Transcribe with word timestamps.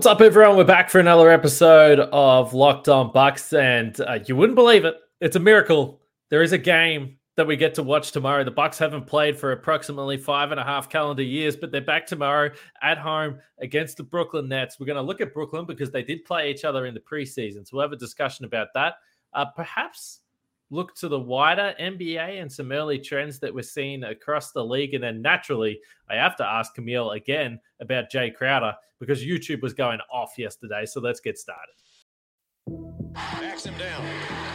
What's 0.00 0.06
up, 0.06 0.22
everyone? 0.22 0.56
We're 0.56 0.64
back 0.64 0.88
for 0.88 0.98
another 0.98 1.28
episode 1.28 2.00
of 2.00 2.54
Locked 2.54 2.88
On 2.88 3.12
Bucks, 3.12 3.52
and 3.52 4.00
uh, 4.00 4.20
you 4.26 4.34
wouldn't 4.34 4.56
believe 4.56 4.86
it. 4.86 4.96
It's 5.20 5.36
a 5.36 5.40
miracle. 5.40 6.00
There 6.30 6.42
is 6.42 6.52
a 6.52 6.58
game 6.58 7.18
that 7.36 7.46
we 7.46 7.54
get 7.54 7.74
to 7.74 7.82
watch 7.82 8.10
tomorrow. 8.10 8.42
The 8.42 8.50
Bucks 8.50 8.78
haven't 8.78 9.06
played 9.06 9.36
for 9.36 9.52
approximately 9.52 10.16
five 10.16 10.52
and 10.52 10.58
a 10.58 10.64
half 10.64 10.88
calendar 10.88 11.22
years, 11.22 11.54
but 11.54 11.70
they're 11.70 11.82
back 11.82 12.06
tomorrow 12.06 12.50
at 12.80 12.96
home 12.96 13.40
against 13.60 13.98
the 13.98 14.02
Brooklyn 14.02 14.48
Nets. 14.48 14.80
We're 14.80 14.86
going 14.86 14.96
to 14.96 15.02
look 15.02 15.20
at 15.20 15.34
Brooklyn 15.34 15.66
because 15.66 15.90
they 15.90 16.02
did 16.02 16.24
play 16.24 16.50
each 16.50 16.64
other 16.64 16.86
in 16.86 16.94
the 16.94 17.00
preseason, 17.00 17.68
so 17.68 17.76
we'll 17.76 17.82
have 17.82 17.92
a 17.92 17.96
discussion 17.96 18.46
about 18.46 18.68
that. 18.72 18.94
Uh, 19.34 19.44
perhaps 19.54 20.20
look 20.70 20.94
to 20.96 21.08
the 21.08 21.18
wider 21.18 21.74
NBA 21.80 22.40
and 22.40 22.50
some 22.50 22.72
early 22.72 22.98
trends 22.98 23.38
that 23.40 23.52
we're 23.52 23.62
seeing 23.62 24.04
across 24.04 24.52
the 24.52 24.64
league. 24.64 24.94
And 24.94 25.02
then 25.02 25.20
naturally, 25.20 25.80
I 26.08 26.14
have 26.14 26.36
to 26.36 26.46
ask 26.46 26.74
Camille 26.74 27.10
again 27.10 27.60
about 27.80 28.10
Jae 28.10 28.34
Crowder 28.34 28.74
because 29.00 29.24
YouTube 29.24 29.62
was 29.62 29.74
going 29.74 29.98
off 30.12 30.38
yesterday. 30.38 30.86
So 30.86 31.00
let's 31.00 31.20
get 31.20 31.38
started. 31.38 31.74
Backs 33.12 33.64
him 33.64 33.76
down. 33.78 34.04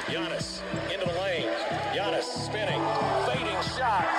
Giannis 0.05 0.61
into 0.93 1.05
the 1.05 1.19
lane. 1.19 1.49
Giannis 1.93 2.23
spinning. 2.23 2.81
Fading 3.25 3.61
shot. 3.77 4.14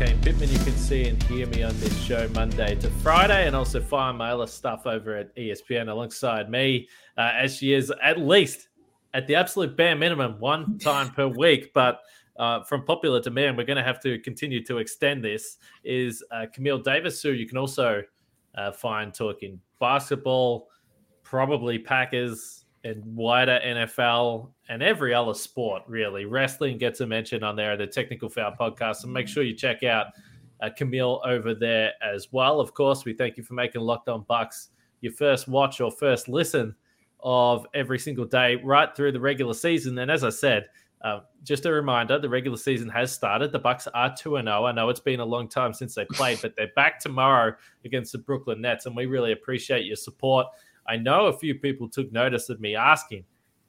Kane 0.00 0.18
Pitman. 0.22 0.48
You 0.48 0.58
can 0.60 0.76
see 0.78 1.08
and 1.08 1.22
hear 1.24 1.46
me 1.48 1.62
on 1.62 1.78
this 1.78 1.94
show 2.02 2.26
Monday 2.28 2.74
to 2.76 2.88
Friday, 2.88 3.46
and 3.46 3.54
also 3.54 3.82
fire 3.82 4.14
mailer 4.14 4.46
stuff 4.46 4.86
over 4.86 5.14
at 5.14 5.36
ESPN 5.36 5.90
alongside 5.90 6.48
me, 6.48 6.88
uh, 7.18 7.32
as 7.34 7.54
she 7.54 7.74
is 7.74 7.92
at 8.02 8.18
least 8.18 8.68
at 9.12 9.26
the 9.26 9.34
absolute 9.34 9.76
bare 9.76 9.94
minimum 9.94 10.40
one 10.40 10.78
time 10.78 11.10
per 11.10 11.28
week. 11.36 11.74
But 11.74 12.00
uh, 12.38 12.62
from 12.62 12.86
popular 12.86 13.20
demand, 13.20 13.58
we're 13.58 13.66
going 13.66 13.76
to 13.76 13.82
have 13.82 14.00
to 14.00 14.18
continue 14.20 14.64
to 14.64 14.78
extend 14.78 15.22
this. 15.22 15.58
Is 15.84 16.24
uh, 16.30 16.46
Camille 16.50 16.78
Davis, 16.78 17.20
who 17.20 17.32
you 17.32 17.46
can 17.46 17.58
also 17.58 18.02
uh, 18.54 18.72
find 18.72 19.12
talking 19.12 19.60
basketball, 19.80 20.68
probably 21.24 21.78
Packers 21.78 22.59
and 22.84 23.04
wider 23.04 23.60
NFL 23.64 24.50
and 24.68 24.82
every 24.82 25.12
other 25.12 25.34
sport, 25.34 25.82
really. 25.86 26.24
Wrestling 26.24 26.78
gets 26.78 27.00
a 27.00 27.06
mention 27.06 27.42
on 27.42 27.56
there, 27.56 27.76
the 27.76 27.86
Technical 27.86 28.28
Foul 28.28 28.54
podcast. 28.58 28.96
So 28.96 29.08
make 29.08 29.28
sure 29.28 29.42
you 29.42 29.54
check 29.54 29.82
out 29.82 30.06
uh, 30.62 30.70
Camille 30.74 31.20
over 31.24 31.54
there 31.54 31.92
as 32.02 32.28
well. 32.32 32.60
Of 32.60 32.74
course, 32.74 33.04
we 33.04 33.12
thank 33.12 33.36
you 33.36 33.42
for 33.42 33.54
making 33.54 33.82
Locked 33.82 34.08
On 34.08 34.24
Bucks 34.28 34.70
your 35.00 35.12
first 35.12 35.48
watch 35.48 35.80
or 35.80 35.90
first 35.90 36.28
listen 36.28 36.74
of 37.22 37.66
every 37.74 37.98
single 37.98 38.24
day 38.24 38.56
right 38.56 38.94
through 38.94 39.12
the 39.12 39.20
regular 39.20 39.54
season. 39.54 39.98
And 39.98 40.10
as 40.10 40.24
I 40.24 40.30
said, 40.30 40.68
uh, 41.02 41.20
just 41.42 41.64
a 41.64 41.72
reminder: 41.72 42.18
the 42.18 42.28
regular 42.28 42.58
season 42.58 42.88
has 42.90 43.10
started. 43.10 43.52
The 43.52 43.58
Bucks 43.58 43.88
are 43.88 44.14
two 44.14 44.36
and 44.36 44.46
zero. 44.46 44.66
I 44.66 44.72
know 44.72 44.90
it's 44.90 45.00
been 45.00 45.20
a 45.20 45.24
long 45.24 45.48
time 45.48 45.72
since 45.72 45.94
they 45.94 46.04
played, 46.04 46.40
but 46.42 46.54
they're 46.56 46.72
back 46.76 47.00
tomorrow 47.00 47.54
against 47.86 48.12
the 48.12 48.18
Brooklyn 48.18 48.60
Nets, 48.60 48.84
and 48.84 48.94
we 48.94 49.06
really 49.06 49.32
appreciate 49.32 49.86
your 49.86 49.96
support. 49.96 50.46
I 50.90 50.96
know 50.96 51.26
a 51.26 51.38
few 51.38 51.54
people 51.54 51.88
took 51.88 52.10
notice 52.10 52.48
of 52.48 52.60
me 52.60 52.74
asking, 52.74 53.24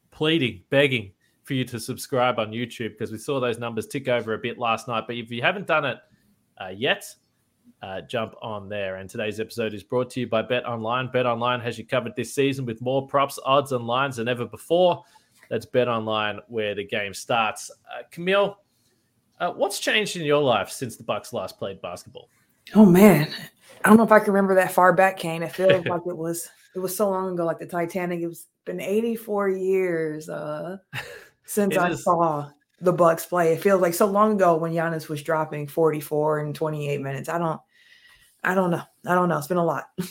pleading, 0.10 0.64
begging 0.72 1.12
for 1.44 1.54
you 1.54 1.64
to 1.66 1.80
subscribe 1.80 2.40
on 2.40 2.50
YouTube 2.50 2.94
because 2.94 3.12
we 3.12 3.20
saw 3.20 3.40
those 3.40 3.60
numbers 3.60 3.86
tick 3.86 4.08
over 4.08 4.34
a 4.34 4.40
bit 4.40 4.58
last 4.58 4.88
night. 4.88 5.04
But 5.06 5.18
if 5.18 5.30
you 5.30 5.44
haven't 5.44 5.68
done 5.68 5.86
it 5.86 5.98
uh, 6.60 6.70
yet, 6.70 7.06
uh, 7.84 8.02
jump 8.02 8.34
on 8.42 8.70
there. 8.70 8.96
And 8.96 9.08
today's 9.08 9.40
episode 9.40 9.76
is 9.76 9.84
brought 9.84 10.10
to 10.12 10.20
you 10.20 10.28
by 10.28 10.42
Bet 10.42 10.66
Online. 10.66 11.12
Bet 11.12 11.28
Online 11.28 11.60
has 11.60 11.78
you 11.78 11.86
covered 11.86 12.16
this 12.16 12.34
season 12.34 12.66
with 12.66 12.82
more 12.82 13.06
props, 13.06 13.38
odds, 13.46 13.72
and 13.72 13.86
lines 13.86 14.16
than 14.16 14.28
ever 14.28 14.48
before. 14.48 15.04
That's 15.52 15.68
Bet 15.68 15.88
Online 15.88 16.40
where 16.48 16.74
the 16.74 16.86
game 16.88 17.14
starts. 17.14 17.70
Uh, 17.70 18.02
Camille, 18.10 18.58
uh, 19.40 19.52
what's 19.52 19.80
changed 19.80 20.16
in 20.16 20.24
your 20.24 20.42
life 20.42 20.72
since 20.72 20.96
the 20.98 21.04
Bucks 21.04 21.34
last 21.34 21.60
played 21.60 21.80
basketball? 21.84 22.30
Oh 22.74 22.86
man, 22.86 23.32
I 23.86 23.90
don't 23.90 23.98
know 23.98 24.04
if 24.06 24.12
I 24.12 24.20
can 24.20 24.34
remember 24.34 24.56
that 24.56 24.72
far 24.72 24.92
back, 24.92 25.18
Kane. 25.18 25.44
It 25.44 25.52
feels 25.52 25.86
like 25.86 26.02
it 26.08 26.18
was 26.18 26.50
it 26.76 26.80
was 26.80 26.96
so 26.96 27.10
long 27.10 27.34
ago, 27.34 27.46
like 27.46 27.60
the 27.60 27.66
Titanic. 27.66 28.22
It 28.22 28.28
was 28.28 28.48
been 28.66 28.80
84 28.80 29.50
years 29.50 30.30
uh, 30.30 30.78
since 31.46 31.78
I 31.78 31.90
is- 31.90 32.04
saw 32.04 32.50
the 32.80 32.94
Bucks 32.94 33.26
play. 33.26 33.54
It 33.54 33.62
feels 33.62 33.82
like 33.82 33.94
so 33.94 34.08
long 34.08 34.34
ago 34.34 34.58
when 34.58 34.74
Giannis 34.74 35.08
was 35.08 35.22
dropping 35.24 35.68
44 35.68 36.40
in 36.40 36.54
28 36.54 37.02
minutes. 37.02 37.30
I 37.30 37.38
don't, 37.38 37.60
I 38.44 38.56
don't 38.56 38.72
know. 38.72 38.82
I 39.06 39.14
don't 39.16 39.30
know. 39.30 39.38
It's 39.38 39.48
been 39.48 39.58
a 39.58 39.66
lot. 39.66 39.86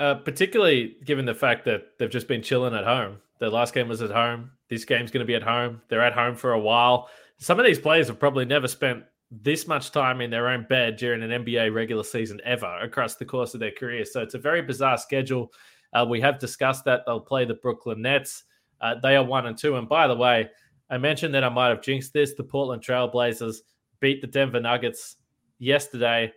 Uh, 0.00 0.16
particularly 0.16 0.96
given 1.04 1.24
the 1.24 1.34
fact 1.34 1.64
that 1.64 1.96
they've 1.98 2.10
just 2.10 2.26
been 2.26 2.42
chilling 2.42 2.74
at 2.74 2.84
home. 2.84 3.18
Their 3.38 3.48
last 3.48 3.72
game 3.72 3.88
was 3.88 4.02
at 4.02 4.10
home. 4.10 4.50
This 4.68 4.84
game's 4.84 5.12
going 5.12 5.24
to 5.24 5.26
be 5.26 5.36
at 5.36 5.42
home. 5.42 5.80
They're 5.88 6.02
at 6.02 6.12
home 6.12 6.34
for 6.34 6.52
a 6.52 6.58
while. 6.58 7.08
Some 7.38 7.60
of 7.60 7.64
these 7.64 7.78
players 7.78 8.08
have 8.08 8.18
probably 8.18 8.44
never 8.44 8.66
spent 8.66 9.04
this 9.30 9.68
much 9.68 9.92
time 9.92 10.20
in 10.20 10.30
their 10.30 10.48
own 10.48 10.66
bed 10.68 10.96
during 10.96 11.22
an 11.22 11.44
NBA 11.44 11.72
regular 11.72 12.02
season 12.02 12.40
ever 12.44 12.78
across 12.80 13.14
the 13.14 13.24
course 13.24 13.54
of 13.54 13.60
their 13.60 13.70
career. 13.70 14.04
So 14.04 14.20
it's 14.20 14.34
a 14.34 14.38
very 14.38 14.62
bizarre 14.62 14.98
schedule. 14.98 15.52
Uh, 15.94 16.04
we 16.08 16.20
have 16.20 16.38
discussed 16.38 16.84
that 16.84 17.02
they'll 17.06 17.20
play 17.20 17.44
the 17.44 17.54
Brooklyn 17.54 18.02
Nets. 18.02 18.44
Uh, 18.80 18.96
they 19.02 19.16
are 19.16 19.24
one 19.24 19.46
and 19.46 19.56
two. 19.56 19.76
And 19.76 19.88
by 19.88 20.06
the 20.06 20.16
way, 20.16 20.50
I 20.90 20.98
mentioned 20.98 21.34
that 21.34 21.44
I 21.44 21.48
might 21.48 21.68
have 21.68 21.82
jinxed 21.82 22.12
this. 22.12 22.34
The 22.34 22.44
Portland 22.44 22.82
Trailblazers 22.82 23.58
beat 24.00 24.20
the 24.20 24.26
Denver 24.26 24.60
Nuggets 24.60 25.16
yesterday. 25.58 26.32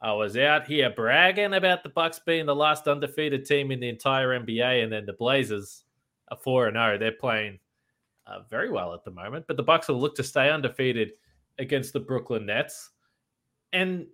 I 0.00 0.12
was 0.12 0.36
out 0.36 0.66
here 0.66 0.90
bragging 0.90 1.54
about 1.54 1.84
the 1.84 1.88
Bucks 1.88 2.20
being 2.26 2.46
the 2.46 2.56
last 2.56 2.88
undefeated 2.88 3.44
team 3.44 3.70
in 3.70 3.78
the 3.78 3.88
entire 3.88 4.30
NBA, 4.40 4.82
and 4.82 4.92
then 4.92 5.06
the 5.06 5.12
Blazers 5.12 5.84
are 6.28 6.38
four 6.42 6.66
and 6.66 6.74
zero. 6.74 6.98
They're 6.98 7.12
playing 7.12 7.60
uh, 8.26 8.40
very 8.50 8.70
well 8.70 8.94
at 8.94 9.04
the 9.04 9.12
moment, 9.12 9.44
but 9.46 9.56
the 9.56 9.62
Bucks 9.62 9.86
will 9.86 10.00
look 10.00 10.16
to 10.16 10.24
stay 10.24 10.50
undefeated 10.50 11.12
against 11.58 11.92
the 11.92 12.00
Brooklyn 12.00 12.46
Nets. 12.46 12.90
And 13.72 14.06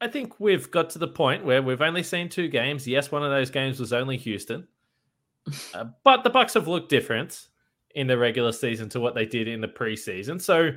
I 0.00 0.08
think 0.08 0.40
we've 0.40 0.70
got 0.70 0.90
to 0.90 0.98
the 0.98 1.08
point 1.08 1.44
where 1.44 1.62
we've 1.62 1.82
only 1.82 2.02
seen 2.02 2.28
two 2.28 2.48
games. 2.48 2.86
Yes, 2.86 3.12
one 3.12 3.22
of 3.22 3.30
those 3.30 3.50
games 3.50 3.78
was 3.78 3.92
only 3.92 4.16
Houston, 4.16 4.66
uh, 5.74 5.86
but 6.04 6.24
the 6.24 6.30
Bucks 6.30 6.54
have 6.54 6.68
looked 6.68 6.88
different 6.88 7.48
in 7.94 8.06
the 8.06 8.16
regular 8.16 8.52
season 8.52 8.88
to 8.90 9.00
what 9.00 9.14
they 9.14 9.26
did 9.26 9.48
in 9.48 9.60
the 9.60 9.68
preseason. 9.68 10.40
So, 10.40 10.70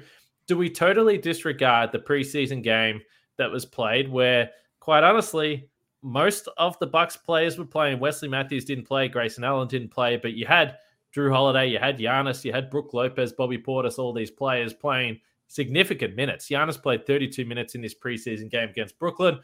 do 0.48 0.58
we 0.58 0.70
totally 0.70 1.18
disregard 1.18 1.92
the 1.92 2.00
preseason 2.00 2.62
game 2.64 3.02
that 3.38 3.52
was 3.52 3.66
played, 3.66 4.10
where 4.10 4.50
quite 4.80 5.04
honestly, 5.04 5.70
most 6.02 6.50
of 6.58 6.78
the 6.80 6.88
Bucks 6.88 7.16
players 7.16 7.58
were 7.58 7.66
playing. 7.66 8.00
Wesley 8.00 8.28
Matthews 8.28 8.66
didn't 8.66 8.86
play, 8.86 9.08
Grayson 9.08 9.44
Allen 9.44 9.68
didn't 9.68 9.90
play, 9.90 10.18
but 10.18 10.34
you 10.34 10.46
had 10.46 10.78
Jrue 11.16 11.32
Holiday, 11.32 11.68
you 11.68 11.80
had 11.80 11.98
Giannis, 11.98 12.44
you 12.44 12.52
had 12.52 12.70
Brook 12.70 12.94
Lopez, 12.94 13.32
Bobby 13.32 13.58
Portis, 13.58 13.98
all 13.98 14.14
these 14.14 14.32
players 14.32 14.74
playing 14.74 15.20
significant 15.48 16.16
minutes. 16.16 16.48
Giannis 16.48 16.82
played 16.82 17.06
32 17.06 17.46
minutes 17.46 17.76
in 17.76 17.82
this 17.82 17.96
preseason 17.96 18.50
game 18.50 18.70
against 18.70 18.98
Brooklyn, 19.00 19.40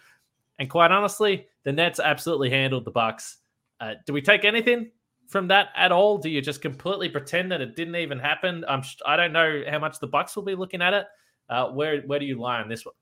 and 0.60 0.70
quite 0.70 0.92
honestly, 0.92 1.48
the 1.64 1.72
Nets 1.72 2.00
absolutely 2.00 2.50
handled 2.50 2.86
the 2.86 2.92
Bucks. 2.92 3.38
Uh, 3.80 3.94
do 4.06 4.14
we 4.14 4.22
take 4.22 4.44
anything 4.44 4.92
from 5.28 5.48
that 5.48 5.70
at 5.76 5.92
all? 5.92 6.18
Do 6.18 6.30
you 6.30 6.42
just 6.42 6.62
completely 6.62 7.10
pretend 7.10 7.52
that 7.52 7.62
it 7.62 7.76
didn't 7.76 7.96
even 7.96 8.20
happen? 8.20 8.66
I'm 8.68 8.84
I 9.06 9.16
don't 9.16 9.32
know 9.32 9.64
how 9.70 9.80
much 9.80 10.00
the 10.00 10.08
Bucks 10.08 10.36
will 10.36 10.44
be 10.44 10.56
looking 10.56 10.82
at 10.82 10.94
it. 10.94 11.06
Uh, 11.50 11.70
where 11.70 12.02
where 12.02 12.20
do 12.20 12.26
you 12.26 12.40
lie 12.40 12.60
on 12.60 12.68
this 12.68 12.86
one? 12.86 12.96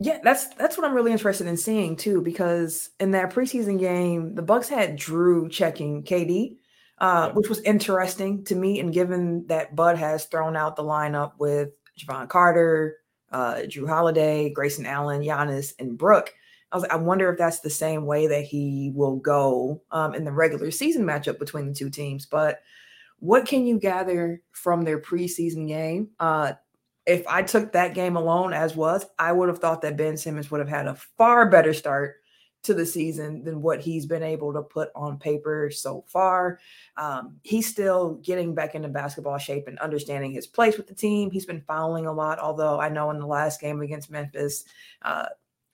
Yeah, 0.00 0.18
that's 0.24 0.48
that's 0.54 0.76
what 0.76 0.86
I'm 0.86 0.94
really 0.94 1.12
interested 1.12 1.46
in 1.46 1.56
seeing 1.56 1.96
too, 1.96 2.20
because 2.20 2.90
in 2.98 3.12
that 3.12 3.32
preseason 3.32 3.78
game, 3.78 4.34
the 4.34 4.42
Bucks 4.42 4.68
had 4.68 4.98
Jrue 4.98 5.50
checking 5.50 6.02
KD, 6.02 6.56
uh, 6.98 7.30
which 7.30 7.48
was 7.48 7.60
interesting 7.60 8.44
to 8.44 8.54
me. 8.54 8.80
And 8.80 8.92
given 8.92 9.46
that 9.46 9.76
Bud 9.76 9.96
has 9.98 10.24
thrown 10.24 10.56
out 10.56 10.74
the 10.76 10.82
lineup 10.82 11.32
with 11.38 11.70
Jevon 11.98 12.28
Carter, 12.28 12.98
uh, 13.32 13.62
Jrue 13.66 13.88
Holiday, 13.88 14.50
Grayson 14.50 14.86
Allen, 14.86 15.22
Giannis, 15.22 15.72
and 15.78 15.98
Brook, 15.98 16.34
I 16.74 16.76
was 16.76 16.84
I 16.90 16.96
wonder 16.96 17.30
if 17.30 17.38
that's 17.38 17.60
the 17.60 17.70
same 17.70 18.04
way 18.04 18.26
that 18.26 18.44
he 18.44 18.90
will 18.94 19.16
go 19.16 19.80
um, 19.92 20.12
in 20.14 20.24
the 20.24 20.32
regular 20.32 20.72
season 20.72 21.04
matchup 21.04 21.38
between 21.38 21.68
the 21.68 21.74
two 21.74 21.88
teams. 21.88 22.26
But 22.26 22.62
what 23.20 23.46
can 23.46 23.64
you 23.64 23.78
gather 23.78 24.42
from 24.50 24.82
their 24.82 25.00
preseason 25.00 25.68
game? 25.68 26.10
Uh, 26.18 26.54
if 27.06 27.24
I 27.28 27.42
took 27.42 27.72
that 27.72 27.94
game 27.94 28.16
alone 28.16 28.52
as 28.52 28.74
was, 28.74 29.06
I 29.20 29.30
would 29.30 29.48
have 29.48 29.60
thought 29.60 29.82
that 29.82 29.96
Ben 29.96 30.16
Simmons 30.16 30.50
would 30.50 30.60
have 30.60 30.68
had 30.68 30.88
a 30.88 30.94
far 30.94 31.48
better 31.48 31.72
start 31.72 32.16
to 32.64 32.74
the 32.74 32.84
season 32.84 33.44
than 33.44 33.62
what 33.62 33.80
he's 33.80 34.06
been 34.06 34.22
able 34.22 34.52
to 34.52 34.62
put 34.62 34.90
on 34.94 35.18
paper 35.18 35.70
so 35.70 36.04
far. 36.08 36.58
Um, 36.96 37.36
he's 37.42 37.68
still 37.68 38.14
getting 38.16 38.54
back 38.54 38.74
into 38.74 38.88
basketball 38.88 39.38
shape 39.38 39.68
and 39.68 39.78
understanding 39.78 40.32
his 40.32 40.46
place 40.46 40.76
with 40.76 40.86
the 40.86 40.94
team. 40.94 41.30
He's 41.30 41.46
been 41.46 41.62
fouling 41.62 42.06
a 42.06 42.12
lot, 42.12 42.38
although 42.38 42.80
I 42.80 42.88
know 42.88 43.10
in 43.10 43.18
the 43.18 43.26
last 43.26 43.60
game 43.60 43.80
against 43.80 44.10
Memphis, 44.10 44.64
uh, 45.02 45.26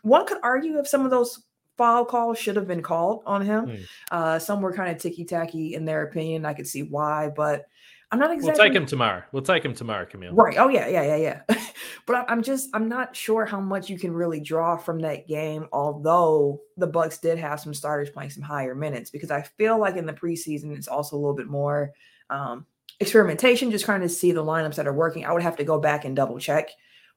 one 0.03 0.27
could 0.27 0.39
argue 0.43 0.79
if 0.79 0.89
some 0.89 1.05
of 1.05 1.11
those 1.11 1.45
foul 1.77 2.05
calls 2.05 2.39
should 2.39 2.57
have 2.57 2.67
been 2.67 2.83
called 2.83 3.23
on 3.25 3.41
him. 3.41 3.67
Mm. 3.67 3.85
Uh, 4.11 4.39
some 4.39 4.61
were 4.61 4.73
kind 4.73 4.91
of 4.95 5.01
ticky 5.01 5.25
tacky 5.25 5.75
in 5.75 5.85
their 5.85 6.03
opinion. 6.03 6.45
I 6.45 6.55
could 6.55 6.67
see 6.67 6.83
why, 6.83 7.31
but 7.35 7.67
I'm 8.13 8.19
not 8.19 8.33
exactly. 8.33 8.59
We'll 8.59 8.69
take 8.69 8.77
him 8.77 8.87
tomorrow. 8.87 9.23
We'll 9.31 9.43
take 9.43 9.65
him 9.65 9.75
tomorrow, 9.75 10.05
Camille. 10.05 10.35
Right. 10.35 10.57
Oh 10.59 10.69
yeah, 10.69 10.89
yeah, 10.89 11.17
yeah, 11.17 11.43
yeah. 11.49 11.57
but 12.07 12.29
I'm 12.29 12.43
just 12.43 12.69
I'm 12.75 12.89
not 12.89 13.15
sure 13.15 13.45
how 13.45 13.61
much 13.61 13.89
you 13.89 13.99
can 13.99 14.13
really 14.13 14.41
draw 14.41 14.77
from 14.77 14.99
that 15.01 15.29
game. 15.29 15.69
Although 15.73 16.61
the 16.77 16.89
Bucks 16.89 17.19
did 17.19 17.39
have 17.39 17.61
some 17.61 17.73
starters 17.73 18.11
playing 18.11 18.31
some 18.31 18.43
higher 18.43 18.75
minutes, 18.75 19.11
because 19.11 19.31
I 19.31 19.43
feel 19.43 19.79
like 19.79 19.97
in 19.97 20.07
the 20.07 20.13
preseason 20.13 20.77
it's 20.77 20.89
also 20.89 21.17
a 21.17 21.19
little 21.19 21.37
bit 21.37 21.47
more 21.47 21.93
um, 22.31 22.67
experimentation, 22.99 23.71
just 23.71 23.85
trying 23.85 24.01
to 24.01 24.09
see 24.09 24.33
the 24.33 24.45
lineups 24.45 24.75
that 24.75 24.89
are 24.89 24.93
working. 24.93 25.25
I 25.25 25.33
would 25.33 25.43
have 25.43 25.57
to 25.57 25.65
go 25.65 25.79
back 25.79 26.05
and 26.05 26.17
double 26.17 26.39
check 26.39 26.71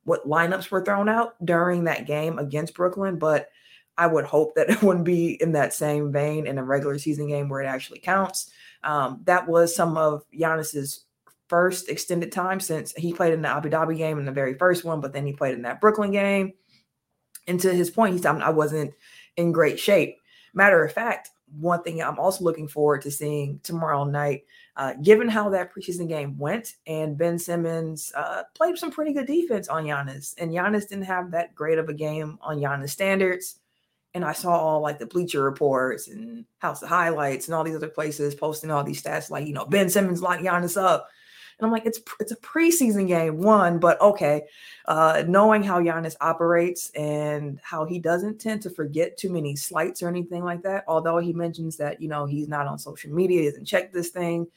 what 0.04 0.28
lineups 0.28 0.70
were 0.70 0.84
thrown 0.84 1.10
out 1.10 1.34
during 1.46 1.86
that 1.86 2.06
game 2.06 2.38
against 2.38 2.74
Brooklyn, 2.74 3.18
but 3.18 3.50
I 3.98 4.08
would 4.08 4.26
hope 4.26 4.56
that 4.56 4.70
it 4.70 4.82
wouldn't 4.82 5.06
be 5.06 5.42
in 5.42 5.54
that 5.54 5.74
same 5.74 6.12
vein 6.12 6.48
in 6.48 6.58
a 6.58 6.64
regular 6.64 6.98
season 7.00 7.28
game 7.28 7.50
where 7.50 7.62
it 7.62 7.68
actually 7.68 8.00
counts. 8.00 8.52
Um, 8.84 9.22
that 9.26 9.48
was 9.48 9.76
some 9.76 9.98
of 9.98 10.24
Giannis's 10.34 11.06
first 11.48 11.90
extended 11.90 12.32
time 12.32 12.60
since 12.60 12.94
he 12.94 13.14
played 13.14 13.34
in 13.34 13.42
the 13.42 13.50
Abu 13.50 13.70
Dhabi 13.70 13.98
game 13.98 14.18
in 14.18 14.26
the 14.26 14.32
very 14.32 14.56
first 14.56 14.84
one, 14.84 15.02
but 15.02 15.14
then 15.14 15.26
he 15.26 15.34
played 15.34 15.56
in 15.56 15.62
that 15.64 15.82
Brooklyn 15.82 16.12
game. 16.12 16.54
And 17.48 17.60
to 17.60 17.74
his 17.74 17.90
point, 17.90 18.16
he 18.16 18.22
said, 18.22 18.42
I 18.42 18.50
wasn't 18.50 18.94
in 19.38 19.52
great 19.52 19.80
shape. 19.80 20.18
Matter 20.54 20.84
of 20.84 20.92
fact, 20.92 21.30
one 21.60 21.84
thing 21.84 22.02
I'm 22.02 22.20
also 22.20 22.44
looking 22.44 22.68
forward 22.68 23.02
to 23.04 23.12
seeing 23.12 23.60
tomorrow 23.64 24.04
night, 24.06 24.46
uh, 24.76 24.94
given 25.04 25.28
how 25.28 25.50
that 25.50 25.74
preseason 25.74 26.08
game 26.08 26.38
went, 26.38 26.76
and 26.88 27.18
Ben 27.18 27.38
Simmons 27.38 28.12
uh, 28.16 28.44
played 28.56 28.78
some 28.78 28.92
pretty 28.92 29.14
good 29.14 29.28
defense 29.28 29.68
on 29.68 29.86
Giannis, 29.86 30.34
and 30.38 30.52
Giannis 30.52 30.88
didn't 30.88 31.04
have 31.04 31.32
that 31.32 31.54
great 31.54 31.78
of 31.78 31.90
a 31.90 31.94
game 31.94 32.40
on 32.42 32.60
Giannis 32.60 32.90
standards 32.90 33.60
and 34.14 34.24
I 34.24 34.34
saw 34.34 34.52
all 34.52 34.82
like 34.82 35.00
the 35.00 35.06
Bleacher 35.06 35.44
Reports 35.44 36.08
and 36.08 36.46
House 36.60 36.82
of 36.82 36.90
Highlights 36.90 37.48
and 37.48 37.56
all 37.56 37.64
these 37.64 37.76
other 37.76 37.88
places 37.88 38.36
posting 38.36 38.72
all 38.72 38.84
these 38.84 39.02
stats, 39.02 39.30
like 39.30 39.48
you 39.48 39.54
know 39.54 39.66
Ben 39.66 39.90
Simmons 39.90 40.22
locked 40.22 40.44
Giannis 40.44 40.82
up, 40.82 41.10
and 41.58 41.66
I'm 41.66 41.72
like, 41.72 41.86
it's 41.86 42.00
it's 42.20 42.32
a 42.32 42.38
preseason 42.38 43.08
game, 43.08 43.38
one, 43.38 43.80
but 43.80 44.00
okay, 44.02 44.44
uh, 44.86 45.24
knowing 45.28 45.64
how 45.64 45.80
Giannis 45.80 46.16
operates 46.22 46.90
and 46.92 47.60
how 47.64 47.86
he 47.86 48.00
doesn't 48.00 48.40
tend 48.40 48.62
to 48.64 48.70
forget 48.70 49.18
too 49.18 49.30
many 49.32 49.56
slights 49.56 50.02
or 50.02 50.08
anything 50.08 50.44
like 50.44 50.64
that. 50.64 50.84
Although 50.88 51.18
he 51.18 51.34
mentions 51.34 51.78
that 51.78 52.02
you 52.02 52.08
know 52.08 52.26
he's 52.26 52.48
not 52.48 52.68
on 52.68 52.80
social 52.80 53.12
media, 53.12 53.42
he 53.42 53.50
doesn't 53.50 53.66
check 53.66 53.92
this 53.92 54.10
thing. 54.10 54.48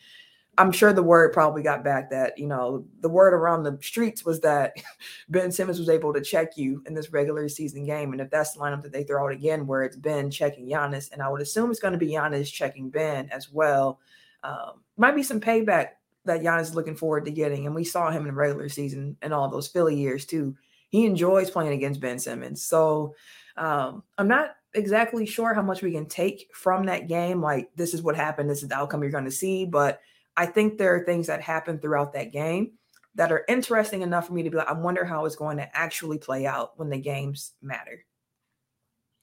I'm 0.59 0.73
sure 0.73 0.93
the 0.93 1.03
word 1.03 1.33
probably 1.33 1.63
got 1.63 1.85
back 1.85 2.11
that, 2.11 2.39
you 2.39 2.47
know, 2.47 2.87
the 3.01 3.09
word 3.09 3.35
around 3.35 3.63
the 3.63 3.79
streets 3.83 4.25
was 4.25 4.41
that 4.41 4.75
Ben 5.29 5.53
Simmons 5.53 5.79
was 5.79 5.91
able 5.91 6.15
to 6.15 6.21
check 6.23 6.57
you 6.57 6.83
in 6.87 6.95
this 6.95 7.13
regular 7.13 7.49
season 7.49 7.85
game. 7.85 8.13
And 8.13 8.21
if 8.21 8.31
that's 8.31 8.53
the 8.53 8.61
lineup 8.61 8.83
that 8.83 8.93
they 8.93 9.05
throw 9.05 9.27
out 9.27 9.33
again, 9.33 9.67
where 9.67 9.83
it's 9.83 9.97
Ben 9.97 10.31
checking 10.31 10.67
Giannis, 10.67 11.13
and 11.13 11.21
I 11.21 11.29
would 11.29 11.43
assume 11.43 11.71
it's 11.71 11.81
going 11.81 11.93
to 11.93 11.99
be 11.99 12.09
Giannis 12.09 12.51
checking 12.51 12.89
Ben 12.89 13.29
as 13.31 13.53
well, 13.53 14.01
um, 14.43 14.81
might 14.97 15.15
be 15.15 15.23
some 15.23 15.41
payback 15.41 15.89
that 16.25 16.41
Giannis 16.41 16.63
is 16.63 16.75
looking 16.75 16.97
forward 16.97 17.27
to 17.27 17.31
getting. 17.31 17.67
And 17.67 17.75
we 17.75 17.85
saw 17.85 18.11
him 18.11 18.23
in 18.23 18.29
the 18.29 18.35
regular 18.35 18.69
season 18.69 19.17
and 19.23 19.35
all 19.35 19.49
those 19.49 19.69
Philly 19.69 19.97
years 19.97 20.25
too. 20.25 20.57
He 20.89 21.05
enjoys 21.05 21.51
playing 21.51 21.73
against 21.73 22.01
Ben 22.01 22.19
Simmons. 22.19 22.63
So 22.63 23.15
um, 23.57 24.03
I'm 24.17 24.29
not 24.29 24.57
exactly 24.75 25.27
sure 25.27 25.53
how 25.53 25.63
much 25.63 25.83
we 25.83 25.93
can 25.93 26.07
take 26.07 26.49
from 26.55 26.87
that 26.87 27.09
game. 27.09 27.43
Like, 27.43 27.71
this 27.77 27.93
is 27.93 28.03
what 28.03 28.17
happened, 28.17 28.49
this 28.49 28.63
is 28.63 28.69
the 28.69 28.77
outcome 28.77 29.03
you're 29.03 29.11
going 29.11 29.25
to 29.25 29.31
see. 29.31 29.65
But 29.65 30.01
I 30.37 30.47
think 30.47 30.79
there 30.79 30.95
are 30.95 31.05
things 31.05 31.27
that 31.29 31.41
happen 31.41 31.79
throughout 31.79 32.13
that 32.13 32.33
game 32.33 32.73
that 33.15 33.33
are 33.33 33.45
interesting 33.49 34.03
enough 34.03 34.27
for 34.27 34.35
me 34.35 34.43
to 34.43 34.51
be 34.51 34.57
like, 34.57 34.69
I 34.69 34.75
wonder 34.75 35.05
how 35.05 35.25
it's 35.25 35.37
going 35.37 35.57
to 35.57 35.77
actually 35.77 36.19
play 36.19 36.47
out 36.47 36.79
when 36.79 36.91
the 36.91 36.99
games 36.99 37.53
matter. 37.63 38.05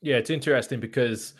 Yeah, 0.01 0.17
it's 0.17 0.31
interesting 0.31 0.79
because 0.79 1.35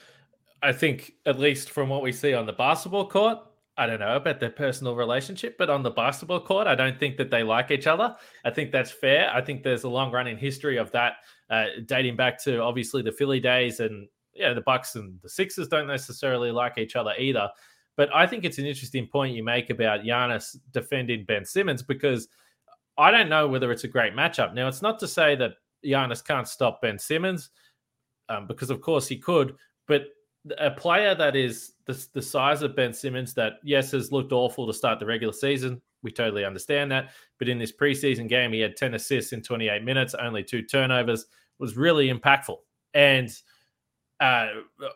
I 0.62 0.72
think, 0.72 1.14
at 1.26 1.40
least 1.40 1.72
from 1.72 1.90
what 1.90 2.02
we 2.02 2.12
see 2.12 2.34
on 2.34 2.46
the 2.46 2.54
basketball 2.54 3.10
court, 3.10 3.40
I 3.76 3.88
don't 3.88 4.00
know 4.00 4.16
about 4.16 4.40
their 4.40 4.52
personal 4.52 4.96
relationship, 4.96 5.58
but 5.58 5.70
on 5.70 5.82
the 5.82 5.90
basketball 5.90 6.40
court, 6.40 6.68
I 6.68 6.76
don't 6.76 7.00
think 7.00 7.18
that 7.18 7.32
they 7.32 7.42
like 7.42 7.72
each 7.72 7.88
other. 7.88 8.16
I 8.46 8.52
think 8.52 8.72
that's 8.72 8.92
fair. 8.92 9.32
I 9.34 9.42
think 9.42 9.64
there's 9.64 9.84
a 9.84 9.90
long 9.90 10.12
running 10.12 10.38
history 10.38 10.78
of 10.78 10.92
that, 10.92 11.14
uh, 11.50 11.66
dating 11.88 12.16
back 12.16 12.42
to 12.44 12.62
obviously 12.62 13.02
the 13.02 13.12
Philly 13.12 13.40
days, 13.40 13.80
and 13.80 14.08
yeah, 14.34 14.54
the 14.54 14.62
Bucks 14.62 14.96
and 14.96 15.20
the 15.22 15.30
Sixers 15.30 15.68
don't 15.68 15.88
necessarily 15.88 16.52
like 16.52 16.78
each 16.78 16.96
other 16.96 17.14
either. 17.18 17.50
But 17.96 18.14
I 18.14 18.26
think 18.26 18.44
it's 18.44 18.58
an 18.58 18.66
interesting 18.66 19.08
point 19.08 19.36
you 19.36 19.44
make 19.44 19.70
about 19.70 20.02
Giannis 20.02 20.58
defending 20.72 21.26
Ben 21.26 21.46
Simmons 21.46 21.84
because 21.84 22.28
I 22.98 23.12
don't 23.12 23.30
know 23.30 23.48
whether 23.48 23.72
it's 23.72 23.84
a 23.84 23.88
great 23.88 24.14
matchup. 24.14 24.54
Now, 24.54 24.68
it's 24.68 24.82
not 24.82 25.00
to 25.00 25.08
say 25.08 25.36
that 25.36 25.52
Giannis 25.86 26.26
can't 26.26 26.48
stop 26.48 26.82
Ben 26.82 26.98
Simmons, 26.98 27.50
um, 28.30 28.48
because 28.48 28.70
of 28.70 28.82
course 28.82 29.08
he 29.08 29.18
could, 29.18 29.56
but 29.88 30.08
a 30.58 30.72
player 30.72 31.16
that 31.16 31.36
is 31.36 31.74
the, 31.86 32.08
the 32.14 32.22
size 32.22 32.62
of 32.62 32.76
Ben 32.76 32.94
Simmons, 32.94 33.34
that 33.34 33.54
yes, 33.64 33.92
has 33.92 34.12
looked 34.12 34.32
awful 34.32 34.68
to 34.68 34.74
start 34.74 35.00
the 35.00 35.06
regular 35.06 35.34
season. 35.34 35.82
We 36.02 36.12
totally 36.12 36.44
understand 36.44 36.92
that. 36.92 37.12
But 37.40 37.48
in 37.48 37.58
this 37.58 37.72
preseason 37.72 38.28
game, 38.28 38.52
he 38.52 38.60
had 38.60 38.76
10 38.76 38.94
assists 38.94 39.32
in 39.32 39.42
28 39.42 39.84
minutes, 39.84 40.14
only 40.16 40.44
two 40.44 40.62
turnovers, 40.62 41.26
was 41.60 41.78
really 41.78 42.12
impactful. 42.12 42.58
And 42.94 43.30
uh, 44.24 44.48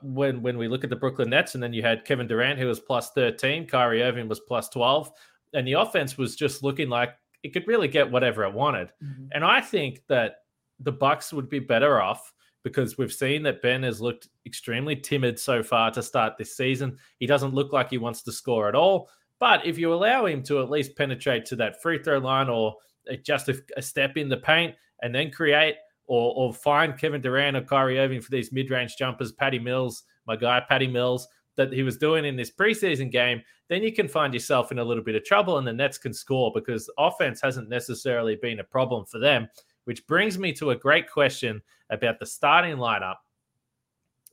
when 0.01 0.41
when 0.41 0.57
we 0.57 0.67
look 0.67 0.83
at 0.85 0.89
the 0.89 0.95
Brooklyn 0.95 1.29
Nets, 1.29 1.53
and 1.53 1.61
then 1.61 1.73
you 1.73 1.81
had 1.81 2.05
Kevin 2.05 2.27
Durant 2.27 2.59
who 2.59 2.67
was 2.67 2.79
plus 2.79 3.11
thirteen, 3.11 3.67
Kyrie 3.67 4.03
Irving 4.03 4.29
was 4.29 4.39
plus 4.39 4.69
twelve, 4.69 5.11
and 5.53 5.67
the 5.67 5.73
offense 5.73 6.17
was 6.17 6.35
just 6.35 6.63
looking 6.63 6.89
like 6.89 7.15
it 7.43 7.53
could 7.53 7.67
really 7.67 7.87
get 7.87 8.09
whatever 8.09 8.43
it 8.45 8.53
wanted. 8.53 8.91
Mm-hmm. 9.03 9.25
And 9.33 9.43
I 9.43 9.59
think 9.59 10.01
that 10.07 10.37
the 10.79 10.91
Bucks 10.91 11.33
would 11.33 11.49
be 11.49 11.59
better 11.59 12.01
off 12.01 12.33
because 12.63 12.97
we've 12.97 13.13
seen 13.13 13.43
that 13.43 13.61
Ben 13.61 13.83
has 13.83 14.01
looked 14.01 14.29
extremely 14.45 14.95
timid 14.95 15.39
so 15.39 15.61
far 15.61 15.91
to 15.91 16.01
start 16.01 16.37
this 16.37 16.55
season. 16.55 16.97
He 17.19 17.25
doesn't 17.25 17.53
look 17.53 17.73
like 17.73 17.89
he 17.89 17.97
wants 17.97 18.21
to 18.23 18.31
score 18.31 18.69
at 18.69 18.75
all. 18.75 19.09
But 19.39 19.65
if 19.65 19.77
you 19.77 19.93
allow 19.93 20.25
him 20.25 20.41
to 20.43 20.61
at 20.61 20.69
least 20.69 20.95
penetrate 20.95 21.45
to 21.47 21.55
that 21.57 21.81
free 21.81 22.01
throw 22.01 22.17
line 22.17 22.49
or 22.49 22.75
just 23.23 23.49
a, 23.49 23.61
a 23.77 23.81
step 23.81 24.17
in 24.17 24.29
the 24.29 24.37
paint 24.37 24.75
and 25.01 25.13
then 25.13 25.31
create 25.31 25.75
or, 26.07 26.33
or 26.35 26.53
find 26.53 26.97
Kevin 26.97 27.21
Durant 27.21 27.57
or 27.57 27.61
Kyrie 27.61 27.99
Irving 27.99 28.21
for 28.21 28.31
these 28.31 28.51
mid 28.51 28.71
range 28.71 28.95
jumpers, 28.97 29.31
Patty 29.31 29.59
Mills, 29.59 30.03
my 30.25 30.35
guy, 30.35 30.61
Patty 30.67 30.87
Mills, 30.87 31.27
that 31.57 31.73
he 31.73 31.83
was 31.83 31.97
doing 31.97 32.23
in 32.23 32.35
this 32.35 32.51
preseason 32.51 33.11
game, 33.11 33.41
then 33.67 33.83
you 33.83 33.91
can 33.91 34.07
find 34.07 34.33
yourself 34.33 34.71
in 34.71 34.79
a 34.79 34.83
little 34.83 35.03
bit 35.03 35.15
of 35.15 35.25
trouble 35.25 35.57
and 35.57 35.67
the 35.67 35.73
Nets 35.73 35.97
can 35.97 36.13
score 36.13 36.51
because 36.53 36.89
offense 36.97 37.41
hasn't 37.41 37.67
necessarily 37.67 38.37
been 38.37 38.59
a 38.59 38.63
problem 38.63 39.05
for 39.05 39.19
them. 39.19 39.47
Which 39.83 40.05
brings 40.07 40.37
me 40.37 40.53
to 40.53 40.71
a 40.71 40.75
great 40.75 41.09
question 41.09 41.61
about 41.89 42.19
the 42.19 42.25
starting 42.25 42.77
lineup. 42.77 43.15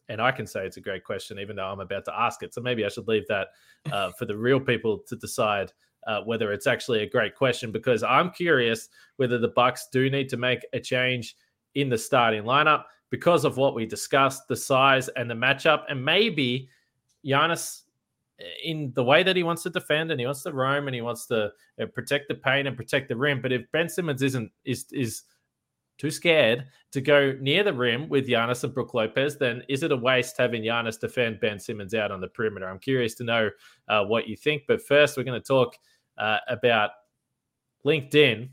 And 0.08 0.20
I 0.20 0.32
can 0.32 0.46
say 0.46 0.66
it's 0.66 0.76
a 0.76 0.82
great 0.82 1.04
question, 1.04 1.38
even 1.38 1.56
though 1.56 1.66
I'm 1.66 1.80
about 1.80 2.04
to 2.06 2.14
ask 2.14 2.42
it. 2.42 2.52
So 2.52 2.60
maybe 2.60 2.84
I 2.84 2.88
should 2.88 3.08
leave 3.08 3.26
that 3.28 3.48
uh, 3.90 4.10
for 4.18 4.26
the 4.26 4.36
real 4.36 4.60
people 4.60 4.98
to 5.06 5.16
decide 5.16 5.72
uh, 6.06 6.20
whether 6.22 6.52
it's 6.52 6.66
actually 6.66 7.02
a 7.02 7.08
great 7.08 7.34
question 7.34 7.72
because 7.72 8.02
I'm 8.02 8.30
curious 8.30 8.88
whether 9.16 9.38
the 9.38 9.48
Bucks 9.48 9.88
do 9.90 10.10
need 10.10 10.28
to 10.30 10.36
make 10.36 10.66
a 10.72 10.80
change 10.80 11.36
in 11.74 11.88
the 11.88 11.98
starting 11.98 12.44
lineup 12.44 12.84
because 13.10 13.44
of 13.44 13.56
what 13.56 13.74
we 13.74 13.86
discussed, 13.86 14.48
the 14.48 14.56
size 14.56 15.08
and 15.10 15.30
the 15.30 15.34
matchup, 15.34 15.84
and 15.88 16.04
maybe 16.04 16.68
Giannis 17.24 17.82
eh, 18.40 18.44
in 18.64 18.92
the 18.94 19.04
way 19.04 19.22
that 19.22 19.36
he 19.36 19.42
wants 19.42 19.62
to 19.62 19.70
defend 19.70 20.10
and 20.10 20.18
he 20.18 20.26
wants 20.26 20.42
to 20.42 20.52
roam 20.52 20.88
and 20.88 20.94
he 20.94 21.00
wants 21.00 21.26
to 21.26 21.52
uh, 21.80 21.86
protect 21.94 22.28
the 22.28 22.34
paint 22.34 22.66
and 22.66 22.76
protect 22.76 23.08
the 23.08 23.16
rim. 23.16 23.40
But 23.40 23.52
if 23.52 23.70
Ben 23.72 23.88
Simmons 23.88 24.22
isn't 24.22 24.50
is 24.64 24.86
is 24.92 25.22
too 25.96 26.10
scared 26.10 26.66
to 26.90 27.00
go 27.00 27.36
near 27.40 27.62
the 27.62 27.72
rim 27.72 28.08
with 28.08 28.26
Giannis 28.26 28.64
and 28.64 28.74
Brook 28.74 28.94
Lopez, 28.94 29.36
then 29.36 29.62
is 29.68 29.82
it 29.82 29.92
a 29.92 29.96
waste 29.96 30.36
having 30.36 30.62
Giannis 30.62 30.98
defend 30.98 31.38
Ben 31.38 31.60
Simmons 31.60 31.94
out 31.94 32.10
on 32.10 32.20
the 32.20 32.28
perimeter? 32.28 32.68
I'm 32.68 32.80
curious 32.80 33.14
to 33.16 33.24
know 33.24 33.50
uh, 33.88 34.04
what 34.04 34.26
you 34.26 34.36
think. 34.36 34.64
But 34.66 34.82
first, 34.82 35.16
we're 35.16 35.22
going 35.22 35.40
to 35.40 35.46
talk 35.46 35.76
uh, 36.18 36.38
about 36.48 36.90
LinkedIn 37.84 38.48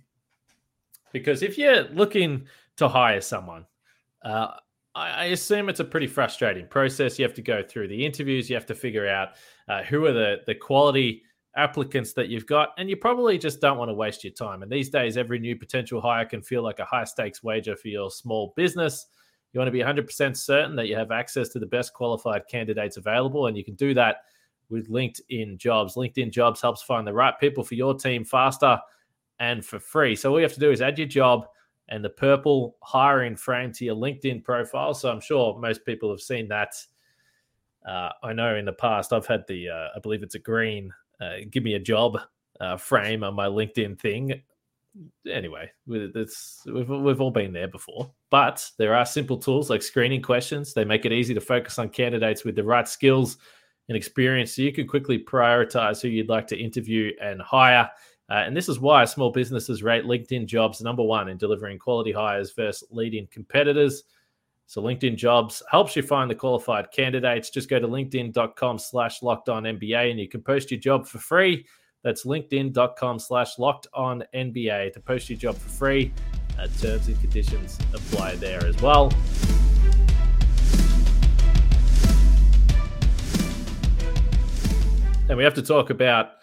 because 1.11 1.41
if 1.41 1.57
you're 1.57 1.83
looking 1.85 2.47
to 2.81 2.89
hire 2.89 3.21
someone. 3.21 3.65
Uh, 4.23 4.47
I, 4.93 5.25
assume 5.25 5.69
it's 5.69 5.79
a 5.79 5.85
pretty 5.85 6.07
frustrating 6.07 6.67
process. 6.67 7.17
You 7.17 7.23
have 7.23 7.33
to 7.35 7.41
go 7.41 7.63
through 7.63 7.87
the 7.87 8.05
interviews, 8.05 8.49
you 8.49 8.55
have 8.55 8.65
to 8.65 8.75
figure 8.75 9.07
out 9.07 9.29
uh, 9.69 9.83
who 9.83 10.05
are 10.05 10.13
the, 10.13 10.37
the 10.47 10.55
quality 10.55 11.23
applicants 11.55 12.13
that 12.13 12.27
you've 12.27 12.45
got, 12.45 12.69
and 12.77 12.89
you 12.89 12.97
probably 12.97 13.37
just 13.37 13.61
don't 13.61 13.77
want 13.77 13.89
to 13.89 13.93
waste 13.93 14.23
your 14.23 14.33
time. 14.33 14.63
And 14.63 14.71
these 14.71 14.89
days, 14.89 15.15
every 15.15 15.39
new 15.39 15.55
potential 15.55 16.01
hire 16.01 16.25
can 16.25 16.41
feel 16.41 16.63
like 16.63 16.79
a 16.79 16.85
high 16.85 17.03
stakes 17.03 17.43
wager 17.43 17.75
for 17.75 17.87
your 17.87 18.09
small 18.09 18.53
business. 18.55 19.07
You 19.53 19.59
want 19.59 19.67
to 19.67 19.71
be 19.71 19.79
100% 19.79 20.35
certain 20.35 20.75
that 20.75 20.87
you 20.87 20.95
have 20.95 21.11
access 21.11 21.49
to 21.49 21.59
the 21.59 21.65
best 21.65 21.93
qualified 21.93 22.47
candidates 22.49 22.97
available, 22.97 23.47
and 23.47 23.55
you 23.55 23.63
can 23.63 23.75
do 23.75 23.93
that 23.93 24.17
with 24.69 24.89
LinkedIn 24.89 25.57
Jobs. 25.57 25.95
LinkedIn 25.95 26.31
Jobs 26.31 26.61
helps 26.61 26.81
find 26.81 27.05
the 27.05 27.13
right 27.13 27.37
people 27.39 27.63
for 27.63 27.75
your 27.75 27.93
team 27.93 28.25
faster 28.25 28.79
and 29.39 29.63
for 29.65 29.79
free. 29.79 30.15
So 30.15 30.31
all 30.31 30.39
you 30.39 30.43
have 30.43 30.53
to 30.53 30.59
do 30.59 30.71
is 30.71 30.81
add 30.81 30.97
your 30.97 31.07
job 31.07 31.47
and 31.91 32.03
the 32.03 32.09
purple 32.09 32.77
hiring 32.81 33.35
frame 33.35 33.71
to 33.73 33.85
your 33.85 33.95
LinkedIn 33.95 34.43
profile. 34.43 34.93
So 34.93 35.11
I'm 35.11 35.19
sure 35.19 35.59
most 35.59 35.85
people 35.85 36.09
have 36.09 36.21
seen 36.21 36.47
that. 36.47 36.73
Uh, 37.87 38.09
I 38.23 38.33
know 38.33 38.55
in 38.55 38.65
the 38.65 38.73
past 38.73 39.11
I've 39.11 39.27
had 39.27 39.43
the, 39.47 39.69
uh, 39.69 39.87
I 39.95 39.99
believe 40.01 40.23
it's 40.23 40.35
a 40.35 40.39
green, 40.39 40.93
uh, 41.19 41.37
give 41.49 41.63
me 41.63 41.75
a 41.75 41.79
job 41.79 42.17
uh, 42.61 42.77
frame 42.77 43.23
on 43.23 43.35
my 43.35 43.47
LinkedIn 43.47 43.99
thing. 43.99 44.41
anyway, 45.29 45.71
it's 45.87 46.63
we've 46.65 46.89
we've 46.89 47.21
all 47.21 47.31
been 47.31 47.53
there 47.53 47.67
before. 47.67 48.11
But 48.29 48.69
there 48.77 48.95
are 48.95 49.05
simple 49.05 49.37
tools 49.37 49.69
like 49.69 49.81
screening 49.81 50.21
questions. 50.21 50.73
They 50.73 50.85
make 50.85 51.05
it 51.05 51.11
easy 51.11 51.33
to 51.33 51.41
focus 51.41 51.79
on 51.79 51.89
candidates 51.89 52.43
with 52.43 52.55
the 52.55 52.63
right 52.63 52.87
skills 52.87 53.37
and 53.89 53.97
experience, 53.97 54.55
so 54.55 54.61
you 54.61 54.71
can 54.71 54.87
quickly 54.87 55.19
prioritize 55.19 56.01
who 56.01 56.07
you'd 56.07 56.29
like 56.29 56.47
to 56.47 56.57
interview 56.57 57.11
and 57.21 57.41
hire. 57.41 57.89
Uh, 58.31 58.45
and 58.45 58.55
this 58.55 58.69
is 58.69 58.79
why 58.79 59.03
small 59.03 59.29
businesses 59.29 59.83
rate 59.83 60.05
LinkedIn 60.05 60.45
jobs 60.45 60.79
number 60.79 61.03
one 61.03 61.27
in 61.27 61.35
delivering 61.35 61.77
quality 61.77 62.13
hires 62.13 62.53
versus 62.53 62.87
leading 62.89 63.27
competitors. 63.27 64.03
So 64.67 64.81
LinkedIn 64.81 65.17
jobs 65.17 65.61
helps 65.69 65.97
you 65.97 66.01
find 66.01 66.31
the 66.31 66.35
qualified 66.35 66.93
candidates. 66.93 67.49
Just 67.49 67.69
go 67.69 67.77
to 67.77 67.89
linkedin.com 67.89 68.79
slash 68.79 69.21
locked 69.21 69.49
on 69.49 69.63
NBA 69.63 70.11
and 70.11 70.17
you 70.17 70.29
can 70.29 70.41
post 70.41 70.71
your 70.71 70.79
job 70.79 71.05
for 71.05 71.19
free. 71.19 71.65
That's 72.03 72.23
linkedin.com 72.25 73.19
slash 73.19 73.59
locked 73.59 73.87
on 73.93 74.23
NBA 74.33 74.93
to 74.93 75.01
post 75.01 75.29
your 75.29 75.37
job 75.37 75.57
for 75.57 75.67
free. 75.67 76.13
Uh, 76.57 76.67
terms 76.79 77.09
and 77.09 77.19
conditions 77.19 77.77
apply 77.93 78.35
there 78.35 78.65
as 78.65 78.81
well. 78.81 79.11
And 85.27 85.37
we 85.37 85.43
have 85.43 85.55
to 85.55 85.61
talk 85.61 85.89
about 85.89 86.40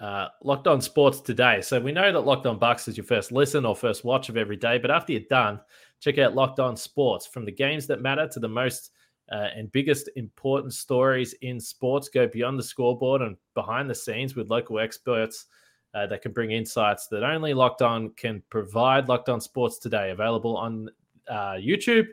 uh, 0.00 0.28
Locked 0.42 0.66
On 0.66 0.80
Sports 0.80 1.20
today. 1.20 1.60
So 1.62 1.80
we 1.80 1.92
know 1.92 2.12
that 2.12 2.20
Locked 2.20 2.46
On 2.46 2.58
Bucks 2.58 2.88
is 2.88 2.96
your 2.96 3.06
first 3.06 3.32
listen 3.32 3.64
or 3.64 3.74
first 3.74 4.04
watch 4.04 4.28
of 4.28 4.36
every 4.36 4.56
day, 4.56 4.78
but 4.78 4.90
after 4.90 5.12
you're 5.12 5.22
done, 5.30 5.60
check 6.00 6.18
out 6.18 6.34
Locked 6.34 6.60
On 6.60 6.76
Sports 6.76 7.26
from 7.26 7.44
the 7.44 7.52
games 7.52 7.86
that 7.86 8.02
matter 8.02 8.28
to 8.28 8.40
the 8.40 8.48
most 8.48 8.92
uh, 9.32 9.48
and 9.56 9.72
biggest 9.72 10.08
important 10.16 10.72
stories 10.72 11.34
in 11.42 11.58
sports 11.58 12.08
go 12.08 12.28
beyond 12.28 12.58
the 12.58 12.62
scoreboard 12.62 13.22
and 13.22 13.36
behind 13.54 13.90
the 13.90 13.94
scenes 13.94 14.36
with 14.36 14.50
local 14.50 14.78
experts 14.78 15.46
uh, 15.94 16.06
that 16.06 16.22
can 16.22 16.32
bring 16.32 16.52
insights 16.52 17.08
that 17.08 17.24
only 17.24 17.54
Locked 17.54 17.82
On 17.82 18.10
can 18.10 18.42
provide. 18.50 19.08
Locked 19.08 19.28
On 19.28 19.40
Sports 19.40 19.78
today, 19.78 20.10
available 20.10 20.56
on 20.56 20.88
uh, 21.28 21.54
YouTube 21.54 22.06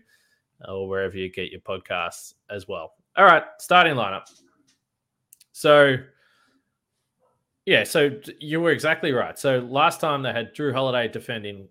or 0.68 0.88
wherever 0.88 1.18
you 1.18 1.30
get 1.30 1.52
your 1.52 1.62
podcasts 1.62 2.34
as 2.50 2.68
well. 2.68 2.94
All 3.18 3.26
right, 3.26 3.44
starting 3.60 3.96
lineup. 3.96 4.24
So, 5.52 5.98
yeah, 7.66 7.84
so 7.84 8.12
you 8.40 8.60
were 8.62 8.72
exactly 8.72 9.12
right. 9.12 9.38
So 9.40 9.60
last 9.60 10.02
time 10.02 10.22
they 10.22 10.34
had 10.34 10.54
Jrue 10.54 10.74
Holiday 10.74 11.08
defending 11.08 11.68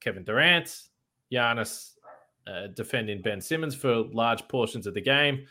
Kevin 0.00 0.24
Durant, 0.24 0.82
Giannis 1.32 1.92
uh, 2.46 2.68
defending 2.68 3.22
Ben 3.22 3.40
Simmons 3.40 3.74
for 3.74 4.04
large 4.12 4.46
portions 4.48 4.86
of 4.86 4.94
the 4.94 5.00
game. 5.00 5.46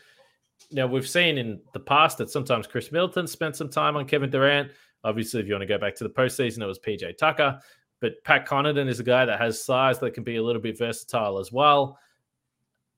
Now, 0.70 0.86
we've 0.86 1.08
seen 1.08 1.38
in 1.38 1.60
the 1.72 1.80
past 1.80 2.18
that 2.18 2.30
sometimes 2.30 2.66
Khris 2.66 2.90
Middleton 2.90 3.26
spent 3.26 3.56
some 3.56 3.68
time 3.68 3.96
on 3.96 4.06
Kevin 4.06 4.30
Durant. 4.30 4.70
Obviously, 5.04 5.40
if 5.40 5.46
you 5.46 5.52
want 5.52 5.62
to 5.62 5.66
go 5.66 5.78
back 5.78 5.94
to 5.96 6.04
the 6.04 6.10
postseason, 6.10 6.62
it 6.62 6.66
was 6.66 6.78
PJ 6.78 7.18
Tucker. 7.18 7.60
But 8.00 8.22
Pat 8.24 8.46
Connaughton 8.46 8.88
is 8.88 9.00
a 9.00 9.04
guy 9.04 9.24
that 9.24 9.40
has 9.40 9.62
size 9.62 9.98
that 10.00 10.14
can 10.14 10.24
be 10.24 10.36
a 10.36 10.42
little 10.42 10.60
bit 10.60 10.78
versatile 10.78 11.38
as 11.38 11.52
well. 11.52 11.98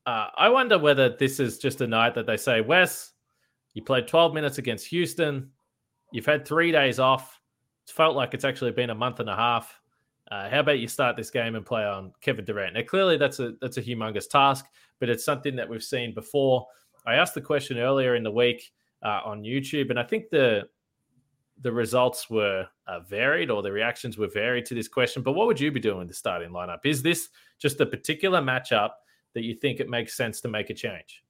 Uh, 0.07 0.28
I 0.37 0.49
wonder 0.49 0.78
whether 0.78 1.17
this 1.17 1.38
is 1.38 1.59
just 1.59 1.81
a 1.81 1.87
night 1.87 2.14
that 2.14 2.26
they 2.26 2.37
say, 2.37 2.61
Wes, 2.61 3.12
you 3.75 3.83
played 3.83 4.09
12 4.09 4.35
minutes 4.35 4.59
against 4.59 4.87
Houston. 4.87 5.50
You've 6.12 6.27
had 6.27 6.47
three 6.47 6.73
days 6.73 6.99
off. 6.99 7.41
It's 7.85 7.93
felt 7.93 8.17
like 8.17 8.35
it's 8.35 8.45
actually 8.45 8.73
been 8.73 8.91
a 8.91 8.95
month 8.95 9.21
and 9.21 9.29
a 9.29 9.37
half. 9.37 9.81
Uh, 10.31 10.49
how 10.50 10.61
about 10.61 10.79
you 10.79 10.88
start 10.88 11.17
this 11.17 11.31
game 11.31 11.55
and 11.55 11.65
play 11.65 11.85
on 11.85 12.12
Kevin 12.21 12.45
Durant? 12.45 12.75
Now, 12.75 12.83
clearly 12.83 13.17
that's 13.17 13.41
a 13.41 13.55
that's 13.61 13.79
a 13.79 13.83
humongous 13.83 14.29
task, 14.29 14.67
but 15.00 15.09
it's 15.09 15.25
something 15.25 15.57
that 15.57 15.69
we've 15.69 15.83
seen 15.83 16.15
before. 16.15 16.67
I 17.07 17.15
asked 17.15 17.35
the 17.35 17.41
question 17.41 17.79
earlier 17.79 18.15
in 18.15 18.23
the 18.23 18.31
week 18.31 18.71
uh, 19.03 19.21
on 19.25 19.43
YouTube, 19.43 19.91
and 19.91 19.99
I 19.99 20.03
think 20.03 20.29
the 20.31 20.69
the 21.62 21.73
results 21.73 22.31
were 22.31 22.67
uh, 22.87 23.00
varied 23.00 23.50
or 23.50 23.62
the 23.62 23.73
reactions 23.73 24.17
were 24.17 24.29
varied 24.29 24.67
to 24.67 24.75
this 24.75 24.88
question. 24.88 25.23
But 25.23 25.33
what 25.33 25.47
would 25.47 25.59
you 25.59 25.73
be 25.73 25.81
doing 25.81 25.99
with 25.99 26.09
the 26.09 26.15
starting 26.15 26.50
lineup? 26.50 26.81
Is 26.85 27.03
this 27.03 27.31
just 27.59 27.81
a 27.81 27.87
particular 27.87 28.41
matchup 28.41 28.91
that 29.35 29.43
you 29.43 29.55
think 29.55 29.81
it 29.81 29.88
makes 29.88 30.17
sense 30.17 30.41
to 30.43 30.49
make 30.49 30.71
a 30.71 30.75
change? 30.75 31.25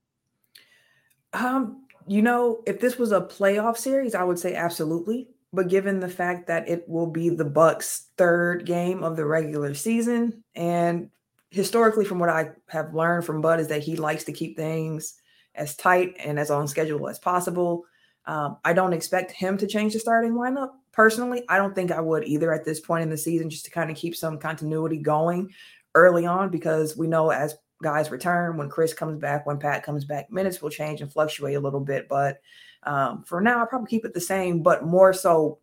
Um, 1.32 1.86
you 2.08 2.22
know, 2.22 2.62
if 2.66 2.80
this 2.80 2.98
was 2.98 3.12
a 3.12 3.20
playoff 3.20 3.76
series, 3.76 4.14
I 4.14 4.24
would 4.24 4.38
say 4.38 4.54
absolutely. 4.54 5.28
But 5.52 5.68
given 5.68 6.00
the 6.00 6.08
fact 6.08 6.46
that 6.48 6.68
it 6.68 6.86
will 6.88 7.06
be 7.06 7.30
the 7.30 7.44
Bucks' 7.44 8.08
third 8.18 8.66
game 8.66 9.02
of 9.02 9.16
the 9.16 9.24
regular 9.24 9.72
season, 9.74 10.44
and 10.54 11.08
historically, 11.50 12.04
from 12.04 12.18
what 12.18 12.28
I 12.28 12.50
have 12.68 12.94
learned 12.94 13.24
from 13.24 13.40
Bud, 13.40 13.58
is 13.58 13.68
that 13.68 13.82
he 13.82 13.96
likes 13.96 14.24
to 14.24 14.32
keep 14.32 14.56
things 14.56 15.14
as 15.54 15.74
tight 15.74 16.16
and 16.22 16.38
as 16.38 16.50
on 16.50 16.68
schedule 16.68 17.08
as 17.08 17.18
possible. 17.18 17.84
Um, 18.26 18.58
I 18.62 18.74
don't 18.74 18.92
expect 18.92 19.32
him 19.32 19.56
to 19.56 19.66
change 19.66 19.94
the 19.94 20.00
starting 20.00 20.32
lineup 20.32 20.72
personally. 20.92 21.44
I 21.48 21.56
don't 21.56 21.74
think 21.74 21.90
I 21.90 22.00
would 22.00 22.24
either 22.24 22.52
at 22.52 22.66
this 22.66 22.80
point 22.80 23.04
in 23.04 23.10
the 23.10 23.16
season, 23.16 23.48
just 23.48 23.64
to 23.64 23.70
kind 23.70 23.90
of 23.90 23.96
keep 23.96 24.14
some 24.14 24.38
continuity 24.38 24.98
going 24.98 25.50
early 25.94 26.26
on, 26.26 26.50
because 26.50 26.94
we 26.94 27.06
know 27.06 27.30
as 27.30 27.56
guys 27.82 28.10
return, 28.10 28.56
when 28.56 28.68
Khris 28.68 28.94
comes 28.94 29.18
back, 29.18 29.46
when 29.46 29.58
Pat 29.58 29.82
comes 29.82 30.04
back, 30.04 30.30
minutes 30.30 30.60
will 30.60 30.70
change 30.70 31.00
and 31.00 31.12
fluctuate 31.12 31.56
a 31.56 31.60
little 31.60 31.80
bit. 31.80 32.08
But 32.08 32.40
um, 32.84 33.24
for 33.24 33.40
now, 33.40 33.58
I'll 33.58 33.66
probably 33.66 33.88
keep 33.88 34.04
it 34.04 34.14
the 34.14 34.20
same, 34.20 34.62
but 34.62 34.84
more 34.84 35.12
so 35.12 35.58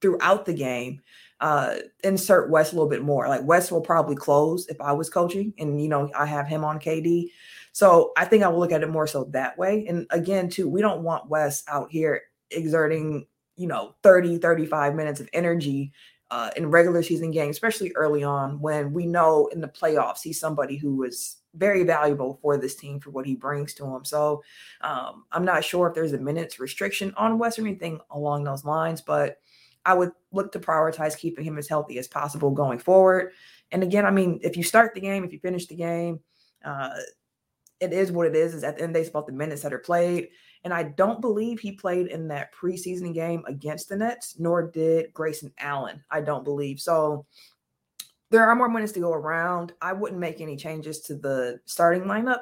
throughout 0.00 0.44
the 0.44 0.54
game. 0.54 1.00
Uh, 1.40 1.76
insert 2.04 2.50
Wes 2.50 2.70
a 2.70 2.76
little 2.76 2.88
bit 2.88 3.02
more. 3.02 3.26
Like 3.28 3.42
Wes 3.42 3.72
will 3.72 3.80
probably 3.80 4.14
close 4.14 4.68
if 4.68 4.80
I 4.80 4.92
was 4.92 5.10
coaching, 5.10 5.52
and 5.58 5.80
you 5.82 5.88
know 5.88 6.08
I 6.16 6.24
have 6.24 6.46
him 6.46 6.64
on 6.64 6.78
KD. 6.78 7.30
So 7.72 8.12
I 8.16 8.26
think 8.26 8.44
I 8.44 8.48
will 8.48 8.60
look 8.60 8.70
at 8.70 8.82
it 8.82 8.90
more 8.90 9.08
so 9.08 9.24
that 9.30 9.58
way. 9.58 9.86
And 9.88 10.06
again, 10.10 10.48
too, 10.48 10.68
we 10.68 10.82
don't 10.82 11.02
want 11.02 11.28
Wes 11.28 11.64
out 11.66 11.90
here 11.90 12.22
exerting, 12.50 13.26
you 13.56 13.66
know, 13.66 13.96
30, 14.02 14.38
35 14.38 14.94
minutes 14.94 15.20
of 15.20 15.28
energy 15.32 15.90
uh, 16.30 16.50
in 16.56 16.70
regular 16.70 17.02
season 17.02 17.30
games, 17.30 17.56
especially 17.56 17.92
early 17.96 18.22
on 18.22 18.60
when 18.60 18.92
we 18.92 19.06
know 19.06 19.48
in 19.48 19.60
the 19.60 19.68
playoffs 19.68 20.22
he's 20.22 20.38
somebody 20.38 20.76
who 20.76 21.02
is 21.02 21.38
very 21.54 21.84
valuable 21.84 22.38
for 22.40 22.56
this 22.56 22.74
team 22.74 23.00
for 23.00 23.10
what 23.10 23.26
he 23.26 23.34
brings 23.34 23.74
to 23.74 23.84
them. 23.84 24.04
So 24.04 24.42
um, 24.80 25.24
I'm 25.32 25.44
not 25.44 25.64
sure 25.64 25.88
if 25.88 25.94
there's 25.94 26.12
a 26.12 26.18
minutes 26.18 26.58
restriction 26.58 27.12
on 27.16 27.38
Wes 27.38 27.58
or 27.58 27.62
anything 27.62 28.00
along 28.10 28.44
those 28.44 28.64
lines, 28.64 29.00
but 29.00 29.38
I 29.84 29.94
would 29.94 30.12
look 30.30 30.52
to 30.52 30.60
prioritize 30.60 31.16
keeping 31.16 31.44
him 31.44 31.58
as 31.58 31.68
healthy 31.68 31.98
as 31.98 32.08
possible 32.08 32.50
going 32.50 32.78
forward. 32.78 33.32
And 33.72 33.82
again, 33.82 34.06
I 34.06 34.10
mean, 34.10 34.38
if 34.42 34.56
you 34.56 34.62
start 34.62 34.94
the 34.94 35.00
game, 35.00 35.24
if 35.24 35.32
you 35.32 35.38
finish 35.40 35.66
the 35.66 35.74
game, 35.74 36.20
uh, 36.64 36.90
it 37.80 37.92
is 37.92 38.12
what 38.12 38.28
it 38.28 38.36
is. 38.36 38.54
Is 38.54 38.64
at 38.64 38.76
the 38.76 38.84
end 38.84 38.90
of 38.90 38.94
the 38.94 38.98
day, 38.98 39.00
it's 39.02 39.10
about 39.10 39.26
the 39.26 39.32
minutes 39.32 39.62
that 39.62 39.72
are 39.72 39.78
played. 39.78 40.28
And 40.64 40.72
I 40.72 40.84
don't 40.84 41.20
believe 41.20 41.58
he 41.58 41.72
played 41.72 42.06
in 42.06 42.28
that 42.28 42.54
preseason 42.54 43.12
game 43.12 43.42
against 43.48 43.88
the 43.88 43.96
Nets, 43.96 44.36
nor 44.38 44.70
did 44.70 45.12
Grayson 45.12 45.52
Allen. 45.58 46.02
I 46.08 46.20
don't 46.20 46.44
believe. 46.44 46.78
So 46.78 47.26
there 48.32 48.48
are 48.48 48.56
more 48.56 48.68
minutes 48.68 48.92
to 48.92 49.00
go 49.00 49.12
around. 49.12 49.74
I 49.80 49.92
wouldn't 49.92 50.18
make 50.18 50.40
any 50.40 50.56
changes 50.56 51.00
to 51.02 51.14
the 51.14 51.60
starting 51.66 52.04
lineup, 52.04 52.40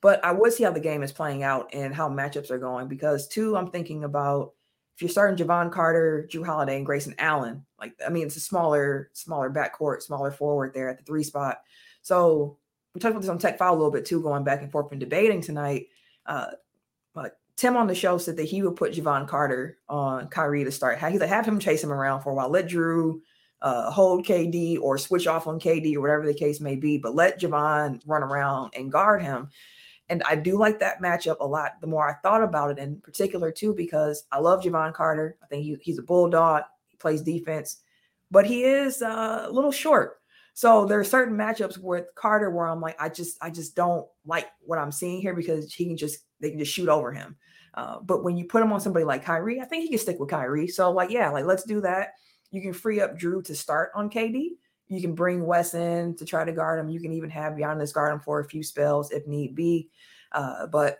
but 0.00 0.24
I 0.24 0.30
would 0.30 0.52
see 0.52 0.62
how 0.62 0.70
the 0.70 0.80
game 0.80 1.02
is 1.02 1.10
playing 1.10 1.42
out 1.42 1.68
and 1.74 1.92
how 1.92 2.08
matchups 2.08 2.50
are 2.50 2.58
going. 2.58 2.86
Because 2.86 3.26
two, 3.26 3.56
I'm 3.56 3.70
thinking 3.70 4.04
about 4.04 4.52
if 4.94 5.02
you're 5.02 5.10
starting 5.10 5.36
Jevon 5.44 5.72
Carter, 5.72 6.28
Jrue 6.30 6.46
Holiday, 6.46 6.76
and 6.76 6.86
Grayson 6.86 7.16
Allen, 7.18 7.66
like 7.80 7.92
I 8.06 8.08
mean, 8.08 8.26
it's 8.26 8.36
a 8.36 8.40
smaller, 8.40 9.10
smaller 9.14 9.50
backcourt, 9.50 10.02
smaller 10.02 10.30
forward 10.30 10.72
there 10.74 10.88
at 10.88 10.98
the 10.98 11.04
three 11.04 11.24
spot. 11.24 11.58
So 12.02 12.58
we 12.94 13.00
talked 13.00 13.10
about 13.10 13.22
this 13.22 13.30
on 13.30 13.38
Tech 13.38 13.58
Foul 13.58 13.74
a 13.74 13.76
little 13.76 13.90
bit 13.90 14.06
too, 14.06 14.22
going 14.22 14.44
back 14.44 14.62
and 14.62 14.70
forth 14.70 14.92
and 14.92 15.00
debating 15.00 15.40
tonight. 15.40 15.88
Uh, 16.24 16.52
but 17.14 17.40
Tim 17.56 17.76
on 17.76 17.88
the 17.88 17.96
show 17.96 18.16
said 18.16 18.36
that 18.36 18.44
he 18.44 18.62
would 18.62 18.76
put 18.76 18.92
Jevon 18.92 19.26
Carter 19.26 19.78
on 19.88 20.28
Kyrie 20.28 20.62
to 20.64 20.70
start. 20.70 21.00
He's 21.00 21.20
like, 21.20 21.28
have 21.28 21.46
him 21.46 21.58
chase 21.58 21.82
him 21.82 21.92
around 21.92 22.22
for 22.22 22.30
a 22.30 22.34
while. 22.34 22.48
Let 22.48 22.68
Jrue 22.68 23.20
uh, 23.62 23.90
hold 23.90 24.26
KD 24.26 24.78
or 24.80 24.98
switch 24.98 25.26
off 25.26 25.46
on 25.46 25.60
KD 25.60 25.94
or 25.94 26.00
whatever 26.00 26.26
the 26.26 26.34
case 26.34 26.60
may 26.60 26.74
be, 26.74 26.98
but 26.98 27.14
let 27.14 27.40
Jevon 27.40 28.00
run 28.04 28.22
around 28.22 28.74
and 28.76 28.90
guard 28.90 29.22
him. 29.22 29.48
And 30.08 30.22
I 30.24 30.34
do 30.34 30.58
like 30.58 30.80
that 30.80 31.00
matchup 31.00 31.36
a 31.40 31.46
lot. 31.46 31.80
The 31.80 31.86
more 31.86 32.06
I 32.06 32.14
thought 32.14 32.42
about 32.42 32.72
it, 32.72 32.78
in 32.78 33.00
particular 33.00 33.52
too, 33.52 33.72
because 33.72 34.24
I 34.32 34.40
love 34.40 34.62
Jevon 34.62 34.92
Carter. 34.92 35.38
I 35.42 35.46
think 35.46 35.62
he, 35.62 35.76
he's 35.80 35.98
a 35.98 36.02
bulldog. 36.02 36.64
He 36.88 36.96
plays 36.96 37.22
defense, 37.22 37.82
but 38.32 38.44
he 38.44 38.64
is 38.64 39.00
uh, 39.00 39.46
a 39.48 39.50
little 39.50 39.72
short. 39.72 40.18
So 40.54 40.84
there 40.84 40.98
are 40.98 41.04
certain 41.04 41.36
matchups 41.36 41.78
with 41.78 42.06
Carter 42.16 42.50
where 42.50 42.66
I'm 42.66 42.80
like, 42.80 43.00
I 43.00 43.08
just, 43.08 43.38
I 43.40 43.48
just 43.48 43.76
don't 43.76 44.06
like 44.26 44.48
what 44.60 44.78
I'm 44.78 44.92
seeing 44.92 45.20
here 45.20 45.34
because 45.34 45.72
he 45.72 45.86
can 45.86 45.96
just, 45.96 46.18
they 46.40 46.50
can 46.50 46.58
just 46.58 46.72
shoot 46.72 46.88
over 46.88 47.12
him. 47.12 47.36
Uh, 47.74 48.00
but 48.00 48.24
when 48.24 48.36
you 48.36 48.44
put 48.44 48.62
him 48.62 48.72
on 48.72 48.80
somebody 48.80 49.04
like 49.04 49.24
Kyrie, 49.24 49.60
I 49.60 49.64
think 49.64 49.84
he 49.84 49.88
can 49.88 49.98
stick 49.98 50.18
with 50.18 50.28
Kyrie. 50.28 50.68
So 50.68 50.90
like, 50.90 51.10
yeah, 51.10 51.30
like 51.30 51.46
let's 51.46 51.62
do 51.62 51.80
that. 51.82 52.08
You 52.52 52.62
can 52.62 52.72
free 52.72 53.00
up 53.00 53.18
Jrue 53.18 53.44
to 53.44 53.54
start 53.54 53.90
on 53.94 54.08
KD. 54.08 54.50
You 54.88 55.00
can 55.00 55.14
bring 55.14 55.44
Wes 55.44 55.74
in 55.74 56.14
to 56.16 56.24
try 56.24 56.44
to 56.44 56.52
guard 56.52 56.78
him. 56.78 56.90
You 56.90 57.00
can 57.00 57.12
even 57.12 57.30
have 57.30 57.54
Giannis 57.54 57.92
guard 57.92 58.12
him 58.12 58.20
for 58.20 58.40
a 58.40 58.48
few 58.48 58.62
spells 58.62 59.10
if 59.10 59.26
need 59.26 59.54
be. 59.54 59.88
Uh, 60.30 60.66
but 60.66 60.98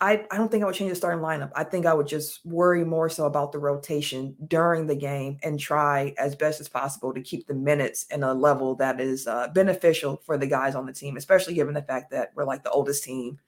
I, 0.00 0.24
I 0.30 0.36
don't 0.36 0.48
think 0.48 0.62
I 0.62 0.66
would 0.66 0.76
change 0.76 0.90
the 0.90 0.96
starting 0.96 1.22
lineup. 1.22 1.50
I 1.56 1.64
think 1.64 1.84
I 1.84 1.94
would 1.94 2.06
just 2.06 2.44
worry 2.44 2.84
more 2.84 3.08
so 3.08 3.26
about 3.26 3.50
the 3.50 3.58
rotation 3.58 4.36
during 4.46 4.86
the 4.86 4.94
game 4.94 5.38
and 5.42 5.58
try 5.58 6.14
as 6.18 6.36
best 6.36 6.60
as 6.60 6.68
possible 6.68 7.12
to 7.12 7.20
keep 7.20 7.46
the 7.46 7.54
minutes 7.54 8.06
in 8.10 8.22
a 8.22 8.32
level 8.32 8.76
that 8.76 9.00
is 9.00 9.26
uh, 9.26 9.48
beneficial 9.54 10.22
for 10.24 10.36
the 10.38 10.46
guys 10.46 10.76
on 10.76 10.86
the 10.86 10.92
team, 10.92 11.16
especially 11.16 11.54
given 11.54 11.74
the 11.74 11.82
fact 11.82 12.12
that 12.12 12.30
we're 12.36 12.44
like 12.44 12.62
the 12.62 12.70
oldest 12.70 13.02
team 13.02 13.38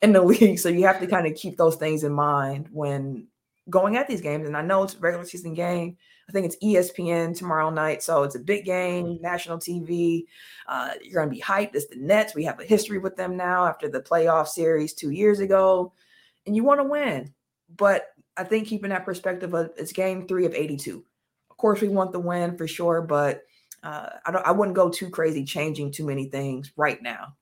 in 0.00 0.12
the 0.12 0.22
league. 0.22 0.58
So 0.58 0.70
you 0.70 0.86
have 0.86 1.00
to 1.00 1.06
kind 1.06 1.26
of 1.26 1.34
keep 1.34 1.58
those 1.58 1.76
things 1.76 2.04
in 2.04 2.12
mind 2.12 2.68
when 2.70 3.26
going 3.68 3.96
at 3.98 4.08
these 4.08 4.22
games. 4.22 4.46
And 4.46 4.56
I 4.56 4.62
know 4.62 4.82
it's 4.84 4.94
a 4.94 4.98
regular 4.98 5.26
season 5.26 5.52
game. 5.52 5.98
I 6.28 6.32
think 6.32 6.46
it's 6.46 6.56
ESPN 6.62 7.36
tomorrow 7.36 7.70
night. 7.70 8.02
So 8.02 8.22
it's 8.22 8.34
a 8.34 8.40
big 8.40 8.66
game, 8.66 9.18
national 9.22 9.58
TV. 9.58 10.26
Uh, 10.66 10.90
you're 11.02 11.14
going 11.14 11.28
to 11.28 11.34
be 11.34 11.40
hyped. 11.40 11.74
It's 11.74 11.86
the 11.86 11.96
Nets. 11.96 12.34
We 12.34 12.44
have 12.44 12.60
a 12.60 12.64
history 12.64 12.98
with 12.98 13.16
them 13.16 13.36
now 13.36 13.66
after 13.66 13.88
the 13.88 14.00
playoff 14.00 14.48
series 14.48 14.92
two 14.92 15.10
years 15.10 15.40
ago. 15.40 15.92
And 16.46 16.54
you 16.54 16.64
want 16.64 16.80
to 16.80 16.84
win. 16.84 17.32
But 17.76 18.08
I 18.36 18.44
think 18.44 18.68
keeping 18.68 18.90
that 18.90 19.06
perspective 19.06 19.54
of 19.54 19.70
it's 19.76 19.92
game 19.92 20.28
three 20.28 20.44
of 20.44 20.54
82. 20.54 21.04
Of 21.50 21.56
course, 21.56 21.80
we 21.80 21.88
want 21.88 22.12
the 22.12 22.20
win 22.20 22.56
for 22.56 22.68
sure, 22.68 23.02
but 23.02 23.42
uh, 23.82 24.10
I 24.24 24.30
don't 24.30 24.46
I 24.46 24.52
wouldn't 24.52 24.76
go 24.76 24.88
too 24.88 25.10
crazy 25.10 25.44
changing 25.44 25.92
too 25.92 26.06
many 26.06 26.26
things 26.26 26.72
right 26.76 27.02
now. 27.02 27.34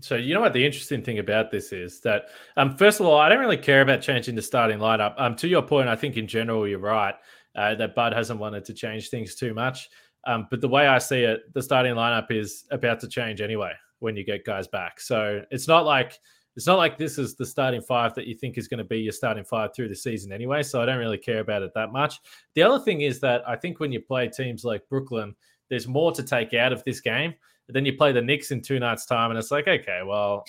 So 0.00 0.16
you 0.16 0.34
know 0.34 0.40
what 0.40 0.52
the 0.52 0.64
interesting 0.64 1.02
thing 1.02 1.20
about 1.20 1.50
this 1.50 1.72
is 1.72 2.00
that 2.00 2.26
um, 2.56 2.76
first 2.76 3.00
of 3.00 3.06
all, 3.06 3.18
I 3.18 3.28
don't 3.28 3.38
really 3.38 3.56
care 3.56 3.80
about 3.80 4.02
changing 4.02 4.34
the 4.34 4.42
starting 4.42 4.78
lineup. 4.78 5.14
Um, 5.16 5.36
to 5.36 5.48
your 5.48 5.62
point, 5.62 5.88
I 5.88 5.96
think 5.96 6.16
in 6.16 6.26
general 6.26 6.68
you're 6.68 6.78
right 6.78 7.14
uh, 7.56 7.74
that 7.76 7.94
Bud 7.94 8.12
hasn't 8.12 8.40
wanted 8.40 8.64
to 8.66 8.74
change 8.74 9.10
things 9.10 9.34
too 9.34 9.54
much. 9.54 9.88
Um, 10.26 10.46
but 10.50 10.60
the 10.60 10.68
way 10.68 10.86
I 10.86 10.98
see 10.98 11.22
it, 11.22 11.52
the 11.52 11.62
starting 11.62 11.94
lineup 11.94 12.30
is 12.30 12.64
about 12.70 13.00
to 13.00 13.08
change 13.08 13.40
anyway 13.40 13.72
when 13.98 14.16
you 14.16 14.24
get 14.24 14.44
guys 14.44 14.66
back. 14.66 15.00
So 15.00 15.42
it's 15.50 15.68
not 15.68 15.84
like 15.84 16.18
it's 16.56 16.66
not 16.66 16.78
like 16.78 16.96
this 16.96 17.18
is 17.18 17.34
the 17.34 17.44
starting 17.44 17.82
five 17.82 18.14
that 18.14 18.26
you 18.26 18.34
think 18.34 18.56
is 18.56 18.68
going 18.68 18.78
to 18.78 18.84
be 18.84 19.00
your 19.00 19.12
starting 19.12 19.44
five 19.44 19.74
through 19.74 19.88
the 19.88 19.96
season 19.96 20.32
anyway. 20.32 20.62
So 20.62 20.80
I 20.80 20.86
don't 20.86 20.98
really 20.98 21.18
care 21.18 21.40
about 21.40 21.62
it 21.62 21.72
that 21.74 21.90
much. 21.90 22.20
The 22.54 22.62
other 22.62 22.78
thing 22.78 23.00
is 23.00 23.18
that 23.20 23.46
I 23.48 23.56
think 23.56 23.80
when 23.80 23.90
you 23.90 24.00
play 24.00 24.28
teams 24.28 24.64
like 24.64 24.88
Brooklyn, 24.88 25.34
there's 25.68 25.88
more 25.88 26.12
to 26.12 26.22
take 26.22 26.54
out 26.54 26.72
of 26.72 26.84
this 26.84 27.00
game. 27.00 27.34
But 27.66 27.74
then 27.74 27.84
you 27.84 27.96
play 27.96 28.12
the 28.12 28.22
Knicks 28.22 28.50
in 28.50 28.60
two 28.60 28.78
nights' 28.78 29.06
time, 29.06 29.30
and 29.30 29.38
it's 29.38 29.50
like, 29.50 29.66
okay, 29.66 30.02
well, 30.04 30.44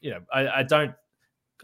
you 0.00 0.10
know, 0.10 0.20
I, 0.32 0.48
I 0.48 0.62
don't. 0.64 0.92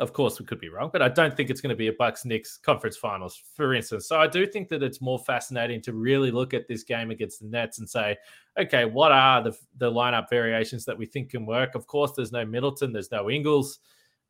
Of 0.01 0.13
course, 0.13 0.41
we 0.41 0.47
could 0.47 0.59
be 0.59 0.71
wrong, 0.71 0.91
but 0.93 1.03
I 1.03 1.09
don't 1.09 1.37
think 1.37 1.51
it's 1.51 1.61
going 1.61 1.71
to 1.71 1.77
be 1.77 1.87
a 1.87 1.93
Bucks 1.93 2.25
Knicks 2.25 2.57
conference 2.57 2.97
finals, 2.97 3.41
for 3.55 3.75
instance. 3.75 4.09
So 4.09 4.19
I 4.19 4.27
do 4.27 4.45
think 4.45 4.69
that 4.71 4.83
it's 4.83 5.01
more 5.01 5.21
fascinating 5.21 5.81
to 5.83 5.93
really 5.93 6.33
look 6.33 6.53
at 6.53 6.67
this 6.67 6.83
game 6.83 7.13
against 7.13 7.41
the 7.41 7.47
Nets 7.47 7.79
and 7.79 7.89
say, 7.89 8.17
okay, 8.59 8.87
what 8.87 9.13
are 9.13 9.43
the 9.43 9.57
the 9.77 9.91
lineup 9.91 10.29
variations 10.29 10.85
that 10.87 10.99
we 10.99 11.07
think 11.07 11.31
can 11.31 11.47
work? 11.47 11.77
Of 11.77 11.87
course, 11.87 12.13
there's 12.17 12.33
no 12.33 12.45
Middleton, 12.45 12.93
there's 12.93 13.13
no 13.13 13.31
Ingles, 13.31 13.79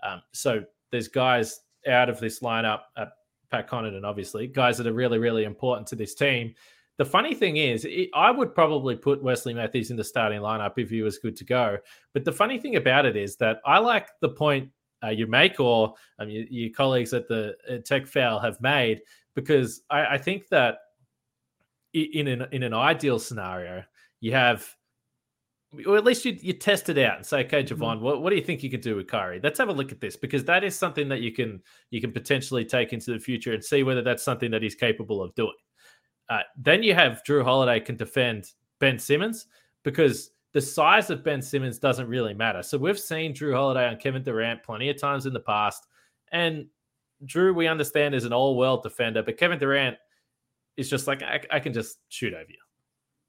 um, 0.02 0.21
so 0.33 0.62
there's 0.90 1.09
guys 1.09 1.61
out 1.88 2.11
of 2.11 2.21
this 2.21 2.40
lineup. 2.40 2.80
Uh, 2.97 3.06
Pat 3.50 3.68
Connaughton, 3.68 4.04
obviously, 4.04 4.47
guys 4.47 4.76
that 4.78 4.87
are 4.87 4.92
really, 4.92 5.18
really 5.18 5.44
important 5.44 5.87
to 5.88 5.97
this 5.97 6.14
team. 6.14 6.54
The 6.97 7.04
funny 7.04 7.35
thing 7.35 7.56
is, 7.56 7.85
it, 7.85 8.11
I 8.14 8.30
would 8.30 8.54
probably 8.54 8.97
put 8.97 9.23
Wesley 9.23 9.54
Matthews 9.54 9.90
in 9.90 9.97
the 9.97 10.04
starting 10.04 10.40
lineup 10.40 10.75
if 10.76 10.90
he 10.90 11.02
was 11.02 11.18
good 11.18 11.37
to 11.37 11.44
go. 11.44 11.78
But 12.12 12.25
the 12.25 12.33
funny 12.33 12.59
thing 12.59 12.76
about 12.76 13.06
it 13.06 13.16
is 13.16 13.37
that 13.37 13.61
I 13.64 13.78
like 13.78 14.09
the 14.21 14.28
point 14.28 14.71
uh, 15.04 15.11
you 15.11 15.26
make, 15.26 15.61
or 15.61 15.94
um, 16.18 16.28
your, 16.28 16.44
your, 16.49 16.70
colleagues 16.70 17.12
at 17.12 17.28
the 17.28 17.56
at 17.68 17.84
Tech 17.84 18.06
Foul 18.06 18.38
have 18.38 18.61
made, 18.61 19.02
because 19.34 19.82
I, 19.90 20.06
I 20.06 20.18
think 20.18 20.49
that 20.49 20.78
in 21.92 22.28
an 22.28 22.46
in 22.52 22.62
an 22.62 22.75
ideal 22.75 23.18
scenario, 23.18 23.84
you 24.20 24.32
have 24.32 24.66
or 25.87 25.96
at 25.96 26.04
least 26.04 26.25
you, 26.25 26.37
you 26.40 26.52
test 26.52 26.88
it 26.88 26.99
out 26.99 27.16
and 27.16 27.26
say, 27.26 27.44
okay, 27.44 27.62
mm-hmm. 27.62 27.82
Jevon, 27.82 28.00
what, 28.00 28.23
what 28.23 28.30
do 28.30 28.37
you 28.37 28.42
think 28.42 28.62
you 28.62 28.70
could 28.70 28.80
do 28.80 28.96
with 28.96 29.08
Kyrie? 29.08 29.40
Let's 29.42 29.58
have 29.58 29.68
a 29.68 29.73
look 29.73 29.92
at 29.92 30.00
this 30.00 30.16
because 30.16 30.44
that 30.44 30.64
is 30.64 30.76
something 30.76 31.08
that 31.08 31.20
you 31.20 31.32
can 31.32 31.61
you 31.90 32.00
can 32.00 32.12
potentially 32.12 32.64
take 32.64 32.92
into 32.92 33.12
the 33.12 33.18
future 33.18 33.52
and 33.52 33.64
see 33.64 33.82
whether 33.82 34.02
that's 34.02 34.23
something 34.23 34.50
that 34.50 34.62
he's 34.62 34.75
capable 34.75 35.23
of 35.23 35.34
doing. 35.34 35.52
Uh, 36.28 36.40
then 36.56 36.82
you 36.82 36.94
have 36.94 37.23
Jrue 37.28 37.44
Holiday 37.44 37.80
can 37.80 37.96
defend 37.96 38.52
Ben 38.78 38.99
Simmons 38.99 39.46
because 39.82 40.30
the 40.54 40.61
size 40.61 41.11
of 41.11 41.23
Ben 41.23 41.42
Simmons 41.42 41.78
doesn't 41.78 42.08
really 42.08 42.32
matter. 42.32 42.62
So 42.62 42.78
we've 42.78 42.99
seen 42.99 43.34
Jrue 43.34 43.54
Holiday 43.54 43.87
on 43.87 43.96
Kevin 43.96 44.23
Durant 44.23 44.62
plenty 44.62 44.88
of 44.88 44.99
times 44.99 45.26
in 45.26 45.34
the 45.34 45.40
past, 45.40 45.87
and 46.32 46.66
Jrue, 47.26 47.54
we 47.54 47.66
understand 47.66 48.14
is 48.14 48.25
an 48.25 48.32
all-world 48.32 48.82
defender, 48.82 49.23
but 49.23 49.37
Kevin 49.37 49.58
Durant 49.58 49.96
is 50.76 50.88
just 50.88 51.06
like 51.06 51.23
I, 51.23 51.40
I 51.50 51.61
can 51.61 51.73
just 51.73 51.99
shoot 52.08 52.32
over 52.32 52.49
you, 52.49 52.58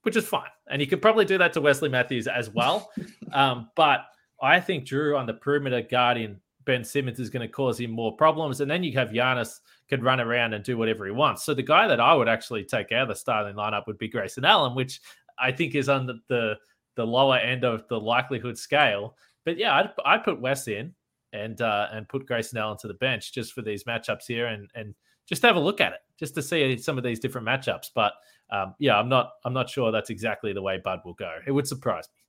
which 0.04 0.16
is 0.16 0.26
fine, 0.26 0.50
and 0.70 0.82
you 0.82 0.88
could 0.88 1.02
probably 1.02 1.26
do 1.26 1.38
that 1.38 1.52
to 1.54 1.62
Wesley 1.62 1.90
Matthews 1.90 2.28
as 2.28 2.50
well. 2.50 2.92
um, 3.34 3.70
but 3.76 4.06
I 4.42 4.60
think 4.60 4.86
Jrue 4.86 5.18
on 5.18 5.26
the 5.26 5.34
perimeter 5.34 5.82
guarding 5.82 6.40
Ben 6.66 6.84
Simmons 6.84 7.20
is 7.20 7.30
going 7.30 7.48
to 7.48 7.52
cause 7.52 7.80
him 7.80 7.92
more 7.92 8.16
problems. 8.16 8.60
And 8.60 8.70
then 8.70 8.84
you 8.84 8.92
have 8.94 9.10
Giannis 9.10 9.60
could 9.88 10.04
run 10.04 10.20
around 10.20 10.54
and 10.54 10.64
do 10.64 10.78
whatever 10.78 11.06
he 11.06 11.12
wants. 11.12 11.44
So 11.44 11.54
the 11.54 11.64
guy 11.64 11.88
that 11.88 12.00
I 12.00 12.14
would 12.14 12.28
actually 12.28 12.66
take 12.66 12.92
out 12.92 13.04
of 13.04 13.08
the 13.10 13.16
starting 13.16 13.56
lineup 13.56 13.88
would 13.88 13.98
be 13.98 14.08
Grayson 14.08 14.46
Allen, 14.46 14.76
which 14.76 15.00
I 15.40 15.52
think 15.52 15.76
is 15.76 15.90
on 15.90 16.22
the, 16.28 16.56
the, 16.96 17.06
lower 17.06 17.38
end 17.38 17.64
of 17.64 17.88
the 17.88 18.00
likelihood 18.00 18.58
scale. 18.58 19.16
But 19.44 19.58
yeah, 19.58 19.76
I'd, 19.76 19.90
I'd 20.06 20.24
put 20.24 20.42
Wes 20.42 20.68
in 20.68 20.94
and 21.34 21.60
uh, 21.62 21.88
and 21.92 22.08
put 22.08 22.26
Grayson 22.26 22.58
Allen 22.58 22.78
to 22.80 22.88
the 22.88 22.94
bench 22.96 23.34
just 23.34 23.54
for 23.54 23.62
these 23.62 23.84
matchups 23.84 24.26
here 24.28 24.48
and 24.48 24.70
and 24.76 24.96
just 25.28 25.42
have 25.42 25.56
a 25.56 25.60
look 25.60 25.82
at 25.82 25.94
it, 25.94 26.00
just 26.18 26.36
to 26.36 26.42
see 26.42 26.78
some 26.78 26.98
of 26.98 27.04
these 27.04 27.20
different 27.20 27.48
matchups. 27.48 27.90
But 27.94 28.14
um, 28.50 28.76
yeah, 28.80 28.98
I'm 28.98 29.10
not 29.10 29.34
I'm 29.44 29.54
not 29.54 29.70
sure 29.70 29.92
that's 29.92 30.10
exactly 30.10 30.54
the 30.54 30.62
way 30.62 30.80
Bud 30.84 31.02
will 31.06 31.14
go. 31.14 31.38
It 31.46 31.52
would 31.52 31.68
surprise 31.68 32.06
me. 32.16 32.22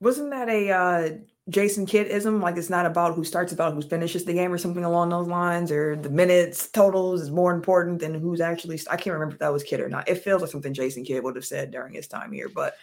Wasn't 0.00 0.30
that 0.30 0.48
a 0.48 0.70
uh, 0.70 1.10
Jason 1.48 1.86
Kiddism? 1.86 2.42
Like 2.42 2.56
it's 2.56 2.68
not 2.68 2.86
about 2.86 3.14
who 3.14 3.24
starts, 3.24 3.52
about 3.52 3.72
who 3.72 3.82
finishes 3.82 4.24
the 4.24 4.32
game 4.32 4.52
or 4.52 4.58
something 4.58 4.84
along 4.84 5.10
those 5.10 5.28
lines, 5.28 5.70
or 5.70 5.96
the 5.96 6.10
minutes 6.10 6.68
totals 6.68 7.22
is 7.22 7.30
more 7.30 7.54
important 7.54 8.00
than 8.00 8.14
who's 8.14 8.40
actually. 8.40 8.80
I 8.90 8.96
can't 8.96 9.14
remember 9.14 9.34
if 9.34 9.38
that 9.38 9.52
was 9.52 9.62
Kidd 9.62 9.80
or 9.80 9.88
not. 9.88 10.08
It 10.08 10.16
feels 10.16 10.42
like 10.42 10.50
something 10.50 10.74
Jason 10.74 11.04
Kidd 11.04 11.22
would 11.22 11.36
have 11.36 11.44
said 11.44 11.70
during 11.70 11.94
his 11.94 12.08
time 12.08 12.32
here, 12.32 12.48
but 12.48 12.74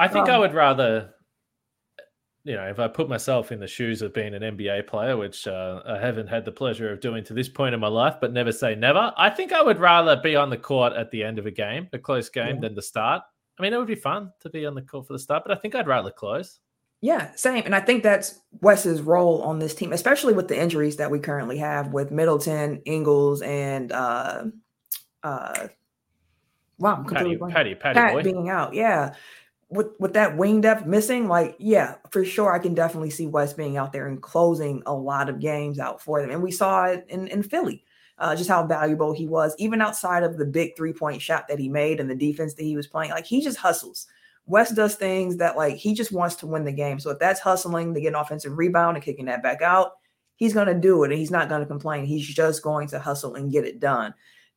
I 0.00 0.08
think 0.08 0.28
um, 0.28 0.34
I 0.34 0.38
would 0.38 0.54
rather, 0.54 1.10
you 2.44 2.54
know, 2.54 2.66
if 2.68 2.78
I 2.78 2.88
put 2.88 3.10
myself 3.10 3.52
in 3.52 3.60
the 3.60 3.66
shoes 3.66 4.00
of 4.00 4.14
being 4.14 4.34
an 4.34 4.40
NBA 4.40 4.86
player, 4.86 5.18
which 5.18 5.46
uh, 5.46 5.82
I 5.86 5.98
haven't 5.98 6.26
had 6.26 6.46
the 6.46 6.52
pleasure 6.52 6.90
of 6.90 7.00
doing 7.00 7.22
to 7.24 7.34
this 7.34 7.50
point 7.50 7.74
in 7.74 7.80
my 7.80 7.88
life, 7.88 8.14
but 8.18 8.32
never 8.32 8.50
say 8.50 8.74
never. 8.74 9.12
I 9.18 9.28
think 9.28 9.52
I 9.52 9.62
would 9.62 9.78
rather 9.78 10.16
be 10.16 10.36
on 10.36 10.48
the 10.48 10.56
court 10.56 10.94
at 10.94 11.10
the 11.10 11.22
end 11.22 11.38
of 11.38 11.44
a 11.44 11.50
game, 11.50 11.86
a 11.92 11.98
close 11.98 12.30
game, 12.30 12.54
yeah. 12.54 12.60
than 12.62 12.74
the 12.74 12.80
start. 12.80 13.22
I 13.58 13.62
mean, 13.62 13.74
it 13.74 13.76
would 13.76 13.86
be 13.86 13.94
fun 13.94 14.32
to 14.40 14.48
be 14.48 14.64
on 14.64 14.74
the 14.74 14.80
court 14.80 15.06
for 15.06 15.12
the 15.12 15.18
start, 15.18 15.42
but 15.46 15.54
I 15.54 15.60
think 15.60 15.74
I'd 15.74 15.86
rather 15.86 16.10
close. 16.10 16.60
Yeah, 17.02 17.34
same. 17.34 17.64
And 17.66 17.74
I 17.74 17.80
think 17.80 18.02
that's 18.02 18.40
Wes's 18.62 19.02
role 19.02 19.42
on 19.42 19.58
this 19.58 19.74
team, 19.74 19.92
especially 19.92 20.32
with 20.32 20.48
the 20.48 20.58
injuries 20.58 20.96
that 20.96 21.10
we 21.10 21.18
currently 21.18 21.58
have 21.58 21.92
with 21.92 22.10
Middleton, 22.10 22.80
Ingles, 22.86 23.42
and 23.42 23.92
uh 23.92 24.44
uh 25.22 25.68
wow, 26.78 26.96
I'm 26.96 27.04
Patty, 27.04 27.36
Patty, 27.36 27.74
Patty 27.74 27.74
Pat 27.74 28.12
boy. 28.14 28.22
being 28.22 28.48
out. 28.48 28.74
Yeah. 28.74 29.14
With 29.70 29.88
with 30.00 30.14
that 30.14 30.36
wing 30.36 30.60
depth 30.60 30.84
missing, 30.84 31.28
like, 31.28 31.54
yeah, 31.58 31.94
for 32.10 32.24
sure 32.24 32.52
I 32.52 32.58
can 32.58 32.74
definitely 32.74 33.10
see 33.10 33.28
Wes 33.28 33.52
being 33.52 33.76
out 33.76 33.92
there 33.92 34.08
and 34.08 34.20
closing 34.20 34.82
a 34.84 34.92
lot 34.94 35.28
of 35.28 35.38
games 35.38 35.78
out 35.78 36.02
for 36.02 36.20
them. 36.20 36.30
And 36.30 36.42
we 36.42 36.50
saw 36.50 36.86
it 36.86 37.06
in, 37.08 37.28
in 37.28 37.42
Philly 37.44 37.84
uh, 38.20 38.36
just 38.36 38.50
how 38.50 38.66
valuable 38.66 39.12
he 39.12 39.26
was, 39.26 39.54
even 39.58 39.80
outside 39.80 40.22
of 40.22 40.36
the 40.36 40.44
big 40.44 40.76
three 40.76 40.92
point 40.92 41.22
shot 41.22 41.48
that 41.48 41.58
he 41.58 41.68
made 41.68 41.98
and 41.98 42.10
the 42.10 42.14
defense 42.14 42.54
that 42.54 42.64
he 42.64 42.76
was 42.76 42.86
playing. 42.86 43.10
Like 43.10 43.26
he 43.26 43.40
just 43.40 43.56
hustles. 43.56 44.06
Wes 44.46 44.70
does 44.70 44.94
things 44.94 45.38
that 45.38 45.56
like 45.56 45.76
he 45.76 45.94
just 45.94 46.12
wants 46.12 46.34
to 46.36 46.46
win 46.46 46.64
the 46.64 46.72
game. 46.72 47.00
So 47.00 47.10
if 47.10 47.18
that's 47.18 47.40
hustling 47.40 47.94
to 47.94 48.00
get 48.00 48.08
an 48.08 48.14
offensive 48.16 48.58
rebound 48.58 48.96
and 48.96 49.04
kicking 49.04 49.24
that 49.26 49.42
back 49.42 49.62
out, 49.62 49.92
he's 50.36 50.52
going 50.52 50.66
to 50.66 50.74
do 50.74 51.02
it 51.02 51.10
and 51.10 51.18
he's 51.18 51.30
not 51.30 51.48
going 51.48 51.60
to 51.60 51.66
complain. 51.66 52.04
He's 52.04 52.26
just 52.26 52.62
going 52.62 52.88
to 52.88 53.00
hustle 53.00 53.36
and 53.36 53.50
get 53.50 53.64
it 53.64 53.80
done. 53.80 54.12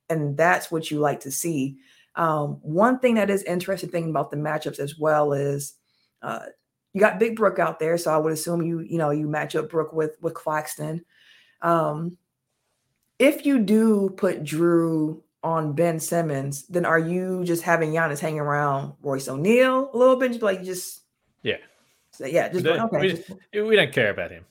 And 0.10 0.36
that's 0.36 0.69
what 0.69 0.91
you 0.91 0.99
like 0.99 1.21
to 1.21 1.32
see. 1.32 1.78
Um, 2.15 2.60
one 2.62 2.99
thing 2.99 3.15
that 3.15 3.30
is 3.30 3.43
interesting 3.43 3.89
thinking 3.89 4.12
about 4.12 4.32
the 4.32 4.38
matchups 4.38 4.80
as 4.80 4.97
well 4.97 5.34
is 5.34 5.73
uh, 6.21 6.45
you 6.93 6.99
got 6.99 7.19
Big 7.19 7.36
Brook 7.36 7.60
out 7.60 7.80
there, 7.80 7.97
so 7.97 8.13
I 8.13 8.17
would 8.17 8.34
assume 8.34 8.62
you 8.62 8.80
you 8.80 8.97
know 8.97 9.10
you 9.10 9.28
match 9.28 9.56
up 9.56 9.69
Brook 9.69 9.93
with 9.93 10.15
with 10.21 10.34
Claxton. 10.34 11.04
Um, 11.62 12.17
if 13.19 13.45
you 13.45 13.60
do 13.60 14.10
put 14.17 14.43
Drew 14.43 15.23
on 15.43 15.73
Ben 15.73 15.99
Simmons, 15.99 16.65
then 16.67 16.86
are 16.86 16.99
you 16.99 17.43
just 17.43 17.63
having 17.63 17.91
Giannis 17.91 18.19
hang 18.19 18.39
around 18.39 18.93
Royce 19.02 19.28
O'Neale 19.28 19.89
a 19.93 19.97
little 19.97 20.15
bit? 20.15 20.32
Just 20.32 20.43
like 20.43 20.63
just 20.63 21.02
yeah, 21.41 21.58
so, 22.13 22.28
yeah, 22.28 22.47
just 22.47 22.65
okay. 22.65 22.99
We, 22.99 23.10
just, 23.10 23.30
we, 23.54 23.76
don't 23.76 23.91
care 23.91 24.12
about 24.12 24.30
him. 24.30 24.45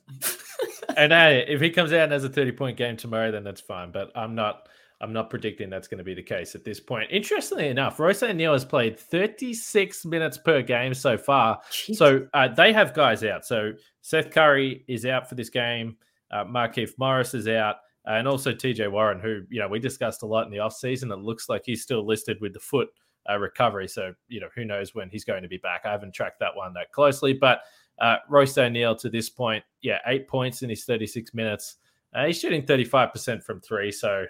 and 0.96 1.12
hey, 1.12 1.44
if 1.46 1.60
he 1.60 1.70
comes 1.70 1.92
out 1.92 2.00
and 2.00 2.12
has 2.12 2.24
a 2.24 2.28
thirty 2.28 2.50
point 2.50 2.76
game 2.76 2.96
tomorrow, 2.96 3.30
then 3.30 3.44
that's 3.44 3.60
fine. 3.60 3.92
But 3.92 4.10
I'm 4.16 4.34
not. 4.34 4.68
I'm 5.02 5.12
not 5.12 5.30
predicting 5.30 5.68
that's 5.68 5.88
going 5.88 5.98
to 5.98 6.04
be 6.04 6.14
the 6.14 6.22
case 6.22 6.54
at 6.54 6.64
this 6.64 6.80
point. 6.80 7.10
Interestingly 7.10 7.68
enough, 7.68 7.98
Royce 7.98 8.22
O'Neale 8.22 8.52
has 8.52 8.64
played 8.64 8.98
36 8.98 10.04
minutes 10.04 10.38
per 10.38 10.62
game 10.62 10.94
so 10.94 11.18
far. 11.18 11.60
Jeez. 11.70 11.96
So 11.96 12.26
uh, 12.32 12.48
they 12.48 12.72
have 12.72 12.94
guys 12.94 13.24
out. 13.24 13.44
So 13.44 13.72
Seth 14.00 14.30
Curry 14.30 14.84
is 14.88 15.04
out 15.04 15.28
for 15.28 15.34
this 15.34 15.50
game. 15.50 15.96
Uh, 16.30 16.44
Markieff 16.44 16.92
Morris 16.98 17.34
is 17.34 17.48
out 17.48 17.76
and 18.06 18.26
also 18.26 18.52
TJ 18.52 18.90
Warren, 18.90 19.20
who 19.20 19.42
you 19.48 19.60
know 19.60 19.68
we 19.68 19.78
discussed 19.78 20.22
a 20.22 20.26
lot 20.26 20.46
in 20.46 20.50
the 20.50 20.58
offseason. 20.58 21.12
It 21.12 21.20
looks 21.20 21.48
like 21.48 21.62
he's 21.64 21.82
still 21.82 22.06
listed 22.06 22.38
with 22.40 22.52
the 22.52 22.60
foot 22.60 22.88
uh, 23.30 23.38
recovery, 23.38 23.88
so 23.88 24.12
you 24.28 24.40
know 24.40 24.48
who 24.54 24.64
knows 24.64 24.94
when 24.94 25.08
he's 25.10 25.24
going 25.24 25.42
to 25.42 25.48
be 25.48 25.58
back. 25.58 25.82
I 25.84 25.92
haven't 25.92 26.14
tracked 26.14 26.40
that 26.40 26.56
one 26.56 26.72
that 26.74 26.92
closely, 26.92 27.32
but 27.32 27.62
uh, 28.00 28.16
Royce 28.28 28.54
to 28.54 29.10
this 29.12 29.30
point, 29.30 29.62
yeah, 29.82 29.98
eight 30.06 30.26
points 30.26 30.62
in 30.62 30.70
his 30.70 30.84
36 30.84 31.34
minutes. 31.34 31.76
Uh, 32.14 32.26
he's 32.26 32.38
shooting 32.38 32.62
35% 32.62 33.42
from 33.42 33.60
three, 33.60 33.90
so 33.90 34.26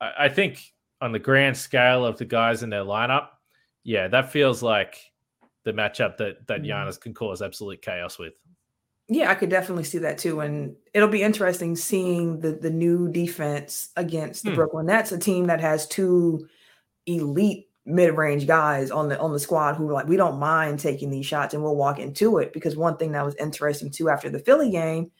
I, 0.00 0.28
think 0.28 0.62
on 1.00 1.12
the 1.12 1.18
grand 1.18 1.56
scale 1.56 2.04
of 2.04 2.18
the 2.18 2.24
guys 2.24 2.62
in 2.62 2.70
their 2.70 2.84
lineup, 2.84 3.28
yeah, 3.84 4.08
that 4.08 4.32
feels 4.32 4.62
like 4.62 4.96
the 5.64 5.72
matchup 5.72 6.16
that 6.18 6.46
that 6.46 6.62
mm-hmm. 6.62 6.70
Giannis 6.70 7.00
can 7.00 7.14
cause 7.14 7.42
absolute 7.42 7.82
chaos 7.82 8.18
with. 8.18 8.34
Yeah, 9.08 9.30
I 9.30 9.34
could 9.34 9.50
definitely 9.50 9.84
see 9.84 9.98
that 9.98 10.18
too. 10.18 10.40
And 10.40 10.76
it'll 10.94 11.08
be 11.08 11.22
interesting 11.22 11.76
seeing 11.76 12.40
the 12.40 12.52
the 12.52 12.70
new 12.70 13.10
defense 13.10 13.90
against 13.96 14.44
the 14.44 14.50
Hmm. 14.50 14.56
Brooklyn 14.56 14.86
Nets, 14.86 15.12
a 15.12 15.18
team 15.18 15.46
that 15.46 15.60
has 15.60 15.86
two 15.86 16.48
elite 17.06 17.68
mid-range 17.86 18.46
guys 18.46 18.90
on 18.90 19.08
the 19.08 19.18
on 19.18 19.32
the 19.32 19.40
squad 19.40 19.74
who 19.74 19.88
are 19.88 19.92
like 19.92 20.06
we 20.06 20.16
don't 20.16 20.38
mind 20.38 20.78
taking 20.78 21.10
these 21.10 21.26
shots 21.26 21.54
and 21.54 21.62
we'll 21.62 21.76
walk 21.76 21.98
into 21.98 22.38
it. 22.38 22.52
Because 22.52 22.76
one 22.76 22.96
thing 22.96 23.12
that 23.12 23.24
was 23.24 23.34
interesting 23.36 23.90
too 23.90 24.08
after 24.08 24.30
the 24.30 24.38
Philly 24.38 24.70
game, 24.70 25.10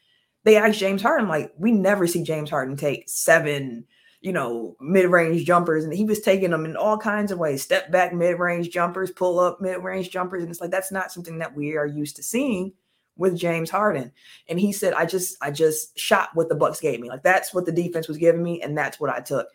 they 0.43 0.57
asked 0.57 0.79
James 0.79 1.01
Harden, 1.01 1.27
like, 1.27 1.53
we 1.57 1.71
never 1.71 2.07
see 2.07 2.23
James 2.23 2.49
Harden 2.49 2.75
take 2.75 3.07
seven, 3.07 3.85
you 4.21 4.31
know, 4.31 4.75
mid-range 4.79 5.45
jumpers. 5.45 5.83
And 5.83 5.93
he 5.93 6.05
was 6.05 6.21
taking 6.21 6.51
them 6.51 6.65
in 6.65 6.77
all 6.77 6.97
kinds 6.97 7.31
of 7.31 7.39
ways, 7.39 7.61
step 7.61 7.91
back 7.91 8.13
mid-range 8.13 8.69
jumpers, 8.69 9.11
pull 9.11 9.39
up 9.39 9.59
mid-range 9.59 10.11
jumpers. 10.11 10.43
And 10.43 10.51
it's 10.51 10.61
like 10.61 10.71
that's 10.71 10.91
not 10.91 11.11
something 11.11 11.39
that 11.39 11.55
we 11.55 11.75
are 11.75 11.87
used 11.87 12.15
to 12.17 12.23
seeing 12.23 12.73
with 13.17 13.37
James 13.37 13.69
Harden. 13.69 14.11
And 14.47 14.59
he 14.59 14.71
said, 14.71 14.93
I 14.93 15.05
just 15.05 15.37
I 15.41 15.51
just 15.51 15.97
shot 15.97 16.29
what 16.33 16.49
the 16.49 16.55
Bucks 16.55 16.79
gave 16.79 16.99
me. 16.99 17.09
Like 17.09 17.23
that's 17.23 17.53
what 17.53 17.65
the 17.65 17.71
defense 17.71 18.07
was 18.07 18.17
giving 18.17 18.43
me, 18.43 18.61
and 18.61 18.77
that's 18.77 18.99
what 18.99 19.09
I 19.09 19.19
took. 19.19 19.47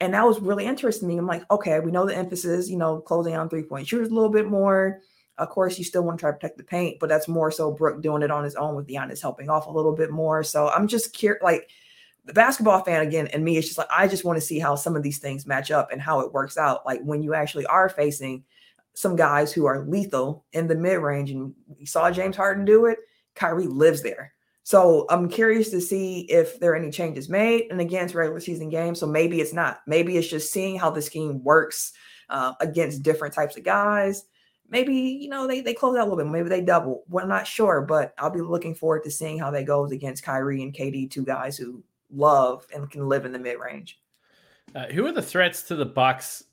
And 0.00 0.14
that 0.14 0.26
was 0.26 0.40
really 0.40 0.64
interesting 0.64 1.08
to 1.08 1.14
me. 1.14 1.18
I'm 1.18 1.26
like, 1.26 1.50
okay, 1.50 1.78
we 1.78 1.90
know 1.90 2.06
the 2.06 2.16
emphasis, 2.16 2.68
you 2.70 2.78
know, 2.78 3.00
closing 3.00 3.36
on 3.36 3.48
three-point 3.48 3.86
shooters 3.86 4.08
a 4.08 4.14
little 4.14 4.30
bit 4.30 4.46
more. 4.46 5.00
Of 5.38 5.48
course, 5.50 5.78
you 5.78 5.84
still 5.84 6.02
want 6.02 6.18
to 6.18 6.22
try 6.22 6.30
to 6.30 6.36
protect 6.36 6.58
the 6.58 6.64
paint, 6.64 6.98
but 7.00 7.08
that's 7.08 7.28
more 7.28 7.50
so 7.50 7.72
Brook 7.72 8.02
doing 8.02 8.22
it 8.22 8.30
on 8.30 8.44
his 8.44 8.56
own 8.56 8.76
with 8.76 8.88
Giannis 8.88 9.22
helping 9.22 9.48
off 9.48 9.66
a 9.66 9.70
little 9.70 9.94
bit 9.94 10.10
more. 10.10 10.42
So 10.42 10.68
I'm 10.68 10.86
just 10.86 11.12
curious, 11.14 11.42
like 11.42 11.70
the 12.30 12.34
basketball 12.34 12.84
fan 12.84 13.02
again, 13.02 13.26
and 13.32 13.44
me, 13.44 13.56
it's 13.56 13.66
just 13.66 13.76
like 13.76 13.88
I 13.90 14.06
just 14.06 14.24
want 14.24 14.36
to 14.36 14.40
see 14.40 14.60
how 14.60 14.76
some 14.76 14.94
of 14.94 15.02
these 15.02 15.18
things 15.18 15.48
match 15.48 15.72
up 15.72 15.90
and 15.90 16.00
how 16.00 16.20
it 16.20 16.32
works 16.32 16.56
out. 16.56 16.86
Like 16.86 17.00
when 17.02 17.24
you 17.24 17.34
actually 17.34 17.66
are 17.66 17.88
facing 17.88 18.44
some 18.94 19.16
guys 19.16 19.52
who 19.52 19.66
are 19.66 19.84
lethal 19.84 20.44
in 20.52 20.68
the 20.68 20.76
mid 20.76 21.00
range, 21.00 21.32
and 21.32 21.52
we 21.66 21.86
saw 21.86 22.08
James 22.08 22.36
Harden 22.36 22.64
do 22.64 22.86
it. 22.86 22.98
Kyrie 23.34 23.66
lives 23.66 24.04
there. 24.04 24.32
So 24.62 25.06
I'm 25.10 25.28
curious 25.28 25.70
to 25.70 25.80
see 25.80 26.20
if 26.30 26.60
there 26.60 26.70
are 26.70 26.76
any 26.76 26.92
changes 26.92 27.28
made 27.28 27.66
and 27.72 27.80
against 27.80 28.14
regular 28.14 28.38
season 28.38 28.68
games. 28.68 29.00
So 29.00 29.08
maybe 29.08 29.40
it's 29.40 29.52
not. 29.52 29.80
Maybe 29.88 30.16
it's 30.16 30.28
just 30.28 30.52
seeing 30.52 30.78
how 30.78 30.90
the 30.90 31.02
scheme 31.02 31.42
works 31.42 31.92
uh, 32.28 32.54
against 32.60 33.02
different 33.02 33.34
types 33.34 33.56
of 33.56 33.64
guys. 33.64 34.24
Maybe 34.68 34.94
you 34.94 35.30
know 35.30 35.48
they 35.48 35.62
they 35.62 35.74
close 35.74 35.96
out 35.96 36.06
a 36.06 36.08
little 36.08 36.24
bit. 36.24 36.30
Maybe 36.30 36.48
they 36.48 36.60
double. 36.60 37.02
Well, 37.08 37.24
I'm 37.24 37.28
not 37.28 37.48
sure, 37.48 37.80
but 37.80 38.14
I'll 38.18 38.30
be 38.30 38.40
looking 38.40 38.76
forward 38.76 39.02
to 39.02 39.10
seeing 39.10 39.36
how 39.36 39.50
they 39.50 39.64
goes 39.64 39.90
against 39.90 40.22
Kyrie 40.22 40.62
and 40.62 40.72
KD, 40.72 41.10
two 41.10 41.24
guys 41.24 41.56
who 41.56 41.82
love 42.12 42.66
and 42.74 42.90
can 42.90 43.08
live 43.08 43.24
in 43.24 43.32
the 43.32 43.38
mid 43.38 43.58
range. 43.58 44.00
Uh, 44.74 44.86
who 44.86 45.06
are 45.06 45.12
the 45.12 45.22
threats 45.22 45.62
to 45.64 45.74
the 45.74 45.84
Bucks 45.84 46.44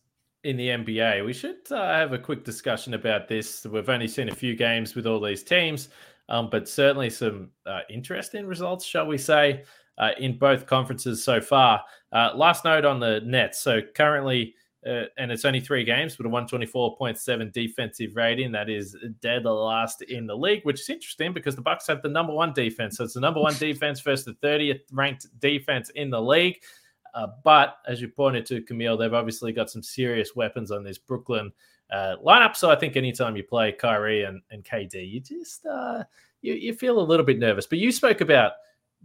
in 0.44 0.58
the 0.58 0.70
NBA? 0.70 1.26
We 1.26 1.34
should 1.34 1.72
uh, 1.72 1.94
have 1.94 2.14
a 2.14 2.18
quick 2.18 2.44
discussion 2.44 2.94
about 2.94 3.28
this. 3.28 3.66
We've 3.66 3.90
only 3.90 4.08
seen 4.08 4.30
a 4.30 4.36
few 4.36 4.56
games 4.56 4.96
with 4.96 5.06
all 5.06 5.22
these 5.22 5.44
teams, 5.44 5.90
um, 6.30 6.50
but 6.50 6.68
certainly 6.68 7.10
some 7.10 7.52
uh, 7.66 7.82
interesting 7.90 8.46
results, 8.46 8.86
shall 8.86 9.06
we 9.06 9.18
say, 9.18 9.64
uh, 9.98 10.12
in 10.20 10.38
both 10.38 10.66
conferences 10.66 11.24
so 11.24 11.40
far. 11.40 11.84
Uh, 12.12 12.32
last 12.36 12.66
note 12.66 12.86
on 12.86 13.00
the 13.00 13.22
Nets. 13.22 13.60
So 13.60 13.82
currently, 13.96 14.56
uh, 14.88 15.06
and 15.18 15.32
it's 15.32 15.44
only 15.44 15.60
three 15.60 15.84
games, 15.84 16.16
but 16.16 16.26
a 16.26 16.30
124.7 16.30 17.52
defensive 17.52 18.16
rating. 18.16 18.52
That 18.52 18.70
is 18.70 18.96
dead 19.22 19.44
last 19.44 20.02
in 20.04 20.28
the 20.28 20.36
league, 20.36 20.64
which 20.64 20.80
is 20.80 20.90
interesting 20.90 21.34
because 21.34 21.56
the 21.56 21.62
Bucks 21.62 21.88
have 21.88 22.02
the 22.02 22.10
number 22.10 22.34
one 22.34 22.54
defense. 22.54 22.98
So 22.98 23.04
it's 23.04 23.16
the 23.16 23.20
number 23.20 23.42
one 23.42 23.56
defense 23.60 24.00
versus 24.00 24.26
the 24.26 24.48
30th 24.48 24.82
ranked 24.92 25.28
defense 25.40 25.90
in 25.96 26.10
the 26.10 26.22
league. 26.22 26.62
Uh, 27.14 27.28
but 27.44 27.78
as 27.88 28.00
you 28.00 28.08
pointed 28.08 28.46
to, 28.46 28.62
Camille, 28.62 28.96
they've 28.96 29.14
obviously 29.14 29.52
got 29.52 29.70
some 29.70 29.84
serious 29.84 30.36
weapons 30.36 30.72
on 30.72 30.84
this 30.84 30.98
Brooklyn 30.98 31.52
uh, 31.92 32.16
lineup. 32.26 32.56
So 32.56 32.70
I 32.70 32.76
think 32.76 32.96
anytime 32.96 33.36
you 33.36 33.44
play 33.44 33.72
Kyrie 33.72 34.24
and, 34.24 34.42
and 34.52 34.64
KD, 34.64 35.10
you 35.10 35.20
just 35.20 35.66
uh, 35.66 36.04
you, 36.42 36.54
you 36.54 36.74
feel 36.74 37.00
a 37.00 37.02
little 37.02 37.26
bit 37.26 37.40
nervous. 37.40 37.66
But 37.66 37.80
you 37.80 37.92
spoke 37.92 38.22
about 38.22 38.54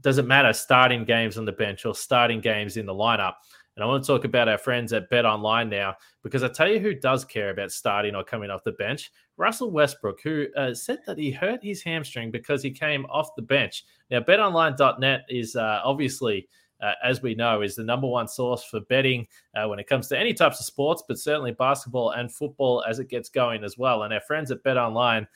does 0.00 0.18
it 0.18 0.26
matter 0.26 0.52
starting 0.52 1.04
games 1.04 1.38
on 1.38 1.44
the 1.44 1.52
bench 1.52 1.84
or 1.84 1.94
starting 1.94 2.40
games 2.40 2.76
in 2.76 2.86
the 2.86 2.94
lineup? 2.94 3.34
And 3.76 3.82
I 3.82 3.86
want 3.86 4.04
to 4.04 4.06
talk 4.06 4.24
about 4.24 4.48
our 4.48 4.58
friends 4.58 4.92
at 4.92 5.08
Bet 5.08 5.24
Online 5.24 5.70
now 5.70 5.94
because 6.22 6.42
I 6.42 6.48
tell 6.48 6.68
you 6.68 6.78
who 6.78 6.94
does 6.94 7.24
care 7.24 7.50
about 7.50 7.72
starting 7.72 8.14
or 8.14 8.22
coming 8.22 8.50
off 8.50 8.64
the 8.64 8.72
bench. 8.72 9.10
Russell 9.38 9.70
Westbrook, 9.70 10.20
who 10.22 10.46
uh, 10.56 10.74
said 10.74 10.98
that 11.06 11.18
he 11.18 11.30
hurt 11.30 11.60
his 11.62 11.82
hamstring 11.82 12.30
because 12.30 12.62
he 12.62 12.70
came 12.70 13.06
off 13.06 13.34
the 13.34 13.42
bench. 13.42 13.84
Now, 14.10 14.20
betonline.net 14.20 15.22
is 15.28 15.56
uh, 15.56 15.80
obviously 15.84 16.48
uh, 16.82 16.94
as 17.04 17.22
we 17.22 17.34
know, 17.34 17.62
is 17.62 17.76
the 17.76 17.84
number 17.84 18.08
one 18.08 18.26
source 18.26 18.64
for 18.64 18.80
betting 18.80 19.26
uh, 19.54 19.66
when 19.68 19.78
it 19.78 19.86
comes 19.86 20.08
to 20.08 20.18
any 20.18 20.34
types 20.34 20.58
of 20.58 20.66
sports, 20.66 21.02
but 21.06 21.18
certainly 21.18 21.52
basketball 21.52 22.10
and 22.10 22.32
football 22.32 22.82
as 22.88 22.98
it 22.98 23.08
gets 23.08 23.28
going 23.28 23.62
as 23.62 23.78
well. 23.78 24.02
And 24.02 24.12
our 24.12 24.20
friends 24.20 24.50
at 24.50 24.62
Bet 24.64 24.76
Online 24.76 25.26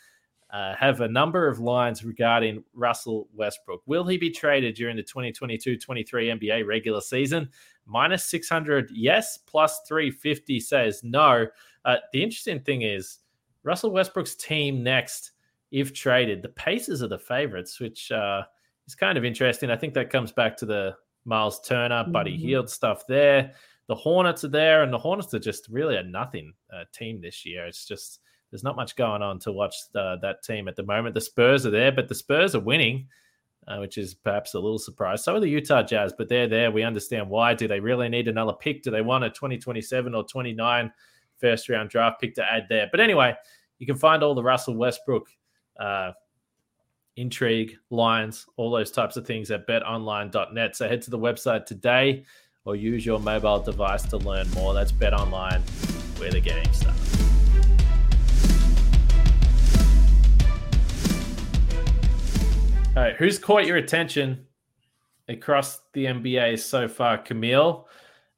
uh, 0.56 0.74
have 0.74 1.02
a 1.02 1.08
number 1.08 1.46
of 1.48 1.58
lines 1.58 2.02
regarding 2.02 2.64
Russell 2.72 3.28
Westbrook. 3.34 3.82
Will 3.84 4.06
he 4.06 4.16
be 4.16 4.30
traded 4.30 4.74
during 4.74 4.96
the 4.96 5.02
2022 5.02 5.76
23 5.76 6.28
NBA 6.28 6.66
regular 6.66 7.02
season? 7.02 7.50
Minus 7.84 8.24
600, 8.24 8.90
yes. 8.94 9.36
Plus 9.36 9.80
350 9.86 10.58
says 10.60 11.02
no. 11.04 11.46
Uh, 11.84 11.96
the 12.12 12.22
interesting 12.22 12.60
thing 12.60 12.82
is, 12.82 13.18
Russell 13.64 13.90
Westbrook's 13.90 14.34
team 14.34 14.82
next, 14.82 15.32
if 15.72 15.92
traded, 15.92 16.40
the 16.40 16.48
Pacers 16.48 17.02
are 17.02 17.08
the 17.08 17.18
favorites, 17.18 17.78
which 17.78 18.10
uh, 18.10 18.42
is 18.86 18.94
kind 18.94 19.18
of 19.18 19.24
interesting. 19.26 19.70
I 19.70 19.76
think 19.76 19.92
that 19.94 20.08
comes 20.08 20.32
back 20.32 20.56
to 20.58 20.66
the 20.66 20.96
Miles 21.26 21.60
Turner, 21.60 22.04
Buddy 22.08 22.32
Mhm. 22.38 22.40
Hield 22.40 22.70
stuff 22.70 23.06
there. 23.06 23.52
The 23.88 23.94
Hornets 23.94 24.42
are 24.44 24.48
there, 24.48 24.82
and 24.84 24.92
the 24.92 24.98
Hornets 24.98 25.34
are 25.34 25.38
just 25.38 25.68
really 25.68 25.96
a 25.96 26.02
nothing 26.02 26.54
uh, 26.72 26.84
team 26.94 27.20
this 27.20 27.44
year. 27.44 27.66
It's 27.66 27.84
just 27.86 28.20
there's 28.56 28.64
not 28.64 28.74
much 28.74 28.96
going 28.96 29.20
on 29.20 29.38
to 29.40 29.52
watch 29.52 29.74
the, 29.92 30.16
that 30.22 30.42
team 30.42 30.66
at 30.66 30.76
the 30.76 30.82
moment. 30.82 31.14
The 31.14 31.20
Spurs 31.20 31.66
are 31.66 31.70
there, 31.70 31.92
but 31.92 32.08
the 32.08 32.14
Spurs 32.14 32.54
are 32.54 32.60
winning, 32.60 33.06
uh, 33.68 33.76
which 33.76 33.98
is 33.98 34.14
perhaps 34.14 34.54
a 34.54 34.58
little 34.58 34.78
surprise. 34.78 35.22
So 35.22 35.36
are 35.36 35.40
the 35.40 35.48
Utah 35.48 35.82
Jazz, 35.82 36.14
but 36.16 36.30
they're 36.30 36.48
there. 36.48 36.70
We 36.70 36.82
understand 36.82 37.28
why. 37.28 37.52
Do 37.52 37.68
they 37.68 37.80
really 37.80 38.08
need 38.08 38.28
another 38.28 38.54
pick? 38.54 38.82
Do 38.82 38.90
they 38.90 39.02
want 39.02 39.24
a 39.24 39.28
2027 39.28 40.14
or 40.14 40.24
29 40.24 40.90
first 41.38 41.68
round 41.68 41.90
draft 41.90 42.18
pick 42.18 42.34
to 42.36 42.50
add 42.50 42.64
there? 42.70 42.88
But 42.90 43.00
anyway, 43.00 43.34
you 43.78 43.86
can 43.86 43.96
find 43.96 44.22
all 44.22 44.34
the 44.34 44.42
Russell 44.42 44.74
Westbrook 44.74 45.28
uh, 45.78 46.12
intrigue, 47.16 47.76
lines, 47.90 48.46
all 48.56 48.70
those 48.70 48.90
types 48.90 49.18
of 49.18 49.26
things 49.26 49.50
at 49.50 49.68
betonline.net. 49.68 50.76
So 50.76 50.88
head 50.88 51.02
to 51.02 51.10
the 51.10 51.18
website 51.18 51.66
today 51.66 52.24
or 52.64 52.74
use 52.74 53.04
your 53.04 53.20
mobile 53.20 53.60
device 53.60 54.04
to 54.04 54.16
learn 54.16 54.50
more. 54.52 54.72
That's 54.72 54.92
betonline, 54.92 55.60
where 56.18 56.30
the 56.30 56.40
game 56.40 56.72
starts. 56.72 57.15
All 62.96 63.02
right, 63.02 63.14
who's 63.14 63.38
caught 63.38 63.66
your 63.66 63.76
attention 63.76 64.46
across 65.28 65.80
the 65.92 66.06
NBA 66.06 66.58
so 66.58 66.88
far, 66.88 67.18
Camille? 67.18 67.86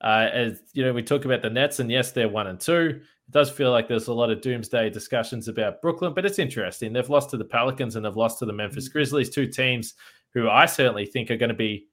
Uh, 0.00 0.30
as 0.32 0.62
you 0.72 0.84
know, 0.84 0.92
we 0.92 1.00
talk 1.00 1.24
about 1.24 1.42
the 1.42 1.50
Nets, 1.50 1.78
and 1.78 1.88
yes, 1.88 2.10
they're 2.10 2.28
one 2.28 2.48
and 2.48 2.58
two. 2.58 3.00
It 3.00 3.30
does 3.30 3.52
feel 3.52 3.70
like 3.70 3.86
there's 3.86 4.08
a 4.08 4.12
lot 4.12 4.30
of 4.30 4.40
doomsday 4.40 4.90
discussions 4.90 5.46
about 5.46 5.80
Brooklyn, 5.80 6.12
but 6.12 6.26
it's 6.26 6.40
interesting. 6.40 6.92
They've 6.92 7.08
lost 7.08 7.30
to 7.30 7.36
the 7.36 7.44
Pelicans 7.44 7.94
and 7.94 8.04
they've 8.04 8.16
lost 8.16 8.40
to 8.40 8.46
the 8.46 8.52
Memphis 8.52 8.88
Grizzlies, 8.88 9.30
two 9.30 9.46
teams 9.46 9.94
who 10.34 10.48
I 10.48 10.66
certainly 10.66 11.06
think 11.06 11.30
are 11.30 11.36
going 11.36 11.50
to 11.50 11.54
be 11.54 11.86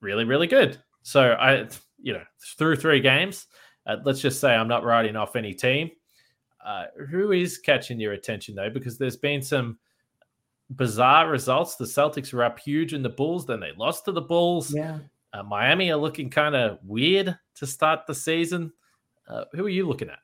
really, 0.00 0.24
really 0.24 0.46
good. 0.46 0.78
So 1.02 1.32
I, 1.32 1.66
you 2.00 2.12
know, 2.12 2.22
through 2.56 2.76
three 2.76 3.00
games, 3.00 3.48
uh, 3.84 3.96
let's 4.04 4.20
just 4.20 4.40
say 4.40 4.54
I'm 4.54 4.68
not 4.68 4.84
writing 4.84 5.16
off 5.16 5.34
any 5.34 5.54
team. 5.54 5.90
Uh, 6.64 6.84
who 7.10 7.32
is 7.32 7.58
catching 7.58 7.98
your 7.98 8.12
attention 8.12 8.54
though? 8.54 8.70
Because 8.70 8.96
there's 8.96 9.16
been 9.16 9.42
some 9.42 9.76
bizarre 10.76 11.28
results. 11.30 11.76
The 11.76 11.84
Celtics 11.84 12.32
were 12.32 12.44
up 12.44 12.58
huge 12.58 12.94
in 12.94 13.02
the 13.02 13.08
Bulls, 13.08 13.46
then 13.46 13.60
they 13.60 13.72
lost 13.76 14.04
to 14.06 14.12
the 14.12 14.20
Bulls. 14.20 14.74
Yeah. 14.74 14.98
Uh, 15.32 15.42
Miami 15.42 15.90
are 15.90 15.96
looking 15.96 16.28
kind 16.28 16.54
of 16.54 16.78
weird 16.84 17.36
to 17.56 17.66
start 17.66 18.06
the 18.06 18.14
season. 18.14 18.72
Uh, 19.28 19.44
who 19.52 19.64
are 19.64 19.70
you 19.70 19.86
looking 19.86 20.10
at? 20.10 20.18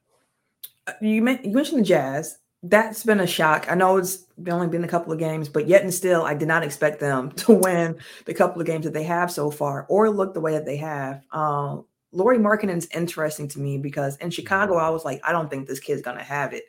Uh, 0.86 0.92
You, 1.00 1.22
men- 1.22 1.40
you 1.44 1.52
mentioned 1.52 1.80
the 1.80 1.84
Jazz. 1.84 2.38
That's 2.64 3.04
been 3.04 3.20
a 3.20 3.26
shock. 3.26 3.70
I 3.70 3.74
know 3.76 3.96
it's 3.98 4.24
only 4.50 4.66
been 4.66 4.82
a 4.82 4.88
couple 4.88 5.12
of 5.12 5.18
games, 5.20 5.48
but 5.48 5.68
yet 5.68 5.82
and 5.82 5.94
still, 5.94 6.24
I 6.24 6.34
did 6.34 6.48
not 6.48 6.64
expect 6.64 6.98
them 6.98 7.30
to 7.36 7.52
win 7.54 7.96
the 8.26 8.34
couple 8.34 8.60
of 8.60 8.66
games 8.66 8.84
that 8.84 8.92
they 8.92 9.04
have 9.04 9.30
so 9.30 9.50
far 9.50 9.86
or 9.88 10.10
look 10.10 10.34
the 10.34 10.40
way 10.40 10.52
that 10.52 10.66
they 10.66 10.76
have. 10.76 11.24
Um, 11.30 11.84
Lauri 12.10 12.38
Markkanen's 12.38 12.88
interesting 12.94 13.46
to 13.48 13.60
me 13.60 13.78
because 13.78 14.16
in 14.16 14.30
Chicago, 14.30 14.76
I 14.76 14.88
was 14.90 15.04
like, 15.04 15.20
I 15.24 15.30
don't 15.32 15.48
think 15.48 15.68
this 15.68 15.78
kid's 15.78 16.02
gonna 16.02 16.22
have 16.22 16.52
it. 16.52 16.64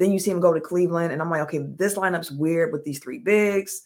Then 0.00 0.12
you 0.12 0.18
see 0.18 0.30
him 0.30 0.40
go 0.40 0.54
to 0.54 0.60
Cleveland, 0.62 1.12
and 1.12 1.20
I'm 1.20 1.28
like, 1.28 1.42
okay, 1.42 1.58
this 1.58 1.96
lineup's 1.96 2.30
weird 2.30 2.72
with 2.72 2.84
these 2.84 2.98
three 2.98 3.18
bigs. 3.18 3.82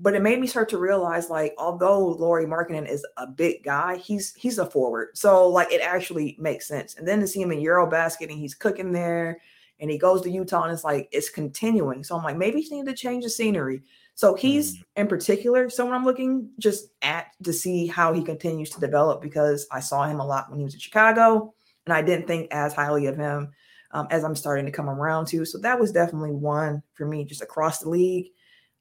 But 0.00 0.16
it 0.16 0.20
made 0.20 0.40
me 0.40 0.48
start 0.48 0.68
to 0.70 0.78
realize, 0.78 1.30
like, 1.30 1.54
although 1.58 2.04
Lauri 2.04 2.44
Markkanen 2.44 2.90
is 2.90 3.06
a 3.16 3.28
big 3.28 3.62
guy, 3.62 3.96
he's 3.98 4.34
he's 4.34 4.58
a 4.58 4.66
forward. 4.66 5.10
So 5.14 5.48
like 5.48 5.72
it 5.72 5.80
actually 5.80 6.36
makes 6.40 6.66
sense. 6.66 6.96
And 6.96 7.06
then 7.06 7.20
to 7.20 7.28
see 7.28 7.40
him 7.40 7.52
in 7.52 7.60
Eurobasket 7.60 8.28
and 8.28 8.38
he's 8.38 8.56
cooking 8.56 8.90
there 8.90 9.40
and 9.78 9.88
he 9.88 9.96
goes 9.96 10.22
to 10.22 10.30
Utah 10.30 10.64
and 10.64 10.72
it's 10.72 10.82
like 10.82 11.08
it's 11.12 11.30
continuing. 11.30 12.02
So 12.02 12.16
I'm 12.16 12.24
like, 12.24 12.36
maybe 12.36 12.60
he 12.60 12.74
need 12.74 12.90
to 12.90 12.96
change 12.96 13.22
the 13.22 13.30
scenery. 13.30 13.82
So 14.16 14.34
he's 14.34 14.78
mm. 14.78 14.82
in 14.96 15.06
particular 15.06 15.70
someone 15.70 15.94
I'm 15.94 16.04
looking 16.04 16.50
just 16.58 16.88
at 17.02 17.26
to 17.44 17.52
see 17.52 17.86
how 17.86 18.12
he 18.12 18.24
continues 18.24 18.70
to 18.70 18.80
develop 18.80 19.22
because 19.22 19.68
I 19.70 19.78
saw 19.78 20.02
him 20.02 20.18
a 20.18 20.26
lot 20.26 20.50
when 20.50 20.58
he 20.58 20.64
was 20.64 20.74
in 20.74 20.80
Chicago 20.80 21.54
and 21.86 21.92
I 21.92 22.02
didn't 22.02 22.26
think 22.26 22.48
as 22.50 22.74
highly 22.74 23.06
of 23.06 23.16
him 23.16 23.52
um, 23.94 24.08
as 24.10 24.24
I'm 24.24 24.36
starting 24.36 24.66
to 24.66 24.72
come 24.72 24.90
around 24.90 25.26
to. 25.28 25.44
So 25.44 25.56
that 25.58 25.80
was 25.80 25.92
definitely 25.92 26.32
one 26.32 26.82
for 26.92 27.06
me 27.06 27.24
just 27.24 27.40
across 27.40 27.78
the 27.78 27.88
league. 27.88 28.26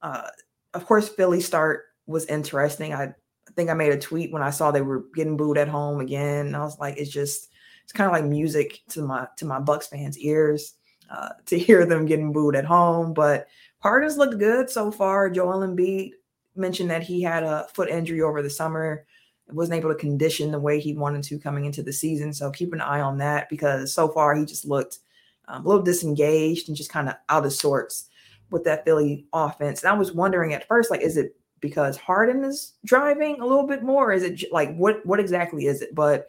Uh, 0.02 0.28
of 0.74 0.86
course, 0.86 1.08
Philly 1.08 1.40
start 1.40 1.84
was 2.08 2.26
interesting. 2.26 2.94
I, 2.94 3.14
think 3.56 3.70
I 3.70 3.74
made 3.74 3.92
a 3.92 4.00
tweet 4.00 4.32
when 4.32 4.42
I 4.42 4.50
saw 4.50 4.72
they 4.72 4.82
were 4.82 5.06
getting 5.14 5.38
booed 5.38 5.60
at 5.60 5.68
home 5.68 6.00
again. 6.00 6.56
I 6.56 6.62
was 6.62 6.80
like, 6.80 6.98
it's 6.98 7.12
just 7.12 7.50
it's 7.84 7.92
kind 7.92 8.08
of 8.08 8.14
like 8.14 8.24
music 8.24 8.80
to 8.90 9.04
my 9.04 9.28
to 9.38 9.46
my 9.46 9.60
Bucks 9.60 9.88
fans' 9.88 10.18
ears 10.18 10.74
uh, 11.12 11.30
to 11.46 11.60
hear 11.60 11.86
them 11.86 12.06
getting 12.06 12.32
booed 12.34 12.56
at 12.56 12.66
home. 12.66 13.14
But 13.14 13.48
Harden's 13.80 14.18
looked 14.18 14.40
good 14.40 14.72
so 14.72 14.92
far. 14.92 15.30
Joel 15.30 15.68
Embiid 15.68 16.12
mentioned 16.56 16.90
that 16.90 17.04
he 17.04 17.22
had 17.22 17.44
a 17.44 17.68
foot 17.74 17.90
injury 17.90 18.22
over 18.22 18.42
the 18.42 18.50
summer 18.50 19.06
wasn't 19.52 19.78
able 19.78 19.90
to 19.90 20.00
condition 20.00 20.52
the 20.52 20.60
way 20.60 20.80
he 20.80 20.94
wanted 20.94 21.24
to 21.24 21.40
coming 21.40 21.66
into 21.66 21.84
the 21.84 21.94
season. 21.94 22.34
So 22.34 22.52
keep 22.52 22.74
an 22.74 22.82
eye 22.82 23.02
on 23.02 23.18
that 23.18 23.50
because 23.50 23.94
so 23.94 24.08
far 24.08 24.36
he 24.36 24.46
just 24.46 24.66
looked 24.66 25.00
um, 25.48 25.66
a 25.66 25.68
little 25.68 25.84
disengaged 25.84 26.68
and 26.68 26.78
just 26.78 26.92
kind 26.92 27.10
of 27.10 27.16
out 27.30 27.46
of 27.46 27.54
sorts 27.54 28.10
with 28.50 28.64
that 28.64 28.86
Philly 28.86 29.26
offense. 29.34 29.84
And 29.84 29.92
I 29.92 29.98
was 29.98 30.14
wondering 30.14 30.54
at 30.54 30.68
first, 30.68 30.92
like, 30.92 31.02
is 31.02 31.18
it 31.18 31.36
because 31.60 31.98
Harden 31.98 32.44
is 32.44 32.74
driving 32.86 33.40
a 33.40 33.46
little 33.46 33.68
bit 33.68 33.84
more? 33.84 34.12
Is 34.12 34.24
it 34.24 34.52
like 34.52 34.76
what 34.76 35.06
what 35.06 35.20
exactly 35.20 35.66
is 35.66 35.82
it? 35.82 35.96
But 35.96 36.28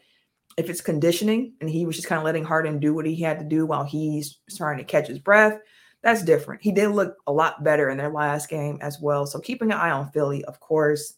if 0.56 0.70
it's 0.70 0.80
conditioning 0.80 1.54
and 1.60 1.68
he 1.68 1.84
was 1.84 1.96
just 1.96 2.08
kind 2.08 2.18
of 2.18 2.24
letting 2.24 2.44
Harden 2.44 2.78
do 2.78 2.94
what 2.94 3.06
he 3.06 3.20
had 3.20 3.38
to 3.40 3.44
do 3.44 3.66
while 3.66 3.84
he's 3.84 4.38
trying 4.56 4.78
to 4.78 4.84
catch 4.84 5.08
his 5.08 5.18
breath, 5.18 5.58
that's 6.02 6.22
different. 6.22 6.62
He 6.62 6.70
did 6.70 6.90
look 6.90 7.16
a 7.26 7.32
lot 7.32 7.64
better 7.64 7.90
in 7.90 7.98
their 7.98 8.10
last 8.10 8.48
game 8.48 8.78
as 8.80 9.00
well. 9.00 9.26
So 9.26 9.40
keeping 9.40 9.72
an 9.72 9.78
eye 9.78 9.90
on 9.90 10.10
Philly, 10.12 10.44
of 10.44 10.60
course. 10.60 11.14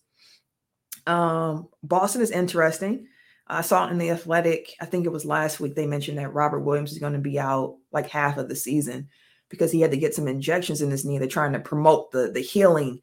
Um, 1.06 1.68
Boston 1.82 2.22
is 2.22 2.30
interesting. 2.30 3.06
I 3.46 3.60
saw 3.60 3.88
in 3.88 3.98
the 3.98 4.10
Athletic, 4.10 4.74
I 4.80 4.86
think 4.86 5.06
it 5.06 5.12
was 5.12 5.24
last 5.24 5.60
week, 5.60 5.74
they 5.74 5.86
mentioned 5.86 6.18
that 6.18 6.32
Robert 6.32 6.60
Williams 6.60 6.92
is 6.92 6.98
going 6.98 7.12
to 7.12 7.18
be 7.18 7.38
out 7.38 7.76
like 7.92 8.08
half 8.08 8.38
of 8.38 8.48
the 8.48 8.56
season 8.56 9.08
because 9.48 9.70
he 9.70 9.80
had 9.80 9.92
to 9.92 9.96
get 9.96 10.14
some 10.14 10.26
injections 10.26 10.82
in 10.82 10.90
his 10.90 11.04
knee. 11.04 11.18
They're 11.18 11.28
trying 11.28 11.52
to 11.52 11.60
promote 11.60 12.10
the 12.10 12.30
the 12.32 12.40
healing 12.40 13.00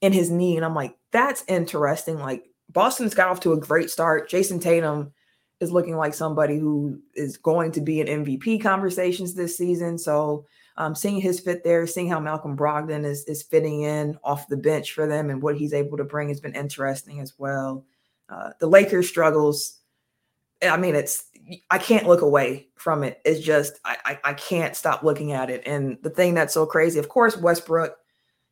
in 0.00 0.12
his 0.12 0.30
knee, 0.30 0.56
and 0.56 0.64
I'm 0.64 0.74
like, 0.74 0.96
that's 1.12 1.44
interesting. 1.48 2.18
Like 2.18 2.44
Boston's 2.70 3.14
got 3.14 3.28
off 3.28 3.40
to 3.40 3.52
a 3.52 3.60
great 3.60 3.90
start. 3.90 4.28
Jayson 4.28 4.60
Tatum 4.60 5.12
is 5.60 5.72
looking 5.72 5.96
like 5.96 6.12
somebody 6.12 6.58
who 6.58 7.00
is 7.14 7.38
going 7.38 7.72
to 7.72 7.80
be 7.80 8.00
in 8.00 8.24
MVP 8.24 8.62
conversations 8.62 9.34
this 9.34 9.56
season. 9.56 9.96
So 9.96 10.44
um, 10.76 10.94
seeing 10.94 11.20
his 11.20 11.40
fit 11.40 11.64
there, 11.64 11.86
seeing 11.86 12.10
how 12.10 12.20
Malcolm 12.20 12.56
Brogdon 12.56 13.04
is 13.04 13.24
is 13.24 13.42
fitting 13.42 13.82
in 13.82 14.18
off 14.22 14.48
the 14.48 14.58
bench 14.58 14.92
for 14.92 15.06
them 15.06 15.30
and 15.30 15.40
what 15.40 15.56
he's 15.56 15.72
able 15.72 15.96
to 15.96 16.04
bring 16.04 16.28
has 16.28 16.40
been 16.40 16.54
interesting 16.54 17.20
as 17.20 17.34
well. 17.38 17.84
Uh, 18.28 18.50
the 18.60 18.66
Lakers 18.66 19.08
struggles. 19.08 19.78
I 20.62 20.76
mean, 20.76 20.94
it's 20.94 21.24
I 21.70 21.78
can't 21.78 22.06
look 22.06 22.22
away 22.22 22.68
from 22.76 23.04
it. 23.04 23.20
It's 23.24 23.40
just 23.40 23.78
I, 23.84 23.96
I, 24.04 24.18
I 24.24 24.34
can't 24.34 24.76
stop 24.76 25.02
looking 25.02 25.32
at 25.32 25.50
it. 25.50 25.62
And 25.66 25.98
the 26.02 26.10
thing 26.10 26.34
that's 26.34 26.54
so 26.54 26.66
crazy, 26.66 26.98
of 26.98 27.08
course, 27.08 27.36
Westbrook. 27.36 27.96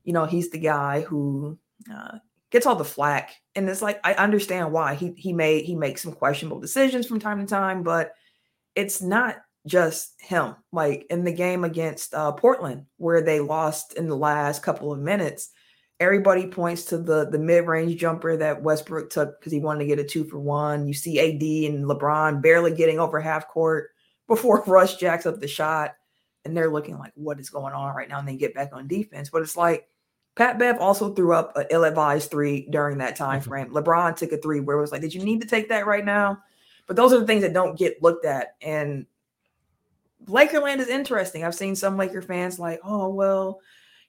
You 0.05 0.13
know, 0.13 0.27
he's 0.27 0.51
the 0.51 0.59
guy 0.59 1.01
who 1.01 1.59
uh, 1.93 2.19
gets 2.51 2.67
all 2.67 2.77
the 2.77 2.85
flack, 2.85 3.31
and 3.55 3.69
it's 3.69 3.81
like 3.83 4.01
I 4.05 4.15
understand 4.15 4.71
why 4.71 4.95
he 4.95 5.15
he 5.17 5.33
made 5.33 5.65
he 5.65 5.75
makes 5.75 6.03
some 6.03 6.13
questionable 6.13 6.61
decisions 6.61 7.07
from 7.07 7.21
time 7.21 7.41
to 7.41 7.47
time, 7.47 7.83
but 7.83 8.13
it's 8.75 9.01
not 9.01 9.37
just 9.67 10.13
him. 10.21 10.57
Like 10.73 11.07
in 11.09 11.25
the 11.25 11.33
game 11.33 11.65
against 11.65 12.15
uh, 12.15 12.33
Portland, 12.33 12.85
where 12.99 13.23
they 13.23 13.41
lost 13.41 13.95
in 13.95 14.09
the 14.09 14.17
last 14.17 14.63
couple 14.63 14.93
of 14.93 14.99
minutes, 14.99 15.51
everybody 16.01 16.47
points 16.47 16.85
to 16.87 16.99
the 16.99 17.29
the 17.31 17.39
mid 17.39 17.67
range 17.67 17.97
jumper 17.97 18.37
that 18.37 18.63
Westbrook 18.63 19.11
took 19.11 19.39
because 19.39 19.53
he 19.53 19.61
wanted 19.61 19.81
to 19.81 19.87
get 19.87 19.99
a 19.99 20.05
two 20.05 20.25
for 20.25 20.39
one. 20.39 20.87
You 20.87 20.95
see 20.95 21.19
AD 21.19 21.73
and 21.73 21.85
LeBron 21.85 22.43
barely 22.43 22.75
getting 22.75 22.99
over 22.99 23.21
half 23.21 23.49
court 23.49 23.91
before 24.29 24.65
Russ 24.67 24.97
jacks 24.97 25.27
up 25.27 25.41
the 25.41 25.49
shot, 25.49 25.95
and 26.45 26.57
they're 26.57 26.71
looking 26.71 26.99
like, 26.99 27.13
"What 27.15 27.41
is 27.41 27.51
going 27.51 27.75
on 27.75 27.95
right 27.95 28.09
now?" 28.09 28.19
And 28.19 28.29
they 28.29 28.37
get 28.37 28.55
back 28.55 28.71
on 28.73 28.89
defense, 28.89 29.31
but 29.31 29.43
it's 29.43 29.57
like. 29.57 29.89
Pat 30.37 30.59
Bev 30.59 30.79
also 30.81 31.15
threw 31.15 31.33
up 31.33 31.57
an 31.57 31.65
ill-advised 31.71 32.29
three 32.29 32.67
during 32.69 32.99
that 32.99 33.15
time 33.15 33.39
mm-hmm. 33.39 33.49
frame. 33.49 33.71
LeBron 33.71 34.17
took 34.17 34.33
a 34.33 34.37
three 34.37 34.59
where 34.59 34.77
it 34.77 34.81
was 34.81 34.91
like, 34.91 35.01
"Did 35.01 35.15
you 35.15 35.23
need 35.23 35.41
to 35.43 35.47
take 35.47 35.69
that 35.69 35.87
right 35.87 36.05
now?" 36.05 36.39
But 36.89 36.97
those 36.97 37.13
are 37.13 37.21
the 37.21 37.27
things 37.27 37.43
that 37.43 37.53
don't 37.53 37.79
get 37.79 38.03
looked 38.03 38.27
at, 38.27 38.57
and 38.61 39.07
Lakerland 40.27 40.79
is 40.79 40.89
interesting. 40.89 41.45
I've 41.45 41.55
seen 41.55 41.77
some 41.77 41.97
Laker 41.97 42.23
fans 42.23 42.59
like, 42.59 42.81
oh 42.85 43.09
well, 43.09 43.61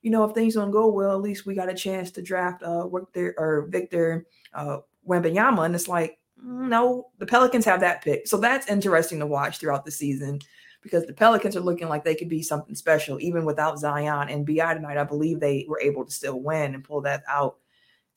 you 0.05 0.11
know, 0.11 0.23
if 0.23 0.35
things 0.35 0.53
don't 0.53 0.69
go 0.69 0.87
well, 0.87 1.15
at 1.15 1.21
least 1.23 1.47
we 1.47 1.55
got 1.55 1.67
a 1.67 1.73
chance 1.73 2.11
to 2.11 2.21
draft 2.21 2.61
uh 2.61 2.87
Victor 2.87 3.33
or 3.39 3.65
Victor 3.69 4.27
uh 4.53 4.77
Wembanyama. 5.09 5.65
And 5.65 5.73
it's 5.73 5.87
like, 5.87 6.19
mm, 6.39 6.69
no, 6.69 7.07
the 7.17 7.25
Pelicans 7.25 7.65
have 7.65 7.79
that 7.79 8.03
pick. 8.03 8.27
So 8.27 8.37
that's 8.37 8.69
interesting 8.69 9.17
to 9.17 9.25
watch 9.25 9.57
throughout 9.57 9.83
the 9.83 9.89
season 9.89 10.41
because 10.83 11.07
the 11.07 11.13
Pelicans 11.13 11.55
are 11.55 11.61
looking 11.61 11.89
like 11.89 12.03
they 12.03 12.13
could 12.13 12.29
be 12.29 12.43
something 12.43 12.75
special, 12.75 13.19
even 13.19 13.45
without 13.45 13.79
Zion 13.79 14.29
and 14.29 14.45
BI 14.45 14.75
tonight. 14.75 14.99
I 14.99 15.05
believe 15.05 15.39
they 15.39 15.65
were 15.67 15.81
able 15.81 16.05
to 16.05 16.11
still 16.11 16.39
win 16.39 16.75
and 16.75 16.83
pull 16.83 17.01
that 17.01 17.23
out. 17.27 17.57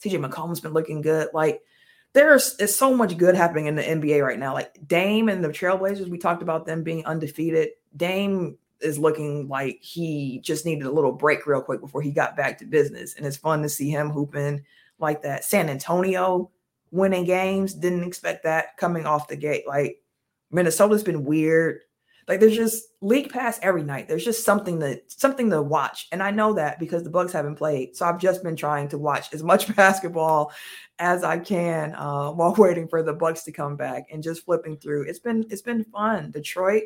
CJ 0.05 0.23
McCollum's 0.23 0.61
been 0.61 0.75
looking 0.75 1.01
good. 1.01 1.29
Like 1.33 1.63
there's 2.13 2.55
is 2.57 2.77
so 2.77 2.95
much 2.95 3.17
good 3.17 3.35
happening 3.35 3.65
in 3.65 3.77
the 3.77 3.83
NBA 3.83 4.23
right 4.23 4.39
now. 4.39 4.53
Like 4.53 4.79
Dame 4.87 5.31
and 5.31 5.43
the 5.43 5.49
Trailblazers, 5.49 6.11
we 6.11 6.19
talked 6.19 6.43
about 6.43 6.67
them 6.67 6.83
being 6.83 7.07
undefeated. 7.07 7.71
Dame 7.97 8.59
is 8.81 8.99
looking 8.99 9.49
like 9.49 9.79
he 9.81 10.41
just 10.41 10.65
needed 10.65 10.87
a 10.87 10.91
little 10.91 11.13
break 11.13 11.47
real 11.47 11.63
quick 11.63 11.81
before 11.81 12.03
he 12.03 12.11
got 12.11 12.37
back 12.37 12.59
to 12.59 12.65
business. 12.65 13.15
And 13.15 13.27
it's 13.27 13.37
fun 13.37 13.63
to 13.63 13.69
see 13.69 13.91
him 13.91 14.11
hooping 14.11 14.65
like 14.99 15.23
that. 15.23 15.45
San 15.45 15.69
Antonio 15.69 16.51
winning 16.91 17.25
games, 17.25 17.75
didn't 17.75 18.05
expect 18.05 18.45
that 18.45 18.77
coming 18.77 19.07
off 19.07 19.29
the 19.29 19.37
gate. 19.37 19.67
Like 19.67 20.03
Minnesota's 20.51 21.03
been 21.03 21.25
weird. 21.25 21.81
Like 22.27 22.41
there's 22.41 22.57
just 22.57 22.89
league 23.01 23.31
pass 23.31 23.59
every 23.63 23.83
night. 23.83 24.07
There's 24.07 24.25
just 24.25 24.45
something 24.45 24.79
that 24.81 25.11
something 25.11 25.49
to 25.51 25.63
watch. 25.63 26.09
And 26.13 26.23
I 26.23 26.31
know 26.31 26.53
that 26.55 26.79
because 26.79 27.03
the 27.03 27.11
Bucks 27.11 27.33
haven't 27.33 27.57
played. 27.57 27.97
So 27.97 28.07
I've 28.07 28.19
just 28.19 28.43
been 28.43 28.57
trying 28.57 28.89
to 28.89 28.99
watch 28.99 29.33
as 29.33 29.43
much 29.43 29.75
basketball 29.77 30.53
as 30.99 31.25
I 31.25 31.39
can 31.39 31.95
uh, 31.95 32.31
while 32.31 32.55
waiting 32.55 32.87
for 32.87 33.03
the 33.03 33.15
Bucks 33.15 33.45
to 33.45 33.53
come 33.53 33.77
back 33.77 34.09
and 34.13 34.23
just 34.23 34.45
flipping 34.45 34.77
through. 34.77 35.05
It's 35.05 35.19
been 35.19 35.47
it's 35.51 35.63
been 35.63 35.85
fun. 35.85 36.31
Detroit 36.31 36.85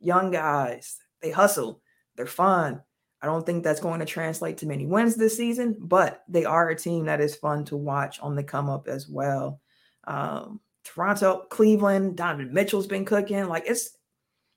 young 0.00 0.30
guys. 0.30 0.98
They 1.24 1.30
hustle. 1.30 1.80
They're 2.16 2.26
fun. 2.26 2.82
I 3.22 3.26
don't 3.26 3.46
think 3.46 3.64
that's 3.64 3.80
going 3.80 4.00
to 4.00 4.06
translate 4.06 4.58
to 4.58 4.66
many 4.66 4.84
wins 4.84 5.16
this 5.16 5.34
season, 5.34 5.74
but 5.80 6.22
they 6.28 6.44
are 6.44 6.68
a 6.68 6.76
team 6.76 7.06
that 7.06 7.22
is 7.22 7.34
fun 7.34 7.64
to 7.64 7.76
watch 7.78 8.20
on 8.20 8.34
the 8.34 8.44
come 8.44 8.68
up 8.68 8.88
as 8.88 9.08
well. 9.08 9.58
Um, 10.06 10.60
Toronto, 10.84 11.46
Cleveland, 11.48 12.18
Donovan 12.18 12.52
Mitchell's 12.52 12.86
been 12.86 13.06
cooking. 13.06 13.48
Like 13.48 13.64
it's 13.66 13.96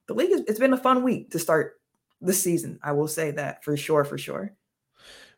the 0.08 0.14
league. 0.14 0.32
Is, 0.32 0.42
it's 0.42 0.60
been 0.60 0.74
a 0.74 0.78
fun 0.78 1.04
week 1.04 1.32
to 1.32 1.40
start 1.40 1.80
the 2.20 2.34
season. 2.34 2.80
I 2.84 2.92
will 2.92 3.08
say 3.08 3.32
that 3.32 3.64
for 3.64 3.78
sure, 3.78 4.04
for 4.04 4.18
sure. 4.18 4.52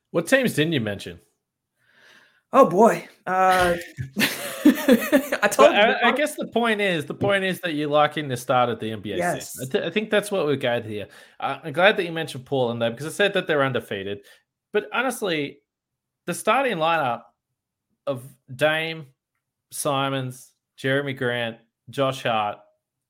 What 0.10 0.26
teams 0.26 0.56
didn't 0.56 0.74
you 0.74 0.82
mention? 0.82 1.20
Oh 2.52 2.68
boy. 2.68 3.08
Uh, 3.28 3.76
I 5.44 5.48
told. 5.48 5.70
I, 5.70 6.10
I, 6.10 6.12
guess 6.12 6.36
the 6.36 6.48
point 6.48 6.82
is 6.82 7.06
the 7.06 7.13
point 7.13 7.44
is 7.44 7.60
that 7.62 7.74
you're 7.74 7.89
liking 7.89 8.28
the 8.28 8.38
start 8.38 8.70
of 8.70 8.80
the 8.80 8.92
NBA 8.92 9.18
yes. 9.18 9.56
I, 9.62 9.65
th- 9.65 9.84
I, 9.84 9.89
think 9.89 10.10
that's 10.10 10.32
what 10.32 10.46
we're 10.46 10.56
going 10.56 10.84
here. 10.84 11.08
Uh, 11.39 11.60
I'm 11.63 11.74
glad 11.74 11.98
that 11.98 12.06
you 12.06 12.12
mentioned 12.12 12.46
Portland 12.46 12.82
though, 12.82 12.92
because 12.92 13.06
I 13.06 13.10
said 13.10 13.34
that 13.34 13.48
they're 13.48 13.63
undefeated. 13.63 14.20
But 14.74 14.88
honestly, 14.94 15.60
the 16.26 16.34
starting 16.34 16.78
lineup 16.78 17.24
of 18.08 18.24
Dame, 18.56 19.08
Simons, 19.72 20.54
Jerami 20.78 21.18
Grant, 21.18 21.58
Josh 21.89 22.24
Hart, 22.24 22.60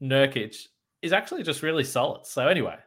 Nurkic 0.01 0.67
is 1.01 1.13
actually 1.13 1.43
just 1.43 1.63
really 1.63 1.83
solid. 1.83 2.25
So 2.25 2.47
anyway, 2.47 2.77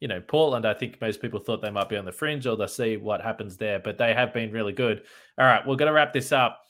you 0.00 0.08
know, 0.08 0.20
Portland, 0.20 0.66
I 0.66 0.74
think 0.74 1.00
most 1.00 1.20
people 1.20 1.40
thought 1.40 1.60
they 1.60 1.70
might 1.70 1.88
be 1.88 1.96
on 1.96 2.04
the 2.04 2.12
fringe 2.12 2.46
or 2.46 2.56
they'll 2.56 2.68
see 2.68 2.96
what 2.96 3.20
happens 3.20 3.56
there, 3.56 3.78
but 3.78 3.98
they 3.98 4.14
have 4.14 4.32
been 4.32 4.50
really 4.50 4.72
good. 4.72 5.02
All 5.38 5.46
right, 5.46 5.66
we're 5.66 5.76
going 5.76 5.88
to 5.88 5.92
wrap 5.92 6.12
this 6.12 6.32
up. 6.32 6.62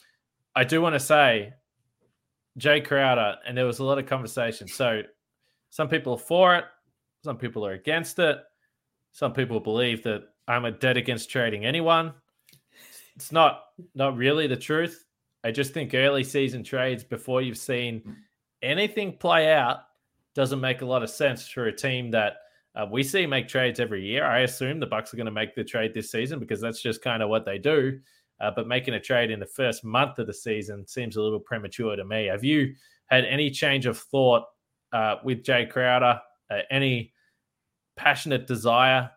I 0.54 0.64
do 0.64 0.80
want 0.80 0.94
to 0.94 1.00
say 1.00 1.54
Jae 2.58 2.84
Crowder, 2.84 3.36
and 3.46 3.56
there 3.56 3.66
was 3.66 3.78
a 3.78 3.84
lot 3.84 3.98
of 3.98 4.06
conversation. 4.06 4.68
So 4.68 5.02
some 5.70 5.88
people 5.88 6.14
are 6.14 6.18
for 6.18 6.56
it, 6.56 6.64
some 7.24 7.36
people 7.36 7.64
are 7.64 7.72
against 7.72 8.18
it, 8.18 8.38
some 9.12 9.32
people 9.32 9.60
believe 9.60 10.02
that 10.04 10.22
I'm 10.48 10.64
a 10.64 10.70
dead 10.70 10.96
against 10.96 11.30
trading 11.30 11.64
anyone. 11.64 12.12
It's 13.16 13.32
not 13.32 13.64
not 13.94 14.16
really 14.16 14.46
the 14.46 14.56
truth. 14.56 15.04
I 15.44 15.50
just 15.50 15.72
think 15.72 15.94
early 15.94 16.24
season 16.24 16.62
trades 16.62 17.04
before 17.04 17.42
you've 17.42 17.58
seen 17.58 18.16
anything 18.62 19.16
play 19.16 19.52
out 19.52 19.78
doesn't 20.34 20.60
make 20.60 20.82
a 20.82 20.86
lot 20.86 21.02
of 21.02 21.10
sense 21.10 21.48
for 21.48 21.66
a 21.66 21.72
team 21.72 22.10
that 22.10 22.34
uh, 22.74 22.86
we 22.90 23.02
see 23.02 23.26
make 23.26 23.48
trades 23.48 23.80
every 23.80 24.04
year. 24.04 24.24
I 24.24 24.40
assume 24.40 24.78
the 24.78 24.86
Bucks 24.86 25.12
are 25.12 25.16
going 25.16 25.26
to 25.26 25.32
make 25.32 25.54
the 25.54 25.64
trade 25.64 25.92
this 25.92 26.10
season 26.10 26.38
because 26.38 26.60
that's 26.60 26.82
just 26.82 27.02
kind 27.02 27.22
of 27.22 27.28
what 27.28 27.44
they 27.44 27.58
do. 27.58 28.00
Uh, 28.40 28.50
but 28.54 28.66
making 28.66 28.94
a 28.94 29.00
trade 29.00 29.30
in 29.30 29.40
the 29.40 29.46
first 29.46 29.84
month 29.84 30.18
of 30.18 30.26
the 30.26 30.34
season 30.34 30.86
seems 30.86 31.16
a 31.16 31.22
little 31.22 31.40
premature 31.40 31.96
to 31.96 32.04
me. 32.04 32.26
Have 32.26 32.44
you 32.44 32.74
had 33.06 33.24
any 33.24 33.50
change 33.50 33.86
of 33.86 33.98
thought 33.98 34.44
uh, 34.92 35.16
with 35.24 35.42
Jae 35.42 35.70
Crowder? 35.70 36.20
Uh, 36.50 36.58
any 36.70 37.12
passionate 37.96 38.46
desire 38.46 39.10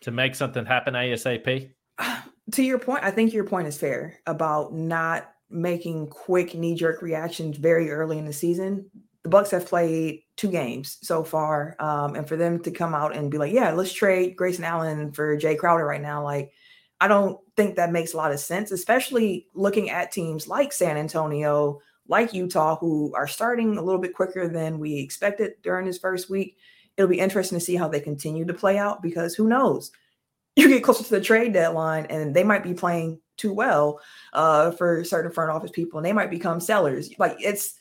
to 0.00 0.10
make 0.10 0.34
something 0.34 0.64
happen 0.64 0.94
ASAP? 0.94 1.70
To 2.52 2.62
your 2.62 2.78
point, 2.78 3.02
I 3.02 3.10
think 3.10 3.32
your 3.32 3.42
point 3.42 3.66
is 3.66 3.76
fair 3.76 4.20
about 4.24 4.72
not 4.72 5.32
making 5.50 6.06
quick 6.06 6.54
knee 6.54 6.76
jerk 6.76 7.02
reactions 7.02 7.56
very 7.56 7.90
early 7.90 8.18
in 8.18 8.24
the 8.24 8.32
season 8.32 8.88
the 9.26 9.30
Bucks 9.30 9.50
have 9.50 9.66
played 9.66 10.22
two 10.36 10.52
games 10.52 10.98
so 11.02 11.24
far, 11.24 11.74
um, 11.80 12.14
and 12.14 12.28
for 12.28 12.36
them 12.36 12.62
to 12.62 12.70
come 12.70 12.94
out 12.94 13.16
and 13.16 13.28
be 13.28 13.38
like, 13.38 13.52
"Yeah, 13.52 13.72
let's 13.72 13.92
trade 13.92 14.36
Grayson 14.36 14.62
Allen 14.62 15.10
for 15.10 15.36
Jae 15.36 15.58
Crowder 15.58 15.84
right 15.84 16.00
now," 16.00 16.22
like 16.22 16.52
I 17.00 17.08
don't 17.08 17.38
think 17.56 17.76
that 17.76 17.92
makes 17.92 18.14
a 18.14 18.16
lot 18.16 18.32
of 18.32 18.40
sense, 18.40 18.70
especially 18.70 19.48
looking 19.54 19.90
at 19.90 20.12
teams 20.12 20.48
like 20.48 20.72
San 20.72 20.96
Antonio, 20.96 21.80
like 22.08 22.32
Utah, 22.32 22.76
who 22.76 23.12
are 23.14 23.26
starting 23.26 23.76
a 23.76 23.82
little 23.82 24.00
bit 24.00 24.14
quicker 24.14 24.48
than 24.48 24.78
we 24.78 24.98
expected 24.98 25.54
during 25.62 25.86
this 25.86 25.98
first 25.98 26.30
week. 26.30 26.56
It'll 26.96 27.10
be 27.10 27.18
interesting 27.18 27.58
to 27.58 27.64
see 27.64 27.76
how 27.76 27.88
they 27.88 28.00
continue 28.00 28.46
to 28.46 28.54
play 28.54 28.78
out 28.78 29.02
because 29.02 29.34
who 29.34 29.48
knows? 29.48 29.90
You 30.58 30.68
get 30.68 30.82
closer 30.82 31.04
to 31.04 31.10
the 31.10 31.20
trade 31.20 31.52
deadline 31.52 32.06
and 32.06 32.34
they 32.34 32.42
might 32.42 32.62
be 32.62 32.72
playing 32.72 33.20
too 33.36 33.52
well 33.52 34.00
uh, 34.32 34.70
for 34.70 35.04
certain 35.04 35.30
front 35.30 35.50
office 35.50 35.70
people 35.70 35.98
and 35.98 36.06
they 36.06 36.14
might 36.14 36.30
become 36.30 36.60
sellers. 36.60 37.10
Like 37.18 37.36
it's 37.40 37.78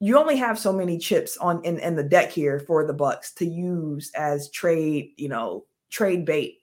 you 0.00 0.18
only 0.18 0.36
have 0.36 0.58
so 0.58 0.72
many 0.72 0.98
chips 0.98 1.36
on 1.38 1.62
in, 1.64 1.78
in 1.78 1.96
the 1.96 2.02
deck 2.02 2.30
here 2.30 2.60
for 2.60 2.84
the 2.84 2.92
Bucks 2.92 3.32
to 3.34 3.46
use 3.46 4.10
as 4.14 4.50
trade, 4.50 5.12
you 5.16 5.28
know, 5.28 5.64
trade 5.90 6.24
bait. 6.24 6.57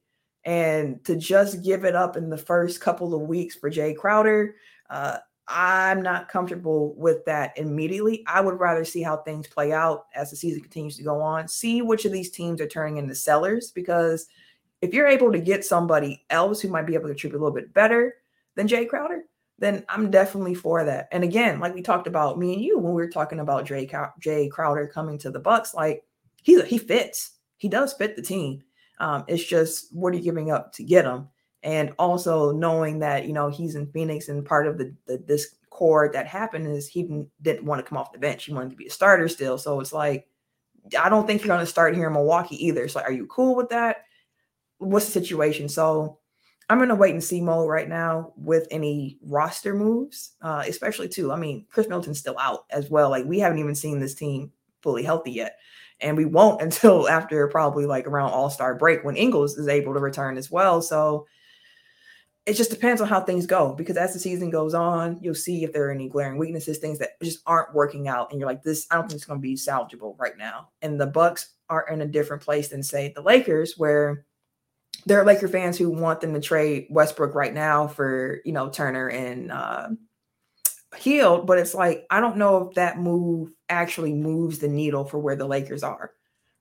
And 0.45 1.03
to 1.05 1.15
just 1.15 1.63
give 1.63 1.85
it 1.85 1.95
up 1.95 2.15
in 2.15 2.29
the 2.29 2.37
first 2.37 2.79
couple 2.79 3.13
of 3.15 3.21
weeks 3.21 3.55
for 3.55 3.69
Jae 3.69 3.97
Crowder, 3.97 4.55
uh, 4.89 5.17
I'm 5.47 6.01
not 6.01 6.29
comfortable 6.29 6.93
with 6.95 7.25
that 7.25 7.57
immediately. 7.57 8.23
I 8.27 8.41
would 8.41 8.59
rather 8.59 8.85
see 8.85 9.01
how 9.01 9.17
things 9.17 9.47
play 9.47 9.73
out 9.73 10.05
as 10.15 10.29
the 10.29 10.35
season 10.35 10.61
continues 10.61 10.97
to 10.97 11.03
go 11.03 11.21
on, 11.21 11.47
see 11.47 11.81
which 11.81 12.05
of 12.05 12.11
these 12.11 12.31
teams 12.31 12.61
are 12.61 12.67
turning 12.67 12.97
into 12.97 13.15
sellers. 13.15 13.71
Because 13.71 14.27
if 14.81 14.93
you're 14.93 15.07
able 15.07 15.31
to 15.31 15.39
get 15.39 15.65
somebody 15.65 16.23
else 16.29 16.61
who 16.61 16.69
might 16.69 16.87
be 16.87 16.93
able 16.93 17.07
to 17.07 17.13
contribute 17.13 17.39
a 17.39 17.41
little 17.41 17.55
bit 17.55 17.73
better 17.73 18.15
than 18.55 18.67
Jae 18.67 18.87
Crowder, 18.87 19.23
then 19.57 19.85
I'm 19.87 20.11
definitely 20.11 20.53
for 20.53 20.83
that. 20.83 21.07
And 21.11 21.23
again, 21.23 21.59
like 21.59 21.73
we 21.73 21.81
talked 21.81 22.07
about 22.07 22.37
me 22.37 22.53
and 22.53 22.61
you 22.61 22.77
when 22.77 22.93
we 22.93 23.01
were 23.01 23.09
talking 23.09 23.39
about 23.39 23.65
Jay, 23.65 23.87
Jae 23.87 24.51
Crowder 24.51 24.87
coming 24.87 25.17
to 25.19 25.31
the 25.31 25.39
Bucks, 25.39 25.73
like 25.73 26.03
he 26.43 26.61
he 26.63 26.77
fits. 26.77 27.31
He 27.57 27.69
does 27.69 27.93
fit 27.93 28.15
the 28.15 28.21
team. 28.21 28.63
Um, 28.99 29.25
it's 29.27 29.43
just 29.43 29.93
what 29.93 30.13
are 30.13 30.17
you 30.17 30.23
giving 30.23 30.51
up 30.51 30.73
to 30.73 30.83
get 30.83 31.05
him? 31.05 31.29
and 31.65 31.93
also 31.97 32.51
knowing 32.51 32.99
that 32.99 33.25
you 33.25 33.33
know 33.33 33.49
he's 33.49 33.75
in 33.75 33.87
Phoenix 33.87 34.29
and 34.29 34.45
part 34.45 34.67
of 34.67 34.77
the, 34.77 34.95
the 35.07 35.17
this 35.25 35.55
core 35.71 36.09
that 36.13 36.27
happened 36.27 36.67
is 36.67 36.87
he 36.87 37.01
didn't, 37.01 37.27
didn't 37.41 37.65
want 37.65 37.83
to 37.83 37.89
come 37.89 37.97
off 37.97 38.13
the 38.13 38.19
bench. 38.19 38.45
He 38.45 38.53
wanted 38.53 38.69
to 38.69 38.75
be 38.77 38.85
a 38.85 38.91
starter 38.91 39.27
still. 39.27 39.57
So 39.57 39.81
it's 39.81 39.91
like 39.91 40.27
I 40.97 41.09
don't 41.09 41.25
think 41.25 41.41
you're 41.41 41.53
going 41.53 41.59
to 41.59 41.65
start 41.65 41.95
here 41.95 42.07
in 42.07 42.13
Milwaukee 42.13 42.63
either. 42.65 42.87
So 42.87 43.01
are 43.01 43.11
you 43.11 43.25
cool 43.25 43.55
with 43.55 43.69
that? 43.69 44.05
What's 44.77 45.07
the 45.07 45.11
situation? 45.11 45.67
So 45.67 46.19
I'm 46.69 46.81
in 46.83 46.91
a 46.91 46.95
wait 46.95 47.13
and 47.13 47.23
see 47.23 47.41
mode 47.41 47.67
right 47.67 47.89
now 47.89 48.33
with 48.37 48.67
any 48.69 49.17
roster 49.23 49.73
moves, 49.73 50.35
uh, 50.41 50.63
especially 50.67 51.09
too. 51.09 51.31
I 51.31 51.35
mean, 51.35 51.65
Khris 51.69 51.87
Middleton's 51.87 52.19
still 52.19 52.37
out 52.39 52.65
as 52.69 52.89
well. 52.91 53.09
Like 53.09 53.25
we 53.25 53.39
haven't 53.39 53.59
even 53.59 53.75
seen 53.75 53.99
this 53.99 54.13
team 54.13 54.51
fully 54.81 55.03
healthy 55.03 55.31
yet. 55.31 55.57
And 56.01 56.17
we 56.17 56.25
won't 56.25 56.61
until 56.63 57.07
after 57.07 57.47
probably 57.47 57.85
like 57.85 58.07
around 58.07 58.31
All 58.31 58.49
Star 58.49 58.75
break 58.75 59.03
when 59.03 59.17
Ingles 59.17 59.57
is 59.57 59.67
able 59.67 59.93
to 59.93 59.99
return 59.99 60.37
as 60.37 60.51
well. 60.51 60.81
So 60.81 61.25
it 62.45 62.53
just 62.53 62.69
depends 62.69 63.01
on 63.01 63.07
how 63.07 63.21
things 63.21 63.47
go 63.47 63.73
because 63.73 63.97
as 63.97 64.13
the 64.13 64.19
season 64.19 64.51
goes 64.51 64.75
on, 64.75 65.17
you'll 65.21 65.33
see 65.33 65.63
if 65.63 65.73
there 65.73 65.87
are 65.87 65.91
any 65.91 66.07
glaring 66.07 66.37
weaknesses, 66.37 66.77
things 66.77 66.99
that 66.99 67.19
just 67.21 67.39
aren't 67.47 67.73
working 67.73 68.07
out, 68.07 68.31
and 68.31 68.39
you're 68.39 68.47
like, 68.47 68.61
"This, 68.61 68.85
I 68.91 68.95
don't 68.95 69.07
think 69.07 69.17
it's 69.17 69.25
going 69.25 69.39
to 69.39 69.47
be 69.47 69.55
salvageable 69.55 70.15
right 70.19 70.37
now." 70.37 70.69
And 70.81 71.01
the 71.01 71.07
Bucks 71.07 71.53
are 71.69 71.87
in 71.89 72.01
a 72.01 72.07
different 72.07 72.43
place 72.43 72.67
than 72.67 72.83
say 72.83 73.11
the 73.15 73.21
Lakers, 73.21 73.77
where 73.77 74.25
there 75.07 75.19
are 75.19 75.25
Laker 75.25 75.47
fans 75.47 75.77
who 75.77 75.89
want 75.89 76.21
them 76.21 76.33
to 76.33 76.39
trade 76.39 76.85
Westbrook 76.91 77.33
right 77.33 77.53
now 77.53 77.87
for 77.87 78.41
you 78.45 78.51
know 78.51 78.69
Turner 78.69 79.09
and 79.09 79.51
uh, 79.51 79.89
Hield, 80.97 81.47
but 81.47 81.57
it's 81.57 81.73
like 81.73 82.05
I 82.09 82.19
don't 82.19 82.37
know 82.37 82.67
if 82.67 82.75
that 82.75 82.99
move 82.99 83.51
actually 83.69 84.13
moves 84.13 84.59
the 84.59 84.67
needle 84.67 85.05
for 85.05 85.19
where 85.19 85.35
the 85.35 85.47
Lakers 85.47 85.83
are 85.83 86.11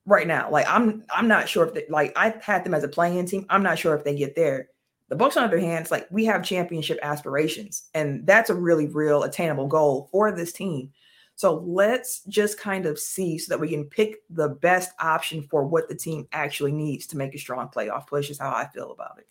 right 0.05 0.27
now. 0.27 0.49
Like 0.49 0.67
I'm, 0.67 1.03
I'm 1.13 1.27
not 1.27 1.49
sure 1.49 1.65
if 1.65 1.73
they, 1.73 1.85
like 1.89 2.13
I 2.15 2.35
had 2.41 2.63
them 2.63 2.73
as 2.73 2.83
a 2.83 2.87
playing 2.87 3.25
team. 3.25 3.45
I'm 3.49 3.63
not 3.63 3.79
sure 3.79 3.95
if 3.95 4.03
they 4.03 4.15
get 4.15 4.35
there 4.35 4.69
the 5.09 5.15
Bucks, 5.15 5.37
on 5.37 5.43
the 5.43 5.47
other 5.49 5.59
hand, 5.59 5.83
it's 5.83 5.91
like 5.91 6.07
we 6.09 6.25
have 6.25 6.43
championship 6.43 6.97
aspirations, 7.03 7.89
and 7.93 8.25
that's 8.25 8.49
a 8.49 8.55
really 8.55 8.87
real 8.87 9.23
attainable 9.23 9.67
goal 9.67 10.09
for 10.11 10.31
this 10.31 10.51
team. 10.51 10.91
So 11.35 11.55
let's 11.65 12.21
just 12.21 12.57
kind 12.57 12.85
of 12.85 12.97
see 12.97 13.37
so 13.37 13.49
that 13.49 13.59
we 13.59 13.69
can 13.69 13.85
pick 13.85 14.21
the 14.29 14.49
best 14.49 14.91
option 14.99 15.43
for 15.43 15.65
what 15.65 15.89
the 15.89 15.95
team 15.95 16.27
actually 16.31 16.71
needs 16.71 17.05
to 17.07 17.17
make 17.17 17.35
a 17.35 17.37
strong 17.37 17.67
playoff 17.67 18.07
push. 18.07 18.29
Is 18.29 18.39
how 18.39 18.49
I 18.49 18.65
feel 18.67 18.91
about 18.91 19.19
it. 19.19 19.27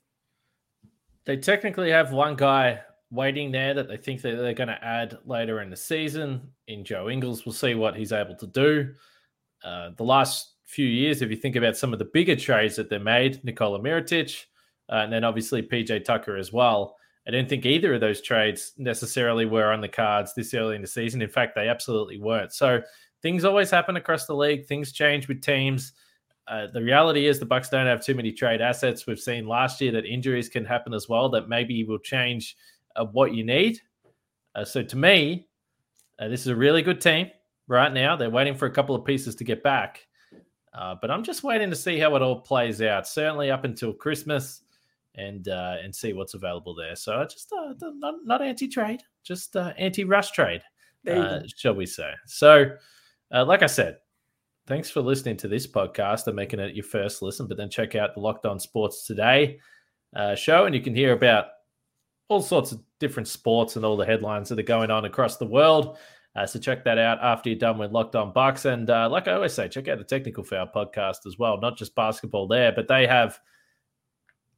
They 1.24 1.38
technically 1.38 1.90
have 1.90 2.12
one 2.12 2.36
guy 2.36 2.82
waiting 3.14 3.50
there 3.52 3.74
that 3.74 3.88
they 3.88 3.96
think 3.96 4.22
that 4.22 4.36
they're 4.36 4.54
going 4.54 4.68
to 4.68 4.84
add 4.84 5.18
later 5.24 5.60
in 5.60 5.70
the 5.70 5.76
season. 5.76 6.48
In 6.68 6.84
Joe 6.84 7.08
Ingles, 7.08 7.44
we'll 7.44 7.52
see 7.52 7.74
what 7.74 7.96
he's 7.96 8.12
able 8.12 8.34
to 8.36 8.46
do. 8.46 8.94
Uh, 9.62 9.90
the 9.96 10.04
last 10.04 10.54
few 10.64 10.86
years, 10.86 11.22
if 11.22 11.30
you 11.30 11.36
think 11.36 11.56
about 11.56 11.76
some 11.76 11.92
of 11.92 11.98
the 11.98 12.04
bigger 12.06 12.36
trades 12.36 12.76
that 12.76 12.90
they 12.90 12.98
made, 12.98 13.42
Nikola 13.44 13.78
Mirotic, 13.78 14.44
uh, 14.90 14.96
and 14.96 15.12
then 15.12 15.24
obviously 15.24 15.62
PJ 15.62 16.04
Tucker 16.04 16.36
as 16.36 16.52
well. 16.52 16.96
I 17.26 17.30
don't 17.30 17.48
think 17.48 17.64
either 17.64 17.94
of 17.94 18.00
those 18.00 18.20
trades 18.20 18.72
necessarily 18.76 19.46
were 19.46 19.72
on 19.72 19.80
the 19.80 19.88
cards 19.88 20.34
this 20.34 20.52
early 20.52 20.76
in 20.76 20.82
the 20.82 20.88
season. 20.88 21.22
In 21.22 21.30
fact, 21.30 21.54
they 21.54 21.68
absolutely 21.68 22.18
weren't. 22.18 22.52
So 22.52 22.82
things 23.22 23.44
always 23.44 23.70
happen 23.70 23.96
across 23.96 24.26
the 24.26 24.34
league. 24.34 24.66
Things 24.66 24.92
change 24.92 25.26
with 25.26 25.40
teams. 25.40 25.92
Uh, 26.46 26.66
the 26.66 26.82
reality 26.82 27.26
is 27.26 27.38
the 27.38 27.46
Bucks 27.46 27.70
don't 27.70 27.86
have 27.86 28.04
too 28.04 28.14
many 28.14 28.30
trade 28.30 28.60
assets. 28.60 29.06
We've 29.06 29.18
seen 29.18 29.46
last 29.46 29.80
year 29.80 29.92
that 29.92 30.04
injuries 30.04 30.50
can 30.50 30.64
happen 30.66 30.92
as 30.92 31.08
well. 31.08 31.30
That 31.30 31.48
maybe 31.48 31.82
will 31.84 31.98
change 31.98 32.56
uh, 32.96 33.04
what 33.04 33.34
you 33.34 33.44
need. 33.44 33.80
Uh, 34.54 34.64
so 34.64 34.82
to 34.82 34.96
me, 34.96 35.48
uh, 36.18 36.28
this 36.28 36.40
is 36.40 36.46
a 36.48 36.56
really 36.56 36.82
good 36.82 37.00
team 37.00 37.30
right 37.66 37.92
now. 37.92 38.16
They're 38.16 38.30
waiting 38.30 38.54
for 38.54 38.66
a 38.66 38.70
couple 38.70 38.94
of 38.94 39.04
pieces 39.04 39.34
to 39.36 39.44
get 39.44 39.62
back. 39.62 40.06
Uh, 40.72 40.96
but 41.00 41.10
I'm 41.10 41.22
just 41.22 41.44
waiting 41.44 41.70
to 41.70 41.76
see 41.76 41.98
how 41.98 42.14
it 42.16 42.22
all 42.22 42.40
plays 42.40 42.82
out. 42.82 43.06
Certainly 43.06 43.50
up 43.50 43.64
until 43.64 43.92
Christmas 43.92 44.62
and 45.16 45.48
uh, 45.48 45.76
and 45.82 45.94
see 45.94 46.12
what's 46.12 46.34
available 46.34 46.74
there. 46.74 46.96
So 46.96 47.14
I 47.14 47.24
just 47.24 47.52
uh, 47.52 47.74
not, 47.80 48.14
not 48.24 48.42
anti 48.42 48.68
trade, 48.68 49.02
just 49.22 49.56
uh, 49.56 49.72
anti 49.78 50.04
rush 50.04 50.32
trade, 50.32 50.62
uh, 51.08 51.40
shall 51.56 51.74
we 51.74 51.86
say? 51.86 52.10
So, 52.26 52.72
uh, 53.32 53.44
like 53.44 53.62
I 53.62 53.66
said, 53.66 53.98
thanks 54.66 54.90
for 54.90 55.00
listening 55.00 55.36
to 55.38 55.48
this 55.48 55.66
podcast 55.66 56.26
and 56.26 56.34
making 56.36 56.60
it 56.60 56.74
your 56.74 56.84
first 56.84 57.22
listen. 57.22 57.46
But 57.46 57.56
then 57.56 57.70
check 57.70 57.94
out 57.94 58.14
the 58.14 58.20
Locked 58.20 58.46
On 58.46 58.58
Sports 58.58 59.06
Today 59.06 59.60
uh, 60.16 60.34
show, 60.34 60.66
and 60.66 60.74
you 60.74 60.80
can 60.80 60.94
hear 60.94 61.12
about 61.12 61.46
all 62.28 62.40
sorts 62.40 62.72
of 62.72 62.80
different 63.00 63.28
sports 63.28 63.76
and 63.76 63.84
all 63.84 63.96
the 63.96 64.06
headlines 64.06 64.48
that 64.48 64.58
are 64.58 64.62
going 64.62 64.90
on 64.90 65.04
across 65.04 65.36
the 65.36 65.46
world. 65.46 65.98
Uh, 66.36 66.46
so 66.46 66.58
check 66.58 66.84
that 66.84 66.98
out 66.98 67.18
after 67.22 67.48
you're 67.48 67.58
done 67.58 67.78
with 67.78 67.92
Locked 67.92 68.16
On 68.16 68.32
Bucks. 68.32 68.64
And 68.64 68.90
uh, 68.90 69.08
like 69.08 69.28
I 69.28 69.32
always 69.32 69.52
say, 69.52 69.68
check 69.68 69.86
out 69.88 69.98
the 69.98 70.04
Technical 70.04 70.42
Foul 70.42 70.68
podcast 70.74 71.26
as 71.26 71.38
well. 71.38 71.60
Not 71.60 71.76
just 71.76 71.94
basketball 71.94 72.48
there, 72.48 72.72
but 72.72 72.88
they 72.88 73.06
have 73.06 73.38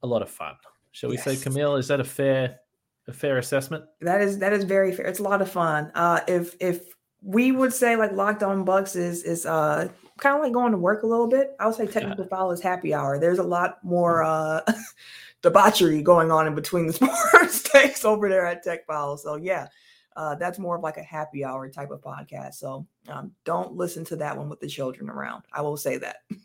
a 0.03 0.07
lot 0.07 0.23
of 0.23 0.31
fun. 0.31 0.55
Shall 0.93 1.11
we 1.11 1.17
yes. 1.17 1.25
say, 1.25 1.37
Camille? 1.37 1.77
Is 1.77 1.89
that 1.89 2.01
a 2.01 2.05
fair 2.05 2.61
a 3.09 3.13
fair 3.13 3.39
assessment? 3.39 3.85
That 4.01 4.23
is 4.23 4.39
that 4.39 4.55
is 4.55 4.65
very 4.65 4.93
fair. 4.93 5.07
It's 5.07 5.19
a 5.19 5.23
lot 5.23 5.43
of 5.43 5.51
fun. 5.51 5.93
Uh, 5.95 6.21
if 6.27 6.57
if 6.61 6.95
we 7.23 7.53
would 7.53 7.73
say 7.73 7.97
like 7.97 8.13
Locked 8.13 8.43
On 8.43 8.65
Bucks 8.65 8.97
is 8.97 9.23
is 9.25 9.45
uh 9.45 9.89
kind 10.19 10.37
of 10.37 10.43
like 10.43 10.53
going 10.53 10.73
to 10.73 10.79
work 10.79 11.03
a 11.03 11.07
little 11.07 11.27
bit. 11.27 11.55
I 11.61 11.67
would 11.67 11.75
say 11.75 11.87
technical 11.87 12.25
yeah. 12.25 12.31
foul 12.31 12.51
is 12.53 12.61
happy 12.61 12.95
hour. 12.95 13.19
There's 13.19 13.39
a 13.39 13.45
lot 13.45 13.85
more 13.85 14.23
uh 14.23 14.63
debauchery 15.47 16.03
going 16.03 16.33
on 16.33 16.49
in 16.49 16.57
between 16.57 16.89
the 16.89 16.93
sports 17.33 17.63
takes 17.63 18.05
over 18.05 18.29
there 18.29 18.47
at 18.47 18.65
Tech 18.65 18.85
Foul. 18.85 19.17
So 19.17 19.37
yeah, 19.37 19.69
uh, 20.17 20.35
that's 20.35 20.59
more 20.59 20.77
of 20.77 20.83
like 20.83 20.97
a 20.97 21.03
happy 21.05 21.45
hour 21.45 21.69
type 21.69 21.93
of 21.93 22.01
podcast. 22.01 22.55
So 22.55 22.85
um, 23.09 23.31
don't 23.45 23.75
listen 23.75 24.05
to 24.07 24.17
that 24.17 24.37
one 24.37 24.49
with 24.49 24.59
the 24.59 24.67
children 24.67 25.09
around. 25.09 25.45
I 25.53 25.63
will 25.63 25.77
say 25.77 25.99
that. 25.99 26.17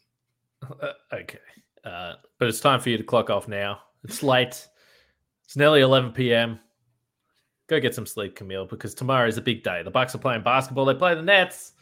Uh, 0.80 0.92
okay. 1.12 1.40
Uh, 1.84 2.14
but 2.38 2.48
it's 2.48 2.60
time 2.60 2.80
for 2.80 2.92
you 2.92 2.98
to 2.98 3.04
clock 3.04 3.32
off 3.32 3.48
now. 3.48 3.80
It's 4.04 4.22
late. 4.22 4.68
It's 5.44 5.58
nearly 5.58 5.82
11 5.82 6.12
p.m. 6.12 6.60
Go 7.68 7.80
get 7.80 7.96
some 7.96 8.06
sleep, 8.06 8.36
Camille, 8.36 8.68
because 8.68 8.94
tomorrow 8.94 9.28
is 9.28 9.40
a 9.40 9.42
big 9.42 9.64
day. 9.64 9.82
The 9.82 9.90
Bucks 9.90 10.14
are 10.14 10.20
playing 10.20 10.44
basketball. 10.44 10.86
They 10.86 10.94
play 10.94 11.16
the 11.16 11.24
Nets. 11.24 11.74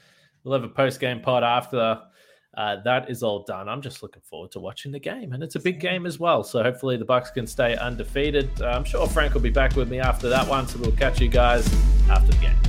We'll 0.43 0.53
have 0.53 0.63
a 0.63 0.73
post 0.73 1.01
game 1.01 1.19
pod 1.19 1.43
after. 1.43 2.01
Uh, 2.57 2.77
that 2.83 3.09
is 3.09 3.23
all 3.23 3.43
done. 3.43 3.69
I'm 3.69 3.81
just 3.81 4.01
looking 4.01 4.21
forward 4.23 4.51
to 4.51 4.59
watching 4.59 4.91
the 4.91 4.99
game, 4.99 5.33
and 5.33 5.43
it's 5.43 5.55
a 5.55 5.59
big 5.59 5.79
game 5.79 6.05
as 6.05 6.19
well. 6.19 6.43
So 6.43 6.63
hopefully 6.63 6.97
the 6.97 7.05
Bucks 7.05 7.29
can 7.31 7.45
stay 7.45 7.75
undefeated. 7.77 8.49
Uh, 8.61 8.67
I'm 8.67 8.83
sure 8.83 9.07
Frank 9.07 9.33
will 9.33 9.41
be 9.41 9.49
back 9.49 9.75
with 9.75 9.89
me 9.89 9.99
after 9.99 10.29
that 10.29 10.47
one, 10.47 10.67
so 10.67 10.79
we'll 10.79 10.91
catch 10.91 11.21
you 11.21 11.27
guys 11.29 11.71
after 12.09 12.31
the 12.31 12.37
game. 12.39 12.68